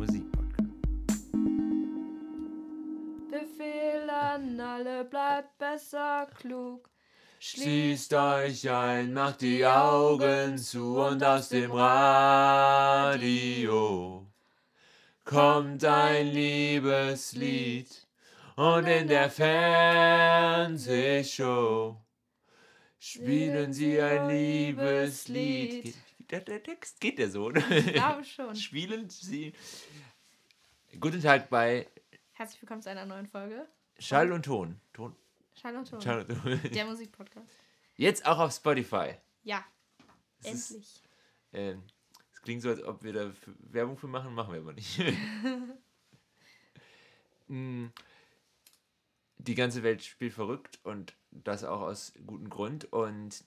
Musikpodcast. 0.00 0.70
Befehl 3.30 4.08
an 4.08 4.58
alle, 4.58 5.04
bleibt 5.04 5.58
besser 5.58 6.26
klug. 6.40 6.88
Schließt 7.38 8.14
euch 8.14 8.70
ein, 8.70 9.12
macht 9.12 9.42
die 9.42 9.66
Augen 9.66 10.56
zu 10.56 10.98
und 11.00 11.22
aus 11.22 11.50
dem 11.50 11.70
Radio 11.72 13.00
kommt 15.24 15.84
ein 15.84 16.28
Liebeslied 16.28 18.06
und 18.56 18.86
in 18.86 19.06
der 19.06 19.30
Fernsehshow 19.30 20.74
spielen 22.98 23.72
sie 23.74 24.00
ein 24.00 24.28
Liebeslied. 24.28 25.94
Der, 26.30 26.40
der 26.40 26.62
Text 26.62 27.00
geht 27.00 27.18
der 27.18 27.30
so, 27.30 27.46
oder? 27.46 27.68
Ich 27.70 27.92
glaube 27.92 28.24
schon. 28.24 28.54
Spielen 28.56 29.08
sie. 29.10 29.52
Guten 31.00 31.20
Tag 31.20 31.50
bei 31.50 31.88
Herzlich 32.32 32.62
willkommen 32.62 32.82
zu 32.82 32.90
einer 32.90 33.04
neuen 33.04 33.26
Folge. 33.26 33.68
Schall 33.98 34.32
und 34.32 34.44
Ton. 34.44 34.80
Ton. 34.92 35.14
Schall 35.54 35.76
und 35.76 35.88
Ton. 35.88 36.00
Schall 36.00 36.22
und 36.22 36.28
Ton. 36.42 36.60
Der 36.72 36.86
Musikpodcast. 36.86 37.46
Jetzt 37.96 38.24
auch 38.26 38.38
auf 38.38 38.52
Spotify. 38.52 39.14
Ja, 39.42 39.64
ist- 40.42 40.70
endlich. 40.70 41.02
Ähm, 41.52 41.82
Es 42.32 42.40
klingt 42.42 42.62
so, 42.62 42.70
als 42.70 42.82
ob 42.82 43.02
wir 43.02 43.12
da 43.12 43.32
Werbung 43.58 43.96
für 43.98 44.06
machen, 44.06 44.32
machen 44.34 44.54
wir 44.54 44.60
aber 44.60 44.72
nicht. 44.72 45.00
Mm, 47.52 47.88
Die 49.38 49.56
ganze 49.56 49.82
Welt 49.82 50.04
spielt 50.04 50.32
verrückt 50.34 50.78
und 50.84 51.16
das 51.32 51.64
auch 51.64 51.80
aus 51.80 52.12
gutem 52.24 52.48
Grund. 52.48 52.84
Und 52.92 53.42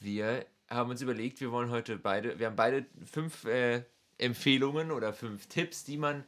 wir 0.00 0.44
haben 0.68 0.90
uns 0.90 1.02
überlegt, 1.02 1.40
wir 1.40 1.52
wollen 1.52 1.70
heute 1.70 1.96
beide, 1.96 2.38
wir 2.38 2.46
haben 2.46 2.56
beide 2.56 2.86
fünf 3.04 3.44
äh, 3.44 3.84
Empfehlungen 4.18 4.90
oder 4.90 5.12
fünf 5.12 5.46
Tipps, 5.46 5.84
die 5.84 5.96
man, 5.96 6.24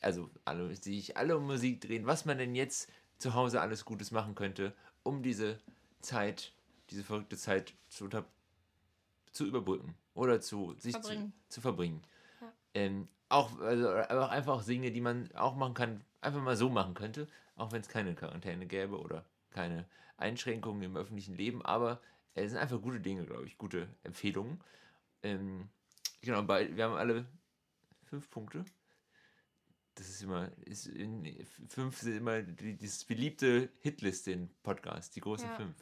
also 0.00 0.30
alle, 0.44 0.68
die 0.68 1.00
sich 1.00 1.16
alle 1.16 1.36
um 1.36 1.46
Musik 1.46 1.80
drehen, 1.80 2.06
was 2.06 2.24
man 2.24 2.38
denn 2.38 2.54
jetzt 2.54 2.90
zu 3.18 3.34
Hause 3.34 3.60
alles 3.60 3.84
Gutes 3.84 4.10
machen 4.10 4.34
könnte, 4.34 4.74
um 5.02 5.22
diese 5.22 5.58
Zeit, 6.00 6.52
diese 6.90 7.04
verrückte 7.04 7.36
Zeit 7.36 7.74
zu, 7.88 8.04
unter, 8.04 8.24
zu 9.32 9.46
überbrücken 9.46 9.94
oder 10.14 10.40
zu 10.40 10.74
sich 10.78 10.92
Verbringen. 10.92 11.32
Zu, 11.48 11.54
zu 11.54 11.60
verbringen. 11.60 12.02
Ja. 12.40 12.52
Ähm, 12.74 13.08
auch, 13.28 13.60
also, 13.60 13.88
aber 13.88 14.26
auch 14.26 14.30
einfach 14.30 14.54
auch 14.54 14.64
Dinge, 14.64 14.90
die 14.90 15.00
man 15.00 15.30
auch 15.34 15.54
machen 15.54 15.74
kann, 15.74 16.04
einfach 16.20 16.42
mal 16.42 16.56
so 16.56 16.68
machen 16.68 16.94
könnte, 16.94 17.28
auch 17.56 17.72
wenn 17.72 17.80
es 17.80 17.88
keine 17.88 18.14
Quarantäne 18.14 18.66
gäbe 18.66 18.98
oder 18.98 19.24
keine 19.50 19.86
Einschränkungen 20.16 20.82
im 20.82 20.96
öffentlichen 20.96 21.36
Leben, 21.36 21.64
aber 21.64 22.00
es 22.34 22.50
sind 22.50 22.60
einfach 22.60 22.80
gute 22.80 23.00
Dinge, 23.00 23.26
glaube 23.26 23.46
ich, 23.46 23.58
gute 23.58 23.88
Empfehlungen. 24.02 24.62
Ähm, 25.22 25.68
genau, 26.22 26.42
bei, 26.42 26.74
wir 26.74 26.84
haben 26.84 26.94
alle 26.94 27.26
fünf 28.04 28.30
Punkte. 28.30 28.64
Das 29.94 30.08
ist 30.08 30.22
immer, 30.22 30.50
ist 30.64 30.86
in, 30.86 31.46
fünf 31.68 31.98
sind 31.98 32.16
immer 32.16 32.42
die, 32.42 32.76
dieses 32.76 33.04
beliebte 33.04 33.70
Hitliste 33.80 34.32
in 34.32 34.48
Podcast, 34.62 35.14
die 35.16 35.20
großen 35.20 35.48
Ja. 35.48 35.56
fünf. 35.56 35.74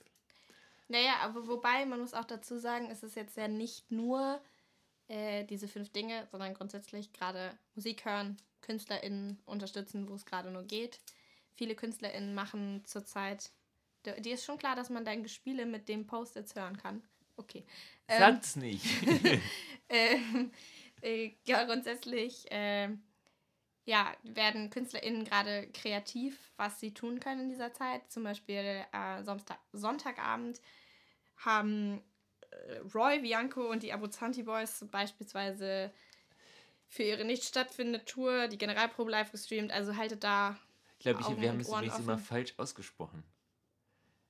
Naja, 0.89 1.17
aber 1.21 1.47
wobei, 1.47 1.85
man 1.85 2.01
muss 2.01 2.15
auch 2.15 2.25
dazu 2.25 2.59
sagen, 2.59 2.91
es 2.91 3.03
ist 3.03 3.15
jetzt 3.15 3.37
ja 3.37 3.47
nicht 3.47 3.91
nur 3.91 4.41
äh, 5.09 5.45
diese 5.45 5.69
fünf 5.69 5.91
Dinge, 5.91 6.27
sondern 6.31 6.55
grundsätzlich 6.55 7.13
gerade 7.13 7.57
Musik 7.75 8.05
hören, 8.07 8.39
KünstlerInnen 8.63 9.41
unterstützen, 9.45 10.09
wo 10.09 10.15
es 10.15 10.25
gerade 10.25 10.51
nur 10.51 10.65
geht. 10.65 11.01
Viele 11.55 11.75
KünstlerInnen 11.75 12.35
machen 12.35 12.85
zurzeit, 12.85 13.51
dir 14.05 14.35
ist 14.35 14.45
schon 14.45 14.59
klar, 14.59 14.77
dass 14.77 14.91
man 14.91 15.05
dein 15.05 15.23
Gespiele 15.23 15.67
mit 15.67 15.89
dem 15.89 16.07
Post-its 16.07 16.55
hören 16.55 16.77
kann. 16.77 17.03
Okay. 17.37 17.65
Ähm, 18.09 18.19
Sagt's 18.19 18.57
nicht. 18.57 18.85
ähm, 19.89 20.51
äh, 21.03 21.33
ja, 21.45 21.65
grundsätzlich 21.65 22.51
äh, 22.51 22.89
ja, 23.85 24.13
werden 24.23 24.71
KünstlerInnen 24.71 25.25
gerade 25.25 25.69
kreativ, 25.69 26.53
was 26.57 26.79
sie 26.81 26.93
tun 26.93 27.21
können 27.21 27.43
in 27.43 27.49
dieser 27.49 27.73
Zeit. 27.73 28.11
Zum 28.11 28.25
Beispiel 28.25 28.85
äh, 28.93 29.23
Sonntag, 29.23 29.59
Sonntagabend 29.73 30.61
haben 31.39 32.03
äh, 32.51 32.79
Roy, 32.95 33.21
Bianco 33.21 33.71
und 33.71 33.83
die 33.83 33.93
Abuzanti 33.93 34.43
Boys 34.43 34.85
beispielsweise 34.91 35.93
für 36.89 37.03
ihre 37.03 37.25
nicht 37.25 37.45
stattfindende 37.45 38.05
Tour 38.05 38.49
die 38.49 38.59
Generalprobe 38.59 39.11
live 39.11 39.31
gestreamt. 39.31 39.73
Also 39.73 39.97
haltet 39.97 40.25
da 40.25 40.59
Ich 40.99 41.05
glaube, 41.05 41.21
wir 41.21 41.51
haben 41.51 41.61
es 41.61 41.69
übrigens 41.69 41.99
immer 41.99 42.19
falsch 42.19 42.55
ausgesprochen. 42.57 43.23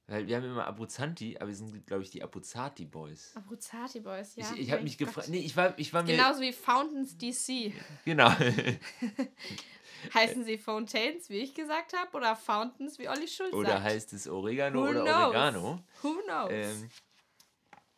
Weil 0.09 0.27
wir 0.27 0.37
haben 0.37 0.45
immer 0.45 0.67
Abuzanti, 0.67 1.37
aber 1.37 1.49
wir 1.49 1.55
sind, 1.55 1.87
glaube 1.87 2.03
ich, 2.03 2.11
die 2.11 2.23
Abuzati 2.23 2.87
Boys. 2.87 3.37
Abuzati 3.37 4.01
Boys, 4.01 4.35
ja. 4.37 4.51
ich 4.55 4.63
ich 4.63 4.73
habe 4.73 4.83
mich 4.83 4.99
gefragt. 4.99 5.29
Nee, 5.29 5.41
ich 5.41 5.57
war, 5.57 5.79
ich 5.79 5.93
war 5.93 6.03
mir. 6.03 6.17
Genauso 6.17 6.41
wie 6.41 6.53
Fountains 6.53 7.17
DC. 7.17 7.73
Genau. 8.05 8.31
Heißen 10.15 10.45
sie 10.45 10.59
Fontaines, 10.59 11.29
wie 11.29 11.39
ich 11.39 11.55
gesagt 11.55 11.93
habe, 11.93 12.17
oder 12.17 12.37
Fountains, 12.37 12.99
wie 12.99 13.09
Olli 13.09 13.27
Schulz 13.27 13.53
oder 13.53 13.71
sagt? 13.71 13.83
heißt 13.83 14.13
es 14.13 14.29
Oregano 14.29 14.81
Who 14.81 14.91
oder 14.91 15.03
knows? 15.03 15.25
Oregano? 15.25 15.81
Who 16.03 16.15
knows? 16.25 16.51
Ähm, 16.53 16.89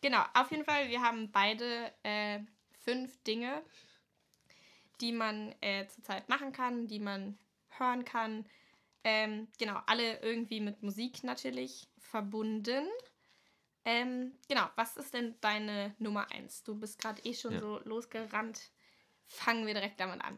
Genau, 0.01 0.25
auf 0.35 0.51
jeden 0.51 0.65
Fall, 0.65 0.89
wir 0.89 1.03
haben 1.03 1.31
beide 1.31 1.93
äh, 2.03 2.41
fünf 2.85 3.23
Dinge, 3.25 3.63
die 5.01 5.13
man 5.13 5.55
äh, 5.61 5.87
zurzeit 5.89 6.29
machen 6.29 6.53
kann, 6.53 6.87
die 6.87 7.01
man 7.01 7.39
hören 7.69 8.05
kann. 8.05 8.47
Ähm, 9.05 9.49
genau, 9.59 9.79
alle 9.87 10.21
irgendwie 10.21 10.61
mit 10.61 10.83
Musik 10.83 11.23
natürlich 11.23 11.90
verbunden. 12.11 12.85
Ähm, 13.85 14.33
genau, 14.49 14.69
was 14.77 14.97
ist 14.97 15.15
denn 15.15 15.35
deine 15.41 15.95
Nummer 15.99 16.31
eins? 16.33 16.63
Du 16.63 16.75
bist 16.75 17.01
gerade 17.01 17.23
eh 17.25 17.33
schon 17.35 17.55
Ja. 17.55 17.61
so 17.61 17.81
losgerannt. 17.85 18.71
Fangen 19.27 19.67
wir 19.67 19.75
direkt 19.75 20.01
damit 20.01 20.23
an. 20.23 20.37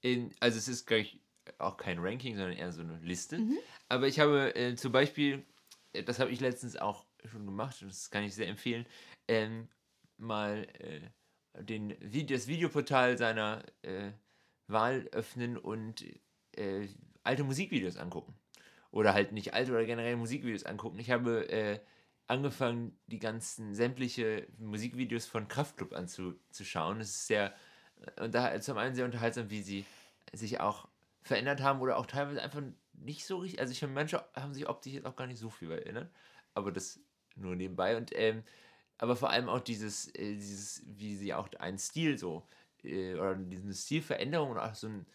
in, 0.00 0.34
also 0.40 0.58
es 0.58 0.68
ist 0.68 0.86
gleich 0.86 1.18
auch 1.58 1.76
kein 1.76 1.98
Ranking, 1.98 2.36
sondern 2.36 2.56
eher 2.56 2.72
so 2.72 2.80
eine 2.82 2.98
Liste. 3.00 3.38
Mhm. 3.38 3.58
Aber 3.88 4.06
ich 4.08 4.18
habe 4.20 4.54
äh, 4.56 4.74
zum 4.76 4.90
Beispiel, 4.92 5.44
äh, 5.92 6.02
das 6.02 6.18
habe 6.18 6.30
ich 6.30 6.40
letztens 6.40 6.76
auch 6.76 7.04
schon 7.30 7.44
gemacht 7.46 7.82
und 7.82 7.90
das 7.90 8.10
kann 8.10 8.24
ich 8.24 8.34
sehr 8.34 8.48
empfehlen, 8.48 8.86
ähm, 9.28 9.68
mal 10.16 10.66
äh, 10.78 11.62
den, 11.62 11.94
das 12.26 12.46
Videoportal 12.46 13.18
seiner 13.18 13.64
äh, 13.82 14.12
Wahl 14.66 15.08
öffnen 15.12 15.56
und 15.58 16.04
äh, 16.56 16.88
alte 17.22 17.44
Musikvideos 17.44 17.96
angucken. 17.96 18.34
Oder 18.92 19.14
halt 19.14 19.32
nicht 19.32 19.54
alte 19.54 19.72
oder 19.72 19.84
generell 19.84 20.16
Musikvideos 20.16 20.64
angucken. 20.64 21.00
Ich 21.00 21.10
habe 21.10 21.48
äh, 21.50 21.80
angefangen, 22.28 22.96
die 23.06 23.18
ganzen 23.18 23.74
sämtliche 23.74 24.46
Musikvideos 24.58 25.26
von 25.26 25.48
Kraftklub 25.48 25.92
anzuschauen. 25.92 27.00
Es 27.00 27.08
ist 27.10 27.26
sehr, 27.26 27.52
äh, 28.16 28.22
unter, 28.22 28.60
zum 28.60 28.78
einen 28.78 28.94
sehr 28.94 29.06
unterhaltsam, 29.06 29.50
wie 29.50 29.62
sie 29.62 29.84
sich 30.32 30.60
auch 30.60 30.88
verändert 31.22 31.60
haben 31.62 31.80
oder 31.80 31.96
auch 31.96 32.06
teilweise 32.06 32.42
einfach 32.42 32.62
nicht 32.92 33.26
so 33.26 33.38
richtig. 33.38 33.60
Also 33.60 33.72
ich 33.72 33.82
habe 33.82 33.92
manche 33.92 34.24
haben 34.34 34.54
sich 34.54 34.68
optisch 34.68 34.92
jetzt 34.92 35.06
auch 35.06 35.16
gar 35.16 35.26
nicht 35.26 35.38
so 35.38 35.50
viel 35.50 35.68
verändert, 35.68 36.10
aber 36.54 36.70
das 36.70 37.00
nur 37.34 37.56
nebenbei 37.56 37.96
und 37.96 38.10
ähm, 38.14 38.44
aber 38.98 39.16
vor 39.16 39.30
allem 39.30 39.48
auch 39.48 39.60
dieses, 39.60 40.14
äh, 40.14 40.34
dieses, 40.34 40.82
wie 40.86 41.16
sie 41.16 41.34
auch 41.34 41.48
einen 41.58 41.78
Stil 41.78 42.18
so 42.18 42.46
äh, 42.84 43.14
oder 43.14 43.34
diese 43.34 43.74
Stilveränderung 43.74 44.50
und 44.50 44.58
auch 44.58 44.74
so 44.74 44.88
ein, 44.88 45.06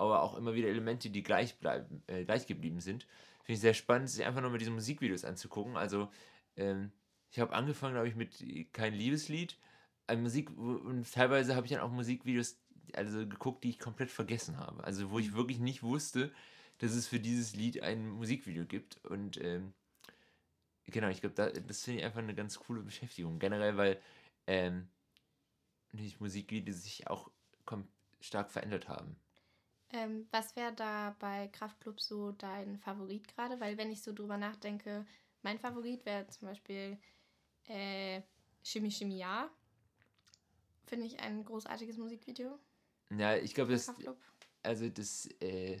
aber 0.00 0.22
auch 0.22 0.34
immer 0.34 0.54
wieder 0.54 0.68
Elemente, 0.68 1.10
die 1.10 1.22
gleich 1.22 1.58
bleiben, 1.58 2.02
äh, 2.06 2.24
gleich 2.24 2.46
geblieben 2.46 2.80
sind. 2.80 3.04
Finde 3.42 3.52
ich 3.52 3.60
sehr 3.60 3.74
spannend, 3.74 4.08
sich 4.08 4.24
einfach 4.24 4.40
nur 4.40 4.50
mit 4.50 4.62
diesen 4.62 4.74
Musikvideos 4.74 5.26
anzugucken. 5.26 5.76
Also 5.76 6.10
ähm, 6.56 6.90
ich 7.30 7.38
habe 7.38 7.52
angefangen, 7.52 7.94
glaube 7.94 8.08
ich, 8.08 8.16
mit 8.16 8.72
kein 8.72 8.94
Liebeslied. 8.94 9.58
Ein 10.06 10.22
Musik 10.22 10.50
und 10.56 11.12
teilweise 11.12 11.54
habe 11.54 11.66
ich 11.66 11.72
dann 11.72 11.82
auch 11.82 11.90
Musikvideos 11.90 12.58
also 12.94 13.28
geguckt, 13.28 13.62
die 13.62 13.70
ich 13.70 13.78
komplett 13.78 14.10
vergessen 14.10 14.56
habe. 14.56 14.82
Also 14.82 15.10
wo 15.10 15.18
ich 15.18 15.34
wirklich 15.34 15.58
nicht 15.58 15.82
wusste, 15.82 16.32
dass 16.78 16.92
es 16.92 17.06
für 17.06 17.20
dieses 17.20 17.54
Lied 17.54 17.82
ein 17.82 18.08
Musikvideo 18.08 18.64
gibt. 18.64 19.04
Und 19.04 19.38
ähm, 19.42 19.74
genau, 20.86 21.08
ich 21.08 21.20
glaube, 21.20 21.34
da, 21.34 21.50
das 21.50 21.84
finde 21.84 22.00
ich 22.00 22.06
einfach 22.06 22.20
eine 22.20 22.34
ganz 22.34 22.58
coole 22.58 22.80
Beschäftigung. 22.80 23.38
Generell, 23.38 23.76
weil 23.76 24.00
ähm, 24.46 24.88
die 25.92 26.14
Musikvideos 26.18 26.82
sich 26.84 27.06
auch 27.06 27.30
stark 28.20 28.50
verändert 28.50 28.88
haben. 28.88 29.16
Ähm, 29.92 30.26
was 30.30 30.54
wäre 30.56 30.72
da 30.72 31.16
bei 31.18 31.48
Kraftklub 31.48 32.00
so 32.00 32.32
dein 32.32 32.78
Favorit 32.78 33.26
gerade? 33.28 33.58
Weil 33.60 33.76
wenn 33.76 33.90
ich 33.90 34.02
so 34.02 34.12
drüber 34.12 34.36
nachdenke, 34.36 35.04
mein 35.42 35.58
Favorit 35.58 36.04
wäre 36.06 36.26
zum 36.28 36.48
Beispiel 36.48 36.96
äh, 37.68 38.22
Chimie 38.62 39.18
Ja. 39.18 39.50
Finde 40.86 41.06
ich 41.06 41.20
ein 41.20 41.44
großartiges 41.44 41.96
Musikvideo. 41.98 42.58
Ja, 43.16 43.36
ich 43.36 43.54
glaube, 43.54 43.72
das, 43.72 43.86
Kraftklub. 43.86 44.18
also 44.62 44.88
das, 44.88 45.26
äh, 45.40 45.80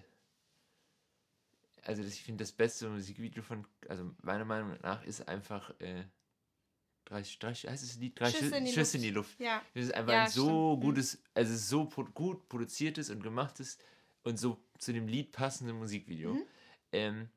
also 1.84 2.02
das, 2.02 2.12
ich 2.14 2.22
finde 2.22 2.42
das 2.42 2.52
beste 2.52 2.88
Musikvideo 2.88 3.42
von, 3.42 3.66
also 3.88 4.10
meiner 4.22 4.44
Meinung 4.44 4.76
nach 4.82 5.04
ist 5.04 5.26
einfach, 5.28 5.70
äh, 5.80 6.04
drei, 7.04 7.22
drei, 7.38 7.52
heißt 7.54 7.66
das 7.66 7.96
Lied? 7.96 8.18
Drei 8.18 8.30
Schüsse 8.30 8.56
in 8.56 8.64
die 8.64 8.72
Schüsse 8.72 8.96
in 8.96 9.02
Luft. 9.02 9.04
die 9.04 9.10
Luft. 9.10 9.40
Ja, 9.40 9.62
Das 9.74 9.84
ist 9.84 9.94
einfach 9.94 10.12
Ja, 10.12 10.22
ein 10.22 10.28
so 10.28 10.42
stimmt. 10.42 10.80
Mhm. 10.80 10.80
gutes, 10.80 11.22
also 11.34 11.56
so 11.56 11.84
pro 11.86 12.04
gut 12.04 12.48
produziertes 12.48 13.10
und 13.10 13.22
gemachtes 13.22 13.78
und 14.24 14.38
so 14.38 14.62
zu 14.78 14.92
dem 14.92 15.08
Lied 15.08 15.32
passende 15.32 15.72
Musikvideo. 15.72 16.34
Mhm. 16.34 16.46
Ähm, 16.92 17.30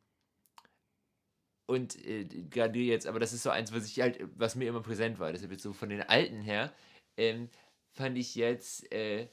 und 1.65 1.95
äh, 2.05 2.25
gerade 2.25 2.79
jetzt, 2.79 3.07
aber 3.07 3.19
das 3.19 3.33
ist 3.33 3.43
so 3.43 3.49
eins, 3.49 3.71
was 3.73 3.85
ich 3.85 3.99
halt, 4.01 4.19
was 4.37 4.55
mir 4.55 4.67
immer 4.67 4.81
präsent 4.81 5.19
war. 5.19 5.31
Deshalb 5.31 5.51
jetzt 5.51 5.63
so 5.63 5.73
von 5.73 5.89
den 5.89 6.01
alten 6.01 6.41
her, 6.41 6.73
ähm, 7.17 7.49
fand 7.95 8.17
ich 8.17 8.35
jetzt 8.35 8.91
äh, 8.91 9.29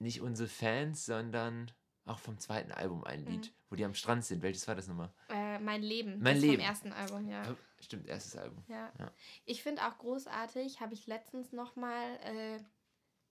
nicht 0.00 0.20
unsere 0.20 0.48
Fans, 0.48 1.06
sondern 1.06 1.70
auch 2.04 2.18
vom 2.18 2.38
zweiten 2.38 2.72
Album 2.72 3.04
ein 3.04 3.24
Lied, 3.26 3.46
Mhm. 3.46 3.54
wo 3.68 3.76
die 3.76 3.84
am 3.84 3.94
Strand 3.94 4.24
sind. 4.24 4.42
Welches 4.42 4.66
war 4.66 4.74
das 4.74 4.88
nochmal? 4.88 5.12
Äh, 5.28 5.58
mein 5.58 5.82
Leben. 5.82 6.18
Mein 6.20 6.36
das 6.36 6.42
Leben. 6.42 6.56
Vom 6.56 6.64
ersten 6.64 6.92
Album, 6.92 7.28
ja. 7.28 7.56
Stimmt, 7.80 8.06
erstes 8.08 8.36
Album. 8.36 8.64
Ja. 8.68 8.92
Ja. 8.98 9.12
Ich 9.44 9.62
finde 9.62 9.86
auch 9.86 9.98
großartig, 9.98 10.80
habe 10.80 10.94
ich 10.94 11.06
letztens 11.06 11.52
nochmal 11.52 12.18
äh, 12.24 12.58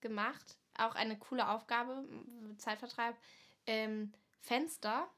gemacht. 0.00 0.56
Auch 0.78 0.94
eine 0.94 1.18
coole 1.18 1.48
Aufgabe, 1.48 2.04
Zeitvertreib. 2.56 3.16
Ähm, 3.66 4.12
Fenster 4.40 5.08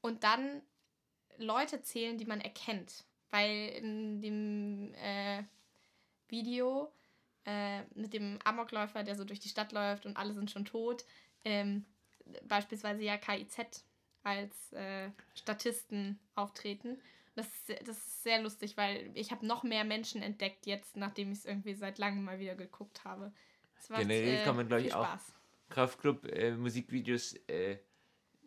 und 0.00 0.24
dann 0.24 0.62
Leute 1.36 1.82
zählen, 1.82 2.18
die 2.18 2.24
man 2.24 2.40
erkennt. 2.40 3.04
Weil 3.30 3.68
in 3.68 4.20
dem 4.20 4.94
äh, 4.94 5.44
Video 6.28 6.92
äh, 7.44 7.82
mit 7.94 8.12
dem 8.12 8.38
Amokläufer, 8.44 9.04
der 9.04 9.14
so 9.14 9.24
durch 9.24 9.40
die 9.40 9.48
Stadt 9.48 9.72
läuft 9.72 10.06
und 10.06 10.16
alle 10.16 10.34
sind 10.34 10.50
schon 10.50 10.64
tot, 10.64 11.04
ähm, 11.44 11.86
beispielsweise 12.44 13.02
ja 13.02 13.16
KIZ 13.16 13.84
als 14.22 14.72
äh, 14.72 15.10
Statisten 15.34 16.18
auftreten. 16.34 17.00
Das 17.36 17.48
das 17.84 17.96
ist 17.96 18.22
sehr 18.24 18.42
lustig, 18.42 18.76
weil 18.76 19.10
ich 19.14 19.30
habe 19.30 19.46
noch 19.46 19.62
mehr 19.62 19.84
Menschen 19.84 20.20
entdeckt 20.20 20.66
jetzt, 20.66 20.96
nachdem 20.96 21.30
ich 21.32 21.38
es 21.38 21.44
irgendwie 21.44 21.74
seit 21.74 21.98
langem 21.98 22.24
mal 22.24 22.40
wieder 22.40 22.56
geguckt 22.56 23.04
habe. 23.04 23.32
Generell 23.88 24.44
kann 24.44 24.56
man, 24.56 24.68
glaub 24.68 24.80
ich, 24.80 24.94
auch- 24.94 25.06
Spaß. 25.06 25.34
Kraftclub 25.70 26.26
äh, 26.26 26.52
Musikvideos 26.56 27.34
äh, 27.46 27.78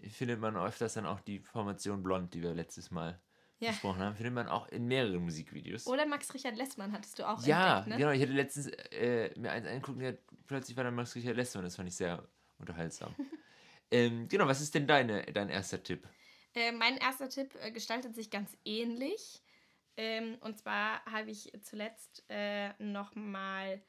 findet 0.10 0.40
man 0.40 0.58
öfters 0.58 0.94
dann 0.96 1.06
auch 1.06 1.22
die 1.22 1.40
Formation 1.40 2.04
Blond, 2.04 2.34
die 2.34 2.44
wir 2.44 2.54
letztes 2.54 2.92
Mal 2.92 3.22
Ja. 3.60 3.70
besprochen 3.72 4.02
haben, 4.02 4.16
findet 4.16 4.34
man 4.34 4.48
auch 4.50 4.68
in 4.68 4.86
mehreren 4.88 5.24
Musikvideos. 5.24 5.88
Oder 5.88 6.06
Max 6.06 6.34
Richard 6.34 6.58
Lessmann 6.58 6.92
hattest 6.92 7.18
du 7.20 7.28
auch 7.28 7.42
ja, 7.46 7.78
entdeckt, 7.78 7.88
ne? 7.88 7.98
genau. 7.98 8.12
Ich 8.12 8.22
hatte 8.22 8.34
letztens 8.34 8.68
äh, 8.92 9.32
mir 9.40 9.52
eins 9.52 9.66
angeguckt 9.68 9.98
und 10.02 10.18
plötzlich 10.48 10.76
war 10.76 10.84
dann 10.84 10.96
Max 10.96 11.16
Richard 11.16 11.38
Lessmann. 11.38 11.64
Das 11.64 11.78
fand 11.78 11.88
ich 11.88 11.96
sehr 11.96 12.28
unterhaltsam. 12.58 13.16
ähm, 13.92 14.28
genau, 14.28 14.46
was 14.48 14.60
ist 14.60 14.76
denn 14.76 14.86
deine, 14.86 15.24
dein 15.28 15.48
erster 15.50 15.82
Tipp? 15.82 16.06
Äh, 16.56 16.74
mein 16.74 16.98
erster 16.98 17.30
Tipp 17.30 17.56
äh, 17.62 17.72
gestaltet 17.72 18.16
sich 18.16 18.30
ganz 18.30 18.56
ähnlich. 18.66 19.42
Ähm, 19.96 20.38
und 20.42 20.58
zwar 20.58 21.06
habe 21.06 21.32
ich 21.32 21.54
zuletzt 21.62 22.26
äh, 22.28 22.74
nochmal 22.84 23.82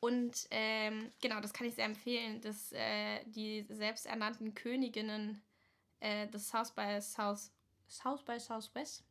Und 0.00 0.46
ähm, 0.50 1.10
genau, 1.20 1.40
das 1.40 1.52
kann 1.52 1.66
ich 1.66 1.74
sehr 1.74 1.86
empfehlen, 1.86 2.40
dass 2.40 2.72
äh, 2.72 3.24
die 3.24 3.66
selbsternannten 3.68 4.54
Königinnen 4.54 5.42
äh, 6.00 6.28
des 6.28 6.48
South 6.48 6.72
by 6.72 7.00
South, 7.00 7.50
South 7.88 8.24
by 8.24 8.38
Southwest 8.38 9.04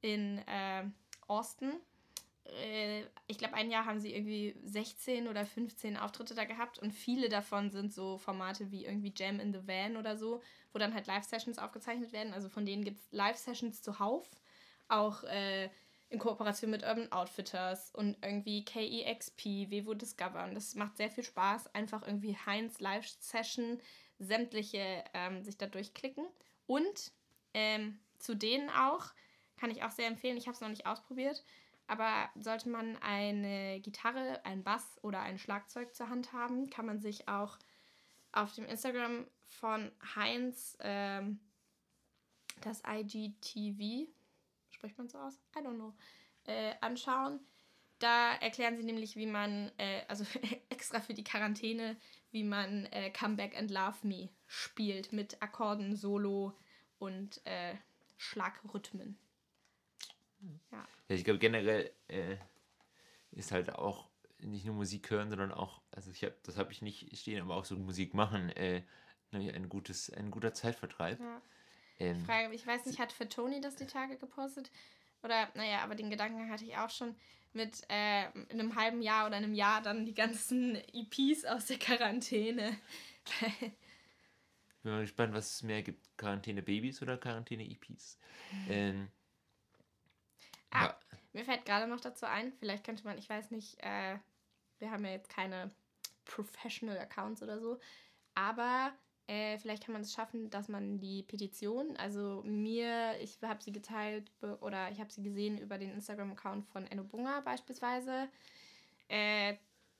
in 0.00 0.38
äh, 0.46 0.84
Austin. 1.28 1.72
Äh, 2.48 3.02
ich 3.26 3.38
glaube, 3.38 3.54
ein 3.54 3.70
Jahr 3.70 3.84
haben 3.84 4.00
sie 4.00 4.14
irgendwie 4.14 4.56
16 4.64 5.28
oder 5.28 5.44
15 5.46 5.96
Auftritte 5.96 6.34
da 6.34 6.44
gehabt 6.44 6.78
und 6.78 6.92
viele 6.92 7.28
davon 7.28 7.70
sind 7.70 7.92
so 7.92 8.18
Formate 8.18 8.70
wie 8.70 8.84
irgendwie 8.84 9.12
Jam 9.14 9.40
in 9.40 9.52
the 9.52 9.66
Van 9.66 9.96
oder 9.96 10.16
so, 10.16 10.42
wo 10.72 10.78
dann 10.78 10.94
halt 10.94 11.06
Live-Sessions 11.06 11.58
aufgezeichnet 11.58 12.12
werden. 12.12 12.32
Also 12.32 12.48
von 12.48 12.64
denen 12.64 12.84
gibt 12.84 12.98
es 12.98 13.06
Live-Sessions 13.10 13.82
zuhauf, 13.82 14.30
auch 14.88 15.24
äh, 15.24 15.68
in 16.10 16.18
Kooperation 16.18 16.70
mit 16.70 16.82
Urban 16.82 17.12
Outfitters 17.12 17.90
und 17.94 18.16
irgendwie 18.22 18.64
KEXP, 18.64 19.70
Vevo 19.70 19.94
Discover. 19.94 20.44
Und 20.44 20.54
das 20.54 20.74
macht 20.74 20.96
sehr 20.96 21.10
viel 21.10 21.24
Spaß, 21.24 21.74
einfach 21.74 22.06
irgendwie 22.06 22.36
Heinz 22.46 22.80
Live-Session, 22.80 23.80
sämtliche 24.18 25.04
ähm, 25.12 25.42
sich 25.42 25.58
da 25.58 25.66
durchklicken. 25.66 26.26
Und 26.66 27.12
ähm, 27.52 27.98
zu 28.18 28.34
denen 28.34 28.70
auch, 28.70 29.06
kann 29.58 29.70
ich 29.70 29.82
auch 29.82 29.90
sehr 29.90 30.06
empfehlen, 30.06 30.36
ich 30.36 30.46
habe 30.46 30.54
es 30.54 30.60
noch 30.60 30.68
nicht 30.68 30.86
ausprobiert, 30.86 31.44
aber 31.88 32.28
sollte 32.36 32.68
man 32.68 32.96
eine 32.98 33.80
Gitarre, 33.80 34.44
einen 34.44 34.62
Bass 34.62 34.98
oder 35.02 35.20
ein 35.20 35.38
Schlagzeug 35.38 35.94
zur 35.94 36.10
Hand 36.10 36.32
haben, 36.32 36.70
kann 36.70 36.86
man 36.86 37.00
sich 37.00 37.28
auch 37.28 37.58
auf 38.30 38.54
dem 38.54 38.66
Instagram 38.66 39.26
von 39.46 39.90
Heinz 40.14 40.76
ähm, 40.80 41.40
das 42.60 42.82
IGTV, 42.86 44.08
spricht 44.70 44.98
man 44.98 45.08
so 45.08 45.18
aus? 45.18 45.40
I 45.56 45.60
don't 45.60 45.76
know, 45.76 45.94
äh, 46.44 46.74
anschauen. 46.80 47.40
Da 47.98 48.34
erklären 48.34 48.76
sie 48.76 48.84
nämlich, 48.84 49.16
wie 49.16 49.26
man, 49.26 49.72
äh, 49.78 50.02
also 50.08 50.24
extra 50.68 51.00
für 51.00 51.14
die 51.14 51.24
Quarantäne, 51.24 51.96
wie 52.30 52.44
man 52.44 52.84
äh, 52.86 53.10
Come 53.10 53.36
Back 53.36 53.56
and 53.56 53.70
Love 53.70 54.06
Me 54.06 54.28
spielt 54.46 55.12
mit 55.12 55.40
Akkorden, 55.42 55.96
Solo 55.96 56.56
und 56.98 57.40
äh, 57.46 57.74
Schlagrhythmen. 58.18 59.18
Ja. 60.40 60.86
Ja, 61.08 61.14
ich 61.14 61.24
glaube 61.24 61.38
generell 61.38 61.90
äh, 62.08 62.36
ist 63.32 63.52
halt 63.52 63.70
auch 63.74 64.08
nicht 64.40 64.64
nur 64.64 64.74
Musik 64.74 65.10
hören, 65.10 65.30
sondern 65.30 65.52
auch, 65.52 65.82
also 65.90 66.10
ich 66.10 66.22
habe, 66.22 66.34
das 66.44 66.56
habe 66.56 66.72
ich 66.72 66.82
nicht 66.82 67.16
stehen, 67.16 67.40
aber 67.40 67.56
auch 67.56 67.64
so 67.64 67.76
Musik 67.76 68.14
machen, 68.14 68.50
äh, 68.50 68.82
ne, 69.32 69.52
ein 69.52 69.68
gutes, 69.68 70.10
ein 70.10 70.30
guter 70.30 70.54
Zeitvertreib. 70.54 71.18
ja. 71.18 71.42
Ähm, 72.00 72.24
Frage, 72.24 72.54
ich 72.54 72.64
weiß 72.64 72.86
nicht, 72.86 73.00
hat 73.00 73.10
für 73.10 73.28
Toni 73.28 73.60
das 73.60 73.74
die 73.74 73.86
Tage 73.86 74.16
gepostet? 74.16 74.70
Oder, 75.24 75.48
naja, 75.54 75.80
aber 75.80 75.96
den 75.96 76.10
Gedanken 76.10 76.48
hatte 76.48 76.64
ich 76.64 76.76
auch 76.76 76.90
schon 76.90 77.16
mit 77.52 77.82
äh, 77.88 78.28
in 78.50 78.60
einem 78.60 78.76
halben 78.76 79.02
Jahr 79.02 79.26
oder 79.26 79.36
einem 79.36 79.54
Jahr 79.54 79.82
dann 79.82 80.06
die 80.06 80.14
ganzen 80.14 80.76
EPs 80.76 81.44
aus 81.44 81.66
der 81.66 81.78
Quarantäne. 81.78 82.78
bin 84.82 84.92
mal 84.92 85.00
gespannt, 85.02 85.34
was 85.34 85.54
es 85.54 85.62
mehr 85.62 85.82
gibt. 85.82 86.16
Quarantäne 86.16 86.62
Babys 86.62 87.02
oder 87.02 87.18
Quarantäne 87.18 87.64
EPs? 87.68 88.18
Ähm, 88.68 89.08
Ah. 90.70 90.84
ja, 90.84 90.98
Mir 91.32 91.44
fällt 91.44 91.64
gerade 91.64 91.86
noch 91.86 92.00
dazu 92.00 92.26
ein, 92.26 92.52
vielleicht 92.52 92.84
könnte 92.84 93.04
man, 93.04 93.18
ich 93.18 93.28
weiß 93.28 93.50
nicht, 93.50 93.78
äh, 93.80 94.18
wir 94.78 94.90
haben 94.90 95.04
ja 95.04 95.12
jetzt 95.12 95.30
keine 95.30 95.70
Professional 96.24 96.98
Accounts 96.98 97.42
oder 97.42 97.60
so, 97.60 97.78
aber 98.34 98.92
äh, 99.26 99.58
vielleicht 99.58 99.84
kann 99.84 99.92
man 99.92 100.02
es 100.02 100.12
schaffen, 100.12 100.48
dass 100.48 100.68
man 100.68 101.00
die 101.00 101.22
Petition, 101.22 101.96
also 101.96 102.42
mir, 102.44 103.14
ich 103.20 103.38
habe 103.42 103.62
sie 103.62 103.72
geteilt 103.72 104.32
oder 104.60 104.90
ich 104.90 105.00
habe 105.00 105.12
sie 105.12 105.22
gesehen 105.22 105.58
über 105.58 105.76
den 105.76 105.92
Instagram-Account 105.92 106.66
von 106.66 106.86
Enno 106.86 107.04
Bunga 107.04 107.40
beispielsweise, 107.40 108.28
äh, 109.08 109.56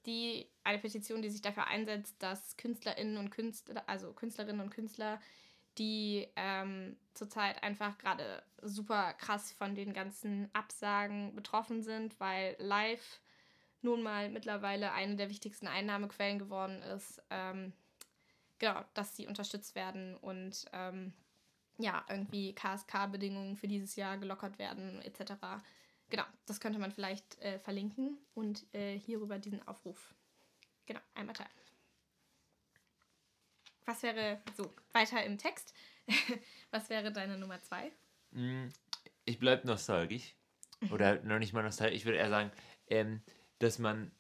die 0.06 0.48
eine 0.64 0.78
Petition, 0.78 1.20
die 1.20 1.28
sich 1.28 1.42
dafür 1.42 1.66
einsetzt, 1.66 2.16
dass 2.22 2.56
KünstlerInnen 2.56 3.18
und 3.18 3.30
Künstler, 3.30 3.82
also 3.86 4.12
Künstlerinnen 4.12 4.62
und 4.62 4.70
Künstler, 4.70 5.20
die 5.78 6.28
ähm, 6.36 6.96
zurzeit 7.14 7.62
einfach 7.62 7.98
gerade 7.98 8.42
super 8.62 9.12
krass 9.14 9.52
von 9.52 9.74
den 9.74 9.92
ganzen 9.92 10.48
Absagen 10.52 11.34
betroffen 11.34 11.82
sind, 11.82 12.18
weil 12.20 12.56
live 12.58 13.20
nun 13.82 14.02
mal 14.02 14.28
mittlerweile 14.28 14.92
eine 14.92 15.16
der 15.16 15.30
wichtigsten 15.30 15.68
Einnahmequellen 15.68 16.38
geworden 16.38 16.82
ist. 16.82 17.22
Ähm, 17.30 17.72
genau, 18.58 18.84
dass 18.94 19.16
sie 19.16 19.26
unterstützt 19.26 19.74
werden 19.74 20.16
und 20.16 20.66
ähm, 20.72 21.12
ja, 21.78 22.04
irgendwie 22.08 22.54
KSK-Bedingungen 22.54 23.56
für 23.56 23.68
dieses 23.68 23.94
Jahr 23.94 24.18
gelockert 24.18 24.58
werden, 24.58 25.00
etc. 25.02 25.34
Genau, 26.10 26.24
das 26.46 26.58
könnte 26.58 26.80
man 26.80 26.90
vielleicht 26.90 27.40
äh, 27.40 27.60
verlinken 27.60 28.18
und 28.34 28.66
äh, 28.74 28.98
hierüber 28.98 29.38
diesen 29.38 29.66
Aufruf 29.68 30.14
genau 30.86 31.00
einmal 31.14 31.36
teilen. 31.36 31.50
Was 33.88 34.02
wäre, 34.02 34.38
so, 34.54 34.70
weiter 34.92 35.24
im 35.24 35.38
Text, 35.38 35.72
was 36.70 36.90
wäre 36.90 37.10
deine 37.10 37.38
Nummer 37.38 37.58
zwei? 37.62 37.90
mh, 38.32 38.68
ich 39.24 39.38
bleibe 39.38 39.66
nostalgisch. 39.66 40.34
Oder 40.90 41.22
noch 41.22 41.38
nicht 41.38 41.54
mal 41.54 41.62
nostalgisch. 41.62 41.96
Ich 41.96 42.04
würde 42.04 42.18
eher 42.18 42.28
sagen, 42.28 42.52
ähm, 42.88 43.22
dass 43.60 43.78
man 43.78 44.12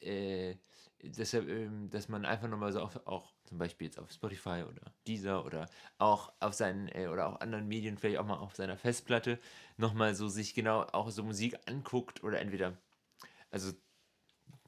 äh, 0.00 0.56
deshalb, 1.00 1.48
ähm, 1.48 1.88
dass 1.88 2.08
man 2.08 2.24
einfach 2.24 2.48
nochmal 2.48 2.72
so 2.72 2.80
auf, 2.80 3.06
auch 3.06 3.32
zum 3.44 3.58
Beispiel 3.58 3.86
jetzt 3.86 4.00
auf 4.00 4.10
Spotify 4.10 4.64
oder 4.68 4.92
Deezer 5.06 5.44
oder 5.44 5.66
auch 5.98 6.32
auf 6.40 6.54
seinen 6.54 6.88
äh, 6.88 7.06
oder 7.06 7.28
auch 7.28 7.40
anderen 7.40 7.68
Medien, 7.68 7.98
vielleicht 7.98 8.18
auch 8.18 8.26
mal 8.26 8.38
auf 8.38 8.56
seiner 8.56 8.76
Festplatte, 8.76 9.38
nochmal 9.76 10.16
so 10.16 10.26
sich 10.26 10.52
genau 10.52 10.82
auch 10.82 11.10
so 11.10 11.22
Musik 11.22 11.56
anguckt 11.66 12.24
oder 12.24 12.40
entweder, 12.40 12.76
also 13.52 13.72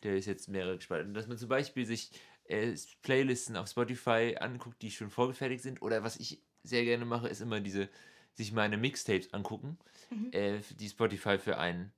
der 0.05 0.17
ist 0.17 0.27
jetzt 0.27 0.49
mehrere 0.49 0.77
gespalten, 0.77 1.13
dass 1.13 1.27
man 1.27 1.39
zum 1.39 1.49
Beispiel 1.49 1.85
sich 1.85 2.13
äh, 2.49 2.75
Playlisten 3.03 3.57
auf 3.57 3.69
Spotify 3.69 4.37
anguckt, 4.41 4.83
die 4.83 4.91
schon 4.91 5.11
vorgefertigt 5.11 5.63
sind 5.63 5.83
oder 5.83 6.03
was 6.03 6.17
ich 6.17 6.43
sehr 6.63 6.85
gerne 6.85 7.05
mache, 7.05 7.29
ist 7.29 7.41
immer 7.41 7.61
diese, 7.61 7.89
sich 8.35 8.53
meine 8.53 8.77
Mixtapes 8.77 9.33
angucken, 9.35 9.79
Mhm. 10.11 10.31
äh, 10.33 10.61
die 10.79 10.89
Spotify 10.89 11.39
für 11.39 11.59
einen 11.59 11.93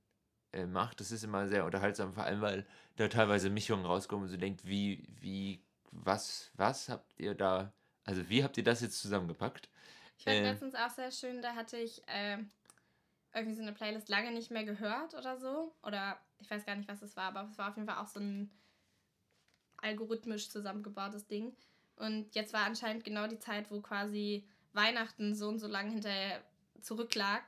äh, 0.52 0.66
macht. 0.66 1.00
Das 1.00 1.12
ist 1.12 1.24
immer 1.24 1.48
sehr 1.48 1.64
unterhaltsam, 1.64 2.14
vor 2.14 2.24
allem 2.24 2.40
weil 2.40 2.66
da 2.96 3.08
teilweise 3.08 3.50
Mischungen 3.50 3.86
rauskommen 3.86 4.24
und 4.24 4.30
so 4.30 4.36
denkt, 4.36 4.64
wie, 4.66 5.04
wie, 5.20 5.62
was, 5.92 6.50
was 6.54 6.88
habt 6.88 7.14
ihr 7.18 7.34
da, 7.34 7.72
also 8.04 8.28
wie 8.28 8.44
habt 8.44 8.56
ihr 8.58 8.64
das 8.64 8.80
jetzt 8.80 9.00
zusammengepackt? 9.00 9.70
Ich 10.18 10.24
fand 10.24 10.38
Äh. 10.38 10.42
letztens 10.42 10.74
auch 10.74 10.90
sehr 10.90 11.10
schön, 11.10 11.42
da 11.42 11.54
hatte 11.54 11.78
ich 11.78 12.02
ähm, 12.06 12.50
irgendwie 13.34 13.54
so 13.56 13.62
eine 13.62 13.72
Playlist 13.72 14.08
lange 14.08 14.32
nicht 14.32 14.50
mehr 14.50 14.64
gehört 14.64 15.14
oder 15.14 15.38
so. 15.38 15.74
Oder 15.82 16.20
ich 16.38 16.50
weiß 16.50 16.66
gar 16.66 16.76
nicht, 16.76 16.88
was 16.88 17.02
es 17.02 17.16
war, 17.16 17.24
aber 17.34 17.48
es 17.50 17.58
war 17.58 17.70
auf 17.70 17.76
jeden 17.76 17.88
Fall 17.88 17.98
auch 17.98 18.08
so 18.08 18.20
ein 18.20 18.50
algorithmisch 19.82 20.48
zusammengebautes 20.50 21.26
Ding. 21.26 21.54
Und 21.96 22.34
jetzt 22.34 22.52
war 22.52 22.64
anscheinend 22.64 23.04
genau 23.04 23.26
die 23.26 23.38
Zeit, 23.38 23.70
wo 23.70 23.80
quasi 23.80 24.44
Weihnachten 24.72 25.34
so 25.34 25.48
und 25.48 25.58
so 25.58 25.66
lange 25.66 25.90
hinterher 25.90 26.42
zurücklag, 26.80 27.42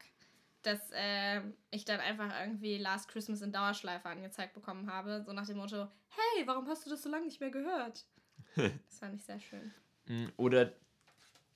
dass 0.62 0.90
äh, 0.92 1.40
ich 1.70 1.84
dann 1.84 2.00
einfach 2.00 2.32
irgendwie 2.40 2.78
Last 2.78 3.08
Christmas 3.08 3.42
in 3.42 3.52
Dauerschleife 3.52 4.08
angezeigt 4.08 4.54
bekommen 4.54 4.90
habe. 4.90 5.22
So 5.24 5.32
nach 5.32 5.46
dem 5.46 5.56
Motto, 5.56 5.88
hey, 6.08 6.46
warum 6.46 6.68
hast 6.68 6.86
du 6.86 6.90
das 6.90 7.02
so 7.02 7.08
lange 7.08 7.26
nicht 7.26 7.40
mehr 7.40 7.50
gehört? 7.50 8.04
das 8.56 8.98
fand 8.98 9.14
ich 9.16 9.24
sehr 9.24 9.40
schön. 9.40 9.72
Mm, 10.06 10.26
oder, 10.36 10.72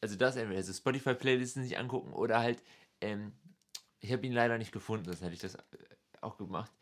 also 0.00 0.16
das 0.16 0.37
entweder 0.37 0.59
also 0.59 0.73
Spotify-Playlisten 0.73 1.62
sich 1.62 1.78
angucken 1.78 2.12
oder 2.12 2.40
halt, 2.40 2.62
ähm, 3.00 3.33
ich 4.00 4.12
habe 4.12 4.26
ihn 4.26 4.33
leider 4.33 4.59
nicht 4.59 4.73
gefunden, 4.73 5.06
das 5.06 5.21
hätte 5.21 5.35
ich 5.35 5.40
das 5.40 5.56
äh, 5.56 5.61
auch 6.21 6.37
gemacht. 6.37 6.73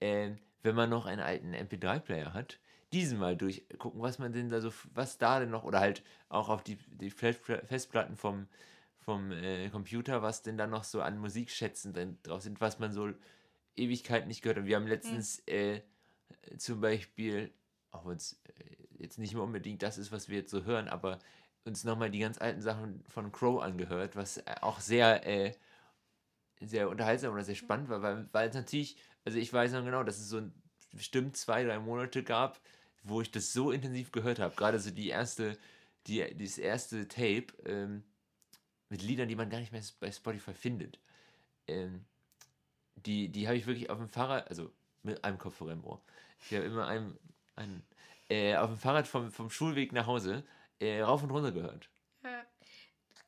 Ähm, 0.00 0.38
wenn 0.62 0.74
man 0.74 0.90
noch 0.90 1.06
einen 1.06 1.20
alten 1.20 1.54
MP3-Player 1.54 2.32
hat, 2.34 2.58
diesen 2.92 3.18
mal 3.18 3.36
durchgucken, 3.36 4.00
was 4.00 4.18
man 4.18 4.32
denn 4.32 4.50
da 4.50 4.60
so, 4.60 4.72
was 4.94 5.18
da 5.18 5.40
denn 5.40 5.50
noch, 5.50 5.64
oder 5.64 5.80
halt 5.80 6.02
auch 6.28 6.48
auf 6.48 6.62
die, 6.62 6.76
die 6.88 7.10
Festplatten 7.10 8.16
vom, 8.16 8.46
vom 8.98 9.32
äh, 9.32 9.68
Computer, 9.70 10.22
was 10.22 10.42
denn 10.42 10.56
da 10.56 10.66
noch 10.66 10.84
so 10.84 11.00
an 11.02 11.18
Musikschätzen 11.18 11.92
drin 11.92 12.18
drauf 12.22 12.42
sind, 12.42 12.60
was 12.60 12.78
man 12.78 12.92
so 12.92 13.12
Ewigkeiten 13.76 14.28
nicht 14.28 14.42
gehört 14.42 14.58
hat. 14.58 14.66
Wir 14.66 14.76
haben 14.76 14.86
letztens 14.86 15.42
mhm. 15.48 15.52
äh, 15.52 15.80
zum 16.58 16.80
Beispiel, 16.80 17.52
auch 17.90 18.06
wenn 18.06 18.16
es 18.16 18.40
äh, 18.44 19.02
jetzt 19.02 19.18
nicht 19.18 19.34
mehr 19.34 19.42
unbedingt 19.42 19.82
das 19.82 19.98
ist, 19.98 20.12
was 20.12 20.28
wir 20.28 20.38
jetzt 20.38 20.50
so 20.50 20.64
hören, 20.64 20.88
aber 20.88 21.18
uns 21.64 21.84
nochmal 21.84 22.10
die 22.10 22.18
ganz 22.18 22.38
alten 22.40 22.60
Sachen 22.60 23.02
von 23.08 23.32
Crow 23.32 23.62
angehört, 23.62 24.16
was 24.16 24.38
äh, 24.38 24.54
auch 24.60 24.80
sehr, 24.80 25.26
äh, 25.26 25.54
sehr 26.60 26.88
unterhaltsam 26.88 27.32
oder 27.32 27.44
sehr 27.44 27.54
spannend 27.54 27.88
war, 27.88 28.02
weil, 28.02 28.28
weil 28.32 28.48
es 28.48 28.54
natürlich, 28.54 28.96
also 29.24 29.38
ich 29.38 29.52
weiß 29.52 29.72
noch 29.72 29.84
genau, 29.84 30.02
dass 30.04 30.18
es 30.18 30.28
so 30.28 30.38
ein, 30.38 30.52
bestimmt 30.92 31.36
zwei, 31.36 31.64
drei 31.64 31.78
Monate 31.78 32.22
gab, 32.22 32.60
wo 33.02 33.20
ich 33.20 33.30
das 33.30 33.52
so 33.52 33.70
intensiv 33.70 34.12
gehört 34.12 34.38
habe. 34.38 34.54
Gerade 34.54 34.78
so 34.78 34.90
die 34.90 35.08
erste, 35.08 35.58
die, 36.06 36.24
das 36.36 36.58
erste 36.58 37.08
Tape 37.08 37.46
ähm, 37.64 38.04
mit 38.88 39.02
Liedern, 39.02 39.28
die 39.28 39.36
man 39.36 39.50
gar 39.50 39.58
nicht 39.58 39.72
mehr 39.72 39.82
bei 40.00 40.10
Spotify 40.10 40.54
findet. 40.54 40.98
Ähm, 41.66 42.04
die 42.96 43.28
die 43.28 43.46
habe 43.46 43.56
ich 43.56 43.66
wirklich 43.66 43.90
auf 43.90 43.98
dem 43.98 44.08
Fahrrad, 44.08 44.48
also 44.48 44.70
mit 45.02 45.24
einem 45.24 45.38
Kopfhörer 45.38 45.72
im 45.72 45.84
Ohr. 45.84 46.00
Ich 46.40 46.54
habe 46.54 46.64
immer 46.64 46.86
einen, 46.86 47.18
einen 47.56 47.82
äh, 48.28 48.56
auf 48.56 48.70
dem 48.70 48.78
Fahrrad 48.78 49.08
vom, 49.08 49.30
vom 49.30 49.50
Schulweg 49.50 49.92
nach 49.92 50.06
Hause 50.06 50.44
äh, 50.78 51.00
rauf 51.00 51.22
und 51.22 51.30
runter 51.30 51.52
gehört. 51.52 51.88
Ja. 52.22 52.44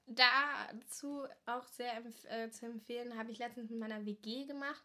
Dazu 0.06 1.24
auch 1.46 1.66
sehr 1.68 1.96
empf 1.96 2.24
äh, 2.26 2.50
zu 2.50 2.66
empfehlen, 2.66 3.16
habe 3.16 3.32
ich 3.32 3.38
letztens 3.38 3.70
mit 3.70 3.80
meiner 3.80 4.04
WG 4.04 4.44
gemacht. 4.44 4.84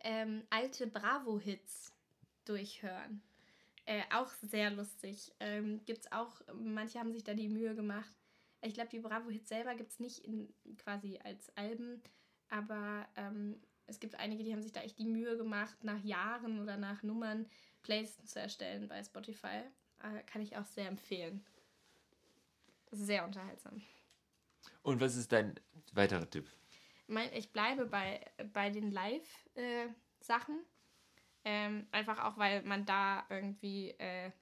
Ähm, 0.00 0.42
alte 0.50 0.86
Bravo-Hits 0.86 1.92
durchhören. 2.44 3.22
Äh, 3.86 4.02
auch 4.12 4.30
sehr 4.42 4.70
lustig. 4.70 5.32
Ähm, 5.38 5.80
es 5.86 6.10
auch, 6.10 6.40
manche 6.52 6.98
haben 6.98 7.12
sich 7.12 7.22
da 7.22 7.34
die 7.34 7.48
Mühe 7.48 7.74
gemacht. 7.74 8.10
Ich 8.62 8.74
glaube, 8.74 8.90
die 8.90 8.98
Bravo-Hits 8.98 9.48
selber 9.48 9.76
gibt 9.76 9.92
es 9.92 10.00
nicht 10.00 10.24
in, 10.24 10.52
quasi 10.76 11.20
als 11.22 11.56
Alben, 11.56 12.02
aber 12.48 13.06
ähm, 13.14 13.62
es 13.86 14.00
gibt 14.00 14.16
einige, 14.16 14.42
die 14.42 14.52
haben 14.52 14.62
sich 14.62 14.72
da 14.72 14.80
echt 14.80 14.98
die 14.98 15.06
Mühe 15.06 15.36
gemacht, 15.36 15.84
nach 15.84 16.02
Jahren 16.02 16.60
oder 16.60 16.76
nach 16.76 17.04
Nummern 17.04 17.46
Playlisten 17.82 18.26
zu 18.26 18.40
erstellen 18.40 18.88
bei 18.88 19.02
Spotify. 19.04 19.62
Äh, 20.02 20.22
kann 20.26 20.42
ich 20.42 20.56
auch 20.56 20.64
sehr 20.64 20.88
empfehlen. 20.88 21.46
Sehr 22.90 23.24
unterhaltsam. 23.24 23.82
Und 24.82 25.00
was 25.00 25.14
ist 25.14 25.30
dein 25.30 25.60
weiterer 25.92 26.28
Tipp? 26.28 26.50
Ich 27.34 27.52
bleibe 27.52 27.86
bei, 27.86 28.20
bei 28.52 28.70
den 28.70 28.90
Live-Sachen. 28.90 30.58
Äh, 30.58 30.75
ähm, 31.46 31.86
einfach 31.92 32.24
auch, 32.24 32.36
weil 32.38 32.62
man 32.62 32.84
da 32.84 33.24
irgendwie 33.30 33.90
äh, 33.98 34.32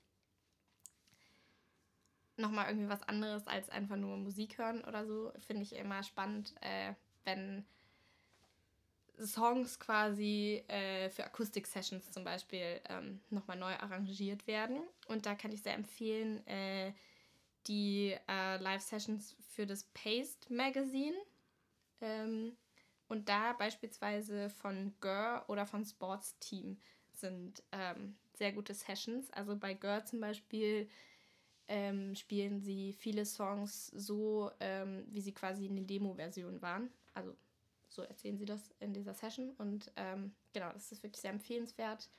nochmal 2.39 2.69
irgendwie 2.69 2.89
was 2.89 3.03
anderes 3.03 3.47
als 3.47 3.69
einfach 3.69 3.97
nur 3.97 4.17
Musik 4.17 4.57
hören 4.57 4.83
oder 4.85 5.05
so, 5.07 5.31
finde 5.47 5.65
ich 5.65 5.75
immer 5.75 6.03
spannend, 6.03 6.55
äh, 6.63 6.95
wenn 7.25 7.67
Songs 9.23 9.79
quasi 9.79 10.65
äh, 10.67 11.11
für 11.11 11.25
Akustik-Sessions 11.27 12.11
zum 12.11 12.25
Beispiel 12.25 12.81
ähm, 12.89 13.21
nochmal 13.29 13.59
neu 13.59 13.75
arrangiert 13.75 14.47
werden. 14.47 14.81
Und 15.07 15.27
da 15.27 15.35
kann 15.35 15.53
ich 15.53 15.61
sehr 15.61 15.75
empfehlen, 15.75 16.45
äh, 16.47 16.95
die 17.67 18.17
äh, 18.29 18.57
Live-Sessions 18.57 19.37
für 19.51 19.67
das 19.67 19.85
Paste 19.93 20.51
Magazine. 20.53 21.17
Ähm, 22.01 22.57
und 23.09 23.29
da 23.29 23.53
beispielsweise 23.53 24.49
von 24.49 24.95
Gör 25.01 25.45
oder 25.49 25.67
von 25.67 25.85
Sports 25.85 26.39
Team 26.39 26.79
sind 27.17 27.63
ähm, 27.73 28.17
sehr 28.35 28.53
gute 28.53 28.75
Sessions. 28.75 29.31
Also 29.31 29.57
bei 29.57 29.75
Girl 29.75 30.05
zum 30.05 30.21
Beispiel 30.21 30.89
ähm, 31.69 32.15
spielen 32.15 32.61
sie 32.61 32.93
viele 32.93 33.25
Songs 33.25 33.87
so, 33.89 34.51
ähm, 34.61 35.05
wie 35.09 35.21
sie 35.21 35.33
quasi 35.33 35.67
in 35.67 35.77
der 35.77 35.85
Demo-Version 35.85 36.61
waren. 36.63 36.91
Also 37.15 37.37
so 37.89 38.03
erzählen 38.03 38.37
sie 38.37 38.45
das 38.45 38.75
in 38.81 38.93
dieser 38.93 39.15
Session. 39.15 39.53
Und 39.53 39.91
ähm, 39.97 40.35
genau, 40.53 40.73
das 40.73 40.93
ist 40.93 41.03
wirklich 41.03 41.21
sehr 41.21 41.31
empfehlenswert. 41.31 42.11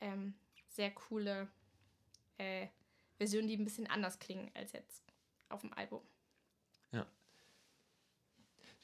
Ähm, 0.00 0.34
sehr 0.68 0.90
coole 0.92 1.48
äh, 2.38 2.68
Versionen, 3.16 3.48
die 3.48 3.56
ein 3.56 3.64
bisschen 3.64 3.86
anders 3.86 4.18
klingen 4.18 4.50
als 4.54 4.72
jetzt 4.72 5.02
auf 5.48 5.62
dem 5.62 5.72
Album. 5.72 6.02
Ja. 6.92 7.06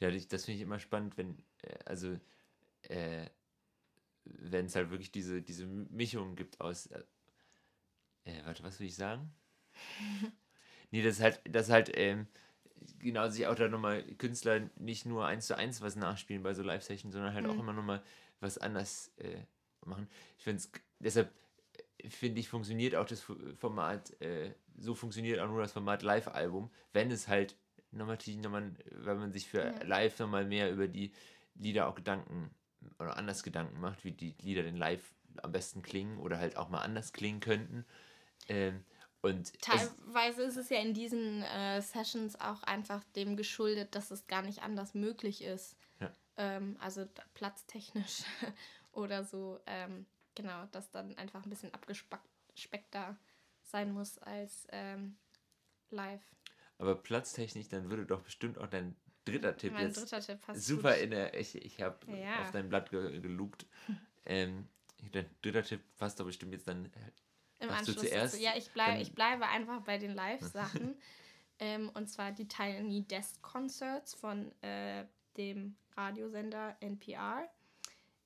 Ja, 0.01 0.11
das 0.11 0.45
finde 0.45 0.57
ich 0.57 0.63
immer 0.63 0.79
spannend, 0.79 1.17
wenn, 1.19 1.39
äh, 1.63 1.79
also, 1.85 2.19
äh, 2.83 3.27
wenn 4.25 4.67
es 4.67 4.77
halt 4.77 4.91
wirklich 4.91 5.11
diese, 5.11 5.43
diese 5.43 5.67
Mischung 5.67 6.37
gibt 6.37 6.61
aus. 6.61 6.87
Äh, 6.87 7.03
äh, 8.25 8.45
warte, 8.45 8.63
was 8.63 8.79
will 8.81 8.87
ich 8.87 8.97
sagen? 8.97 9.33
nee, 10.91 11.03
das 11.03 11.17
ist 11.17 11.23
halt, 11.23 11.41
das 11.45 11.71
halt, 11.71 11.91
ähm, 11.95 12.27
genau, 12.99 13.29
sich 13.29 13.47
auch 13.47 13.55
da 13.55 13.69
nochmal 13.69 14.03
Künstler 14.17 14.71
nicht 14.77 15.07
nur 15.07 15.27
eins 15.27 15.47
zu 15.47 15.57
eins 15.57 15.81
was 15.81 15.97
nachspielen 15.97 16.43
bei 16.43 16.55
so 16.55 16.63
Live-Sessions, 16.63 17.13
sondern 17.13 17.35
halt 17.35 17.47
mhm. 17.47 17.53
auch 17.53 17.59
immer 17.59 17.73
nochmal 17.73 18.03
was 18.41 18.59
anders 18.59 19.13
äh, 19.17 19.43
machen. 19.85 20.09
Ich 20.39 20.45
finde 20.45 20.59
es, 20.59 20.71
deshalb 20.99 21.33
äh, 21.99 22.09
finde 22.09 22.41
ich, 22.41 22.49
funktioniert 22.49 22.95
auch 22.95 23.07
das 23.07 23.25
Format, 23.57 24.21
äh, 24.21 24.55
so 24.79 24.95
funktioniert 24.95 25.41
auch 25.41 25.49
nur 25.49 25.61
das 25.61 25.73
Format 25.73 26.03
Live-Album, 26.03 26.71
wenn 26.93 27.11
es 27.11 27.29
halt 27.29 27.57
nochmal, 27.91 28.19
nochmal, 28.37 28.73
wenn 28.91 29.19
man 29.19 29.33
sich 29.33 29.49
für 29.49 29.65
ja. 29.65 29.83
live 29.83 30.19
nochmal 30.19 30.45
mehr 30.45 30.71
über 30.71 30.89
die 30.89 31.13
Lieder 31.55 31.89
auch 31.89 31.95
Gedanken 31.95 32.51
oder 32.99 33.17
anders 33.17 33.43
Gedanken 33.43 33.81
macht, 33.81 34.05
wie 34.05 34.13
die 34.13 34.35
Lieder 34.41 34.63
denn 34.63 34.77
live 34.77 35.13
am 35.43 35.53
besten 35.53 35.83
klingen 35.83 36.19
oder 36.19 36.39
halt 36.39 36.57
auch 36.57 36.69
mal 36.69 36.81
anders 36.81 37.13
klingen 37.13 37.41
könnten. 37.41 37.85
Ähm, 38.49 38.85
und 39.23 39.61
Teilweise 39.61 40.43
ist 40.43 40.57
es 40.57 40.71
ja 40.71 40.79
in 40.79 40.95
diesen 40.95 41.43
äh, 41.43 41.83
Sessions 41.83 42.41
auch 42.41 42.63
einfach 42.63 43.05
dem 43.17 43.37
geschuldet, 43.37 43.95
dass 43.95 44.11
es 44.11 44.27
gar 44.27 44.43
nicht 44.43 44.63
anders 44.63 44.95
möglich 44.95 45.43
ist. 45.43 45.77
Ja. 46.01 46.11
Ähm, 46.37 46.77
also 46.81 47.07
platztechnisch 47.35 48.23
oder 48.93 49.25
so. 49.25 49.61
Ähm, 49.67 50.07
genau, 50.35 50.65
dass 50.73 50.91
dann 50.91 51.17
einfach 51.19 51.45
ein 51.45 51.51
bisschen 51.51 51.75
abgespeckter 51.75 53.19
sein 53.63 53.93
muss 53.93 54.19
als 54.19 54.67
ähm, 54.71 55.19
live. 55.91 56.23
Aber 56.79 56.95
platztechnisch, 56.95 57.69
dann 57.69 57.91
würde 57.91 58.07
doch 58.07 58.23
bestimmt 58.23 58.57
auch 58.57 58.69
dein 58.69 58.97
dritter 59.31 59.57
Tipp 59.57 59.73
mein 59.73 59.87
jetzt 59.87 60.01
dritter 60.01 60.21
Tipp 60.21 60.41
passt 60.41 60.65
super 60.65 60.95
gut. 60.95 61.03
in 61.03 61.11
der. 61.11 61.39
Ich, 61.39 61.55
ich 61.55 61.81
habe 61.81 61.99
ja. 62.13 62.43
auf 62.43 62.51
dein 62.51 62.69
Blatt 62.69 62.91
ge 62.91 63.21
gelugt. 63.21 63.67
ähm, 64.27 64.69
dein 65.13 65.27
dritter 65.43 65.63
Tipp 65.63 65.81
passt 65.97 66.21
doch 66.21 66.27
bestimmt 66.27 66.53
jetzt 66.53 66.69
dann. 66.69 66.91
Im 67.61 67.71
Anschluss 67.71 67.97
du 67.97 68.03
zuerst. 68.03 68.41
Ja, 68.41 68.53
ich, 68.57 68.71
bleib, 68.71 69.01
ich 69.01 69.13
bleibe 69.13 69.47
einfach 69.47 69.83
bei 69.83 69.99
den 69.99 70.15
Live-Sachen. 70.15 70.97
ähm, 71.59 71.91
und 71.91 72.09
zwar 72.09 72.33
die 72.33 72.49
Tiny 72.49 73.03
Desk 73.03 73.41
Concerts 73.43 74.15
von 74.15 74.51
äh, 74.63 75.05
dem 75.37 75.77
Radiosender 75.97 76.77
NPR. 76.81 77.49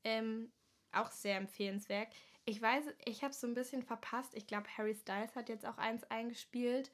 Ähm, 0.04 0.52
auch 0.92 1.10
sehr 1.10 1.36
empfehlenswert. 1.36 2.08
Ich 2.44 2.60
weiß, 2.60 2.84
ich 3.06 3.22
habe 3.22 3.32
es 3.32 3.40
so 3.40 3.46
ein 3.46 3.54
bisschen 3.54 3.82
verpasst. 3.82 4.34
Ich 4.34 4.46
glaube, 4.46 4.66
Harry 4.76 4.94
Styles 4.94 5.34
hat 5.34 5.48
jetzt 5.48 5.66
auch 5.66 5.78
eins 5.78 6.04
eingespielt. 6.04 6.90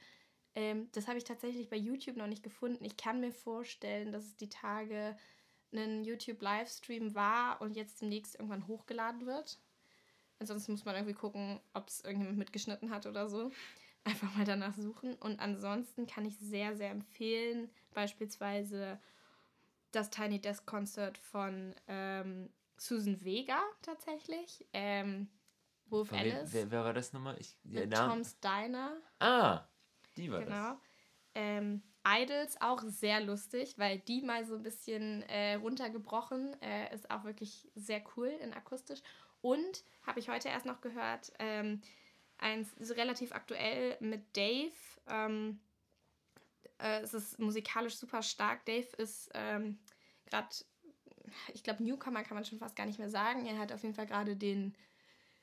Ähm, 0.55 0.89
das 0.93 1.07
habe 1.07 1.19
ich 1.19 1.25
tatsächlich 1.25 1.69
bei 1.69 1.77
YouTube 1.77 2.17
noch 2.17 2.27
nicht 2.27 2.43
gefunden. 2.43 2.85
Ich 2.85 2.97
kann 2.97 3.21
mir 3.21 3.33
vorstellen, 3.33 4.13
dass 4.13 4.25
es 4.25 4.37
die 4.37 4.49
Tage 4.49 5.17
ein 5.73 6.05
YouTube-Livestream 6.05 7.15
war 7.15 7.61
und 7.61 7.77
jetzt 7.77 8.01
demnächst 8.01 8.35
irgendwann 8.35 8.67
hochgeladen 8.67 9.27
wird. 9.27 9.61
Ansonsten 10.41 10.73
muss 10.73 10.85
man 10.85 10.97
irgendwie 10.97 11.15
gucken, 11.15 11.61
ob 11.75 11.89
es 11.89 12.01
irgendjemand 12.01 12.39
mitgeschnitten 12.39 12.91
hat 12.91 13.07
oder 13.07 13.29
so. 13.29 13.51
Einfach 14.05 14.35
mal 14.35 14.45
danach 14.45 14.75
suchen. 14.75 15.15
Und 15.17 15.39
ansonsten 15.41 16.07
kann 16.07 16.25
ich 16.25 16.39
sehr, 16.39 16.75
sehr 16.75 16.91
empfehlen, 16.91 17.71
beispielsweise 17.93 18.99
das 19.93 20.11
Tiny 20.11 20.41
Desk 20.41 20.65
Concert 20.67 21.19
von 21.19 21.75
ähm, 21.87 22.49
Susan 22.77 23.23
Vega 23.23 23.61
tatsächlich. 23.83 24.67
Ähm, 24.73 25.29
Wolf 25.87 26.13
Alice. 26.13 26.53
Wer, 26.53 26.71
wer, 26.71 26.85
war 26.85 26.95
das 26.95 27.13
nochmal? 27.13 27.37
Ich, 27.39 27.57
ja, 27.65 27.87
Tom's 27.87 28.39
Diner. 28.41 28.97
Ah, 29.19 29.69
die 30.17 30.31
war 30.31 30.41
genau. 30.41 30.71
das. 30.71 30.79
Ähm, 31.35 31.83
Idols 32.07 32.61
auch 32.61 32.83
sehr 32.83 33.21
lustig, 33.21 33.75
weil 33.77 33.99
die 33.99 34.23
mal 34.23 34.45
so 34.47 34.55
ein 34.55 34.63
bisschen 34.63 35.23
äh, 35.25 35.55
runtergebrochen 35.55 36.61
äh, 36.63 36.95
ist 36.95 37.11
auch 37.11 37.25
wirklich 37.25 37.69
sehr 37.75 38.03
cool 38.17 38.29
in 38.29 38.55
akustisch. 38.55 39.01
Und 39.43 39.85
habe 40.07 40.21
ich 40.21 40.29
heute 40.29 40.49
erst 40.49 40.67
noch 40.67 40.81
gehört, 40.81 41.33
ähm, 41.39 41.81
eins 42.39 42.75
so 42.79 42.95
relativ 42.95 43.33
aktuell 43.33 43.97
mit 44.01 44.37
Dave. 44.37 44.73
Ähm, 45.09 45.61
äh, 46.79 47.01
es 47.01 47.15
ist 47.15 47.39
musikalisch 47.39 47.97
super 47.97 48.23
stark. 48.23 48.65
Dave 48.65 48.89
ist 48.97 49.31
ähm, 49.35 49.79
gerade, 50.27 50.49
ich 51.53 51.63
glaube, 51.63 51.83
Newcomer 51.83 52.23
kann 52.23 52.35
man 52.35 52.45
schon 52.45 52.59
fast 52.59 52.77
gar 52.77 52.87
nicht 52.87 52.99
mehr 52.99 53.11
sagen. 53.11 53.47
Er 53.47 53.59
hat 53.59 53.73
auf 53.73 53.83
jeden 53.83 53.95
Fall 53.95 54.07
gerade 54.07 54.37
den 54.37 54.75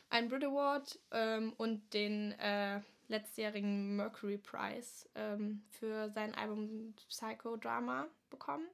einen 0.10 0.30
Brit 0.30 0.44
Award 0.44 1.00
ähm, 1.12 1.54
und 1.58 1.94
den 1.94 2.32
äh, 2.34 2.82
letztjährigen 3.08 3.96
Mercury 3.96 4.38
Prize 4.38 5.10
ähm, 5.16 5.64
für 5.70 6.10
sein 6.10 6.36
Album 6.36 6.94
Psychodrama 7.08 8.08
bekommen. 8.30 8.68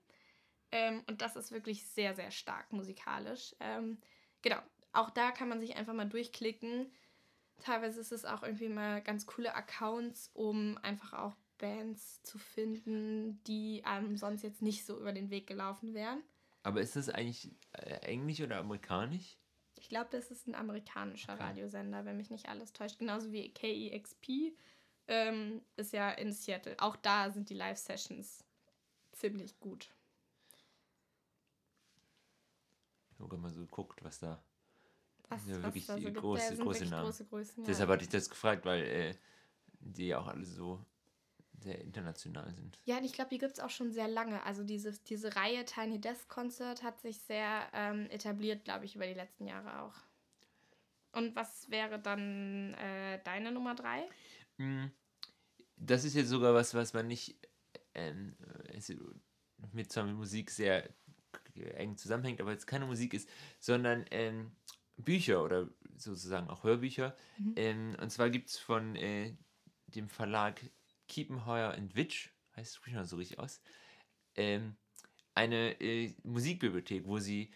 Ähm, 0.71 1.03
und 1.07 1.21
das 1.21 1.35
ist 1.35 1.51
wirklich 1.51 1.85
sehr, 1.87 2.15
sehr 2.15 2.31
stark 2.31 2.71
musikalisch. 2.73 3.55
Ähm, 3.59 3.99
genau, 4.41 4.57
auch 4.91 5.09
da 5.09 5.31
kann 5.31 5.49
man 5.49 5.59
sich 5.59 5.75
einfach 5.75 5.93
mal 5.93 6.09
durchklicken. 6.09 6.91
Teilweise 7.59 8.01
ist 8.01 8.11
es 8.11 8.25
auch 8.25 8.43
irgendwie 8.43 8.69
mal 8.69 9.01
ganz 9.01 9.25
coole 9.25 9.53
Accounts, 9.53 10.31
um 10.33 10.77
einfach 10.81 11.13
auch 11.13 11.35
Bands 11.59 12.21
zu 12.23 12.37
finden, 12.39 13.41
die 13.43 13.83
einem 13.85 14.17
sonst 14.17 14.41
jetzt 14.41 14.61
nicht 14.61 14.85
so 14.85 14.99
über 14.99 15.13
den 15.13 15.29
Weg 15.29 15.47
gelaufen 15.47 15.93
wären. 15.93 16.23
Aber 16.63 16.81
ist 16.81 16.95
das 16.95 17.09
eigentlich 17.09 17.51
äh, 17.73 17.97
englisch 18.01 18.41
oder 18.41 18.57
amerikanisch? 18.57 19.37
Ich 19.83 19.89
glaube, 19.89 20.07
das 20.11 20.31
ist 20.31 20.47
ein 20.47 20.55
amerikanischer 20.55 21.33
okay. 21.33 21.43
Radiosender, 21.43 22.05
wenn 22.05 22.15
mich 22.15 22.29
nicht 22.29 22.47
alles 22.47 22.71
täuscht. 22.71 22.99
Genauso 22.99 23.33
wie 23.33 23.53
KEXP 23.53 24.55
ähm, 25.09 25.61
ist 25.75 25.91
ja 25.91 26.09
in 26.11 26.31
Seattle. 26.31 26.77
Auch 26.79 26.95
da 26.95 27.29
sind 27.31 27.49
die 27.49 27.53
Live-Sessions 27.53 28.45
ziemlich 29.11 29.59
gut. 29.59 29.93
Wenn 33.17 33.41
man 33.41 33.51
so 33.51 33.65
guckt, 33.67 34.01
was 34.05 34.19
da. 34.19 34.41
Was, 35.27 35.45
ja, 35.47 35.55
was 35.55 35.63
wirklich 35.63 35.85
da 35.85 35.95
so 35.95 35.99
gibt, 36.01 36.17
große, 36.17 36.47
sind 36.55 36.61
große 36.61 36.85
Namen. 36.85 37.03
große 37.03 37.25
Größen, 37.25 37.63
ja. 37.63 37.67
Deshalb 37.67 37.89
hatte 37.89 38.03
ich 38.03 38.09
das 38.09 38.29
gefragt, 38.29 38.65
weil 38.65 38.83
äh, 38.83 39.15
die 39.81 40.15
auch 40.15 40.27
alle 40.27 40.45
so 40.45 40.85
sehr 41.63 41.81
international 41.81 42.53
sind. 42.53 42.79
Ja, 42.85 42.97
und 42.97 43.03
ich 43.03 43.13
glaube, 43.13 43.29
die 43.29 43.37
gibt 43.39 43.53
es 43.53 43.59
auch 43.59 43.69
schon 43.69 43.91
sehr 43.91 44.07
lange. 44.07 44.43
Also 44.43 44.63
dieses, 44.63 45.03
diese 45.03 45.35
Reihe 45.35 45.65
Tiny 45.65 45.99
Desk 45.99 46.27
Concert 46.29 46.83
hat 46.83 46.99
sich 47.01 47.19
sehr 47.19 47.67
ähm, 47.73 48.07
etabliert, 48.09 48.63
glaube 48.65 48.85
ich, 48.85 48.95
über 48.95 49.07
die 49.07 49.13
letzten 49.13 49.47
Jahre 49.47 49.81
auch. 49.81 49.95
Und 51.11 51.35
was 51.35 51.69
wäre 51.69 51.99
dann 51.99 52.73
äh, 52.75 53.19
deine 53.23 53.51
Nummer 53.51 53.75
drei? 53.75 54.07
Mm, 54.57 54.85
Das 55.77 56.03
ist 56.03 56.15
jetzt 56.15 56.29
sogar 56.29 56.53
was, 56.53 56.73
was 56.73 56.93
man 56.93 57.07
nicht 57.07 57.37
es 57.93 58.91
mit 59.71 59.91
zwar 59.91 60.05
mit 60.05 60.15
Musik 60.15 60.51
sehr 60.51 60.89
eng 61.55 61.97
zusammenhängt, 61.97 62.41
aber 62.41 62.51
jetzt 62.51 62.67
keine 62.67 62.85
Musik 62.85 63.13
ist, 63.13 63.29
sondern 63.59 64.05
ähm, 64.11 64.51
Bücher 64.97 65.43
oder 65.43 65.69
sozusagen 65.95 66.49
auch 66.49 66.63
Hörbücher. 66.63 67.15
Mhm. 67.37 67.53
Ähm, 67.55 67.97
und 68.01 68.09
zwar 68.09 68.29
gibt 68.29 68.49
es 68.49 68.57
von 68.57 68.95
äh, 68.95 69.35
dem 69.87 70.09
Verlag 70.09 70.61
Kiepenheuer 71.07 71.71
and 71.73 71.95
Witsch, 71.95 72.29
heißt 72.55 72.79
es 72.85 73.09
so 73.09 73.15
richtig 73.17 73.39
aus, 73.39 73.61
ähm, 74.35 74.75
eine 75.35 75.79
äh, 75.81 76.13
Musikbibliothek, 76.23 77.05
wo 77.05 77.19
sie, 77.19 77.51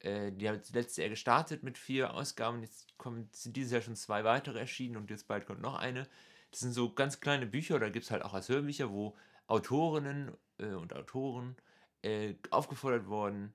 äh, 0.00 0.32
die 0.32 0.48
hat 0.48 0.70
letztes 0.70 0.96
Jahr 0.96 1.08
gestartet 1.08 1.62
mit 1.62 1.78
vier 1.78 2.14
Ausgaben, 2.14 2.62
jetzt 2.62 2.96
kommen, 2.98 3.28
sind 3.32 3.56
dieses 3.56 3.72
Jahr 3.72 3.82
schon 3.82 3.96
zwei 3.96 4.24
weitere 4.24 4.58
erschienen 4.58 4.96
und 4.96 5.10
jetzt 5.10 5.28
bald 5.28 5.46
kommt 5.46 5.60
noch 5.60 5.74
eine. 5.74 6.08
Das 6.50 6.60
sind 6.60 6.72
so 6.72 6.92
ganz 6.94 7.20
kleine 7.20 7.46
Bücher, 7.46 7.78
da 7.78 7.90
gibt 7.90 8.06
es 8.06 8.10
halt 8.10 8.22
auch 8.22 8.34
als 8.34 8.48
Hörbücher, 8.48 8.90
wo 8.90 9.16
Autorinnen 9.46 10.36
äh, 10.58 10.72
und 10.72 10.94
Autoren 10.94 11.56
äh, 12.02 12.34
aufgefordert 12.50 13.06
wurden, 13.06 13.52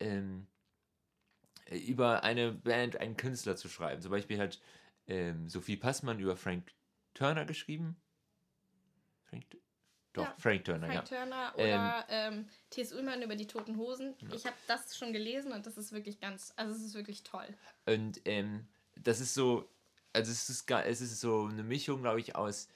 ähm, 0.00 0.46
äh, 1.66 1.78
über 1.78 2.22
eine 2.22 2.52
Band, 2.52 2.96
einen 2.96 3.16
Künstler 3.16 3.56
zu 3.56 3.68
schreiben. 3.68 4.02
Zum 4.02 4.10
Beispiel 4.10 4.38
hat 4.38 4.60
ähm, 5.06 5.48
Sophie 5.48 5.76
Passmann 5.76 6.18
über 6.18 6.36
Frank 6.36 6.72
Turner 7.14 7.44
geschrieben. 7.44 7.96
Frank, 9.28 9.44
doch, 10.12 10.24
Ja, 10.24 10.34
Frank 10.38 10.64
Turner, 10.64 10.86
Frank 10.86 11.10
ja. 11.10 11.18
Turner 11.18 11.52
oder 11.54 12.06
ähm, 12.08 12.48
T.S. 12.70 12.92
Ullmann 12.92 13.22
über 13.22 13.36
die 13.36 13.46
Toten 13.46 13.76
Hosen. 13.76 14.14
Ich 14.32 14.46
habe 14.46 14.56
das 14.66 14.96
schon 14.96 15.12
gelesen 15.12 15.52
und 15.52 15.66
das 15.66 15.76
ist 15.76 15.92
wirklich 15.92 16.20
ganz, 16.20 16.52
also 16.56 16.74
es 16.74 16.82
ist 16.82 16.94
wirklich 16.94 17.22
toll. 17.22 17.46
Und 17.86 18.20
ähm, 18.24 18.66
das 18.96 19.20
ist 19.20 19.34
so, 19.34 19.68
also 20.12 20.32
es 20.32 20.48
ist, 20.48 20.70
es 20.70 21.00
ist 21.00 21.20
so 21.20 21.46
eine 21.46 21.62
Mischung, 21.62 22.02
glaube 22.02 22.20
ich, 22.20 22.36
aus, 22.36 22.68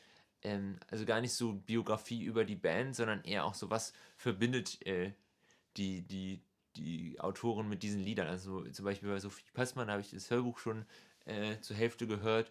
ähm, 0.42 0.78
also 0.90 1.04
gar 1.04 1.20
nicht 1.20 1.32
so 1.32 1.54
Biografie 1.54 2.22
über 2.22 2.44
die 2.44 2.56
Band, 2.56 2.94
sondern 2.94 3.24
eher 3.24 3.44
auch 3.44 3.54
so, 3.54 3.70
was 3.70 3.92
verbindet 4.16 4.84
äh, 4.86 5.12
die, 5.76 6.02
die, 6.02 6.42
die 6.76 7.18
Autoren 7.18 7.68
mit 7.68 7.82
diesen 7.82 8.00
Liedern. 8.00 8.28
Also 8.28 8.62
zum 8.70 8.84
Beispiel 8.84 9.08
bei 9.08 9.18
Sophie 9.18 9.44
Passmann 9.54 9.90
habe 9.90 10.00
ich 10.00 10.10
das 10.10 10.30
Hörbuch 10.30 10.58
schon 10.58 10.84
äh, 11.24 11.58
zur 11.60 11.76
Hälfte 11.76 12.06
gehört. 12.06 12.50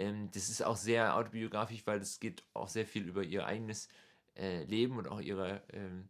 Ähm, 0.00 0.30
das 0.32 0.48
ist 0.48 0.64
auch 0.64 0.76
sehr 0.76 1.16
autobiografisch, 1.16 1.86
weil 1.86 2.00
es 2.00 2.20
geht 2.20 2.42
auch 2.54 2.68
sehr 2.68 2.86
viel 2.86 3.06
über 3.06 3.22
ihr 3.22 3.46
eigenes 3.46 3.88
äh, 4.36 4.64
Leben 4.64 4.96
und 4.96 5.06
auch 5.08 5.20
ihre 5.20 5.62
ähm, 5.72 6.08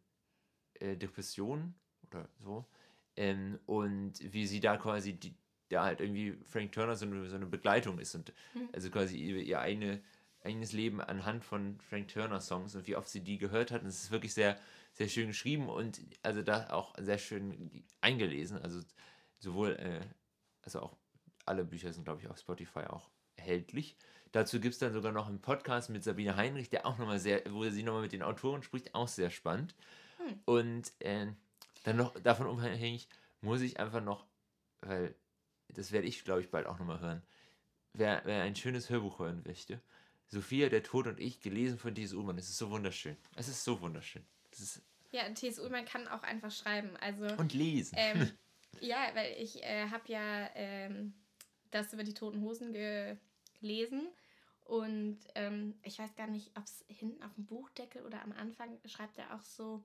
äh, 0.74 0.96
Depression 0.96 1.74
oder 2.06 2.28
so. 2.38 2.64
Ähm, 3.16 3.58
und 3.66 4.14
wie 4.32 4.46
sie 4.46 4.60
da 4.60 4.76
quasi 4.76 5.14
die, 5.14 5.34
da 5.68 5.84
halt 5.84 6.00
irgendwie 6.00 6.38
Frank 6.44 6.72
Turner 6.72 6.94
so 6.96 7.06
eine, 7.06 7.28
so 7.28 7.36
eine 7.36 7.46
Begleitung 7.46 7.98
ist 7.98 8.14
und 8.14 8.32
Mhm. 8.54 8.68
also 8.72 8.90
quasi 8.90 9.16
ihr, 9.18 9.36
ihr 9.38 9.60
eigene, 9.60 10.02
eigenes 10.42 10.72
Leben 10.72 11.00
anhand 11.00 11.44
von 11.44 11.80
Frank 11.80 12.08
Turner 12.08 12.40
Songs 12.40 12.74
und 12.76 12.86
wie 12.86 12.96
oft 12.96 13.08
sie 13.08 13.20
die 13.22 13.38
gehört 13.38 13.72
hat. 13.72 13.82
Und 13.82 13.88
es 13.88 14.04
ist 14.04 14.10
wirklich 14.12 14.34
sehr, 14.34 14.56
sehr 14.92 15.08
schön 15.08 15.28
geschrieben 15.28 15.68
und 15.68 16.00
also 16.22 16.42
da 16.42 16.70
auch 16.70 16.94
sehr 16.98 17.18
schön 17.18 17.84
eingelesen. 18.00 18.58
Also 18.58 18.80
sowohl, 19.38 19.72
äh, 19.76 20.00
also 20.62 20.80
auch 20.80 20.96
alle 21.46 21.64
Bücher 21.64 21.92
sind, 21.92 22.04
glaube 22.04 22.20
ich, 22.20 22.28
auf 22.28 22.38
Spotify 22.38 22.84
auch 22.86 23.10
erhältlich. 23.40 23.96
Dazu 24.32 24.60
gibt 24.60 24.74
es 24.74 24.78
dann 24.78 24.92
sogar 24.92 25.12
noch 25.12 25.26
einen 25.26 25.40
Podcast 25.40 25.90
mit 25.90 26.04
Sabine 26.04 26.36
Heinrich, 26.36 26.70
der 26.70 26.86
auch 26.86 26.98
nochmal 26.98 27.18
sehr, 27.18 27.42
wo 27.50 27.68
sie 27.68 27.82
nochmal 27.82 28.02
mit 28.02 28.12
den 28.12 28.22
Autoren 28.22 28.62
spricht, 28.62 28.94
auch 28.94 29.08
sehr 29.08 29.30
spannend. 29.30 29.74
Hm. 30.18 30.40
Und 30.44 30.92
äh, 31.00 31.26
dann 31.84 31.96
noch 31.96 32.14
davon 32.20 32.46
unabhängig 32.46 33.08
muss 33.40 33.60
ich 33.60 33.80
einfach 33.80 34.02
noch, 34.02 34.26
weil 34.82 35.14
das 35.68 35.90
werde 35.90 36.06
ich, 36.06 36.24
glaube 36.24 36.42
ich, 36.42 36.50
bald 36.50 36.66
auch 36.66 36.78
nochmal 36.78 37.00
hören, 37.00 37.22
wer, 37.94 38.22
wer 38.24 38.42
ein 38.42 38.54
schönes 38.54 38.90
Hörbuch 38.90 39.18
hören 39.18 39.42
möchte. 39.44 39.80
Sophia, 40.28 40.68
der 40.68 40.84
Tod 40.84 41.08
und 41.08 41.18
ich, 41.18 41.40
gelesen 41.40 41.78
von 41.78 41.94
T.S. 41.94 42.12
Ullmann. 42.12 42.38
Es 42.38 42.48
ist 42.48 42.58
so 42.58 42.70
wunderschön. 42.70 43.16
Es 43.34 43.48
ist 43.48 43.64
so 43.64 43.80
wunderschön. 43.80 44.22
Ist 44.52 44.80
Ja, 45.10 45.28
T.S. 45.30 45.58
Ullmann 45.58 45.86
kann 45.86 46.06
auch 46.06 46.22
einfach 46.22 46.52
schreiben. 46.52 46.96
Also 47.00 47.26
und 47.36 47.52
lesen. 47.52 47.96
ähm, 47.98 48.30
ja, 48.80 49.10
weil 49.14 49.34
ich 49.38 49.60
äh, 49.64 49.88
habe 49.88 50.04
ja 50.06 50.50
ähm, 50.54 51.14
das 51.72 51.92
über 51.92 52.04
die 52.04 52.14
Toten 52.14 52.42
Hosen 52.42 52.72
gelesen 53.60 54.08
und 54.64 55.18
ähm, 55.34 55.74
ich 55.82 55.98
weiß 55.98 56.14
gar 56.14 56.28
nicht, 56.28 56.56
ob 56.56 56.64
es 56.64 56.84
hinten 56.86 57.22
auf 57.24 57.34
dem 57.34 57.46
Buchdeckel 57.46 58.02
oder 58.06 58.22
am 58.22 58.32
Anfang 58.32 58.78
schreibt 58.86 59.18
er 59.18 59.34
auch 59.34 59.42
so, 59.42 59.82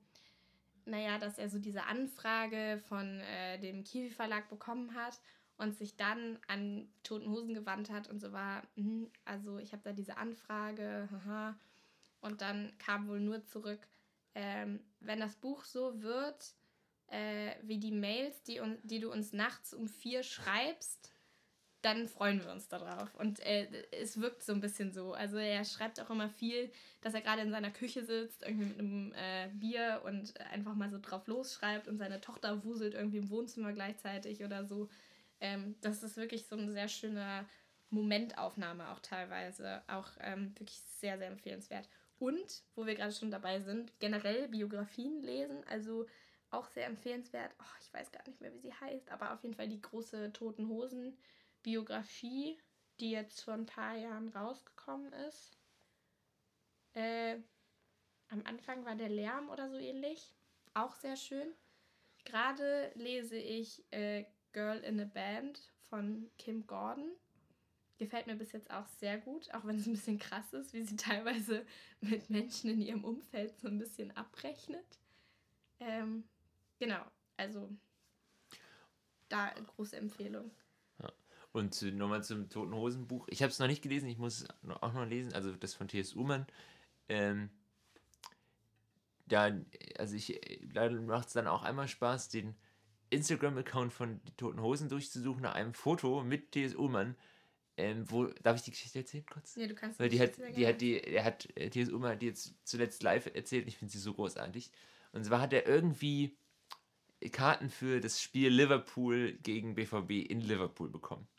naja, 0.85 1.17
dass 1.17 1.39
er 1.39 1.49
so 1.49 1.57
diese 1.57 1.85
Anfrage 1.85 2.81
von 2.87 3.19
äh, 3.21 3.59
dem 3.59 3.83
Kiwi 3.83 4.11
Verlag 4.11 4.47
bekommen 4.49 4.93
hat 4.93 5.19
und 5.57 5.75
sich 5.75 5.95
dann 5.95 6.37
an 6.47 6.87
Toten 7.01 7.29
Hosen 7.31 7.55
gewandt 7.55 7.89
hat 7.89 8.07
und 8.09 8.19
so 8.19 8.31
war, 8.31 8.61
mhm, 8.75 9.09
also 9.23 9.57
ich 9.57 9.71
habe 9.71 9.81
da 9.83 9.93
diese 9.93 10.17
Anfrage, 10.17 11.09
haha. 11.11 11.57
Und 12.21 12.41
dann 12.41 12.71
kam 12.77 13.07
wohl 13.07 13.19
nur 13.19 13.43
zurück, 13.45 13.87
ähm, 14.35 14.79
wenn 14.99 15.19
das 15.19 15.35
Buch 15.35 15.63
so 15.63 16.01
wird, 16.01 16.53
äh, 17.07 17.55
wie 17.63 17.79
die 17.79 17.91
Mails, 17.91 18.43
die, 18.43 18.61
die 18.83 18.99
du 18.99 19.11
uns 19.11 19.33
nachts 19.33 19.73
um 19.73 19.87
vier 19.87 20.23
schreibst, 20.23 21.11
dann 21.85 22.07
freuen 22.07 22.43
wir 22.43 22.51
uns 22.51 22.67
darauf. 22.67 23.13
Und 23.13 23.39
äh, 23.41 23.67
es 23.91 24.19
wirkt 24.19 24.41
so 24.41 24.53
ein 24.53 24.59
bisschen 24.59 24.91
so. 24.91 25.13
Also 25.13 25.37
er 25.37 25.63
schreibt 25.63 26.01
auch 26.01 26.09
immer 26.09 26.29
viel, 26.29 26.71
dass 27.01 27.13
er 27.13 27.21
gerade 27.21 27.43
in 27.43 27.51
seiner 27.51 27.69
Küche 27.69 28.03
sitzt, 28.03 28.41
irgendwie 28.41 28.65
mit 28.65 28.79
einem 28.79 29.13
äh, 29.13 29.49
Bier 29.53 30.01
und 30.03 30.33
einfach 30.51 30.73
mal 30.73 30.89
so 30.89 30.97
drauf 30.99 31.27
losschreibt 31.27 31.87
und 31.87 31.99
seine 31.99 32.21
Tochter 32.21 32.63
wuselt 32.63 32.95
irgendwie 32.95 33.19
im 33.19 33.29
Wohnzimmer 33.29 33.71
gleichzeitig 33.71 34.43
oder 34.43 34.65
so. 34.65 34.89
Ähm, 35.39 35.75
das 35.81 36.01
ist 36.01 36.17
wirklich 36.17 36.47
so 36.47 36.57
eine 36.57 36.71
sehr 36.71 36.87
schöne 36.87 37.45
Momentaufnahme 37.91 38.89
auch 38.89 38.99
teilweise. 38.99 39.83
Auch 39.85 40.09
ähm, 40.21 40.57
wirklich 40.57 40.79
sehr, 40.99 41.19
sehr 41.19 41.27
empfehlenswert. 41.27 41.87
Und, 42.17 42.63
wo 42.73 42.87
wir 42.87 42.95
gerade 42.95 43.13
schon 43.13 43.29
dabei 43.29 43.59
sind, 43.59 43.93
generell 43.99 44.47
Biografien 44.47 45.21
lesen. 45.21 45.63
Also 45.69 46.07
auch 46.49 46.67
sehr 46.69 46.87
empfehlenswert. 46.87 47.51
Oh, 47.59 47.77
ich 47.79 47.93
weiß 47.93 48.11
gar 48.11 48.27
nicht 48.27 48.41
mehr, 48.41 48.51
wie 48.53 48.59
sie 48.59 48.73
heißt, 48.73 49.11
aber 49.11 49.33
auf 49.33 49.43
jeden 49.43 49.53
Fall 49.53 49.67
die 49.67 49.81
große 49.81 50.33
Toten 50.33 50.67
Hosen 50.67 51.15
Biografie, 51.65 52.59
die 52.99 53.09
jetzt 53.09 53.41
vor 53.41 53.55
ein 53.55 53.65
paar 53.65 53.97
Jahren 53.97 54.29
rausgekommen 54.29 55.11
ist. 55.27 55.57
Äh, 56.93 57.37
am 58.29 58.43
Anfang 58.45 58.85
war 58.85 58.95
der 58.95 59.09
Lärm 59.09 59.49
oder 59.49 59.67
so 59.71 59.77
ähnlich. 59.77 60.31
Auch 60.75 60.95
sehr 60.95 61.15
schön. 61.15 61.55
Gerade 62.23 62.91
lese 62.93 63.37
ich 63.37 63.83
äh, 63.91 64.25
Girl 64.51 64.77
in 64.81 64.99
a 64.99 65.05
Band 65.05 65.73
von 65.89 66.29
Kim 66.37 66.67
Gordon. 66.67 67.11
Gefällt 67.97 68.27
mir 68.27 68.35
bis 68.35 68.51
jetzt 68.51 68.69
auch 68.69 68.87
sehr 68.87 69.17
gut, 69.17 69.51
auch 69.55 69.65
wenn 69.65 69.77
es 69.77 69.87
ein 69.87 69.93
bisschen 69.93 70.19
krass 70.19 70.53
ist, 70.53 70.71
wie 70.73 70.83
sie 70.83 70.97
teilweise 70.97 71.65
mit 71.99 72.29
Menschen 72.29 72.69
in 72.69 72.81
ihrem 72.81 73.03
Umfeld 73.03 73.59
so 73.59 73.67
ein 73.67 73.79
bisschen 73.79 74.15
abrechnet. 74.15 74.99
Ähm, 75.79 76.29
genau, 76.77 77.03
also 77.37 77.69
da 79.29 79.49
große 79.75 79.95
Empfehlung. 79.97 80.51
Und 81.55 81.73
zu, 81.73 81.89
nochmal 81.89 82.21
zum 82.21 82.49
Toten 82.49 82.73
Hosen 82.73 83.07
Buch. 83.07 83.29
Ich 83.29 83.41
habe 83.41 83.49
es 83.49 83.59
noch 83.59 83.67
nicht 83.67 83.81
gelesen, 83.81 84.09
ich 84.09 84.17
muss 84.17 84.41
es 84.41 84.47
auch 84.81 84.91
noch 84.91 85.05
lesen. 85.05 85.31
Also 85.31 85.53
das 85.53 85.73
von 85.73 85.87
T.S. 85.87 86.13
Ullmann. 86.13 86.45
Ähm, 87.07 87.49
da, 89.25 89.57
also 89.97 90.17
ich, 90.17 90.41
da 90.73 90.89
macht 90.89 91.27
es 91.29 91.33
dann 91.33 91.47
auch 91.47 91.63
einmal 91.63 91.87
Spaß, 91.87 92.27
den 92.27 92.55
Instagram-Account 93.09 93.93
von 93.93 94.19
die 94.25 94.33
Toten 94.33 94.61
Hosen 94.61 94.89
durchzusuchen 94.89 95.43
nach 95.43 95.55
einem 95.55 95.73
Foto 95.73 96.25
mit 96.25 96.51
T.S. 96.51 96.75
Ullmann. 96.75 97.15
Ähm, 97.77 98.03
wo, 98.11 98.25
darf 98.43 98.57
ich 98.57 98.63
die 98.63 98.71
Geschichte 98.71 98.99
erzählen 98.99 99.25
kurz? 99.25 99.55
Ja, 99.55 99.67
du 99.67 99.75
kannst 99.75 99.97
Weil 99.97 100.09
die 100.09 100.19
hat, 100.19 100.33
die 100.57 100.67
hat 100.67 100.81
die, 100.81 100.99
er 100.99 101.23
hat, 101.23 101.47
äh, 101.55 101.69
T.S. 101.69 101.87
Ullmann 101.87 102.11
hat 102.11 102.21
die 102.21 102.27
jetzt 102.27 102.53
zuletzt 102.65 103.01
live 103.01 103.33
erzählt, 103.33 103.65
ich 103.65 103.77
finde 103.77 103.93
sie 103.93 103.99
so 103.99 104.13
großartig. 104.13 104.71
Und 105.13 105.23
zwar 105.23 105.39
hat 105.39 105.53
er 105.53 105.65
irgendwie 105.65 106.35
Karten 107.31 107.69
für 107.69 108.01
das 108.01 108.21
Spiel 108.21 108.49
Liverpool 108.49 109.31
gegen 109.41 109.75
BVB 109.75 110.29
in 110.29 110.41
Liverpool 110.41 110.89
bekommen. 110.89 111.29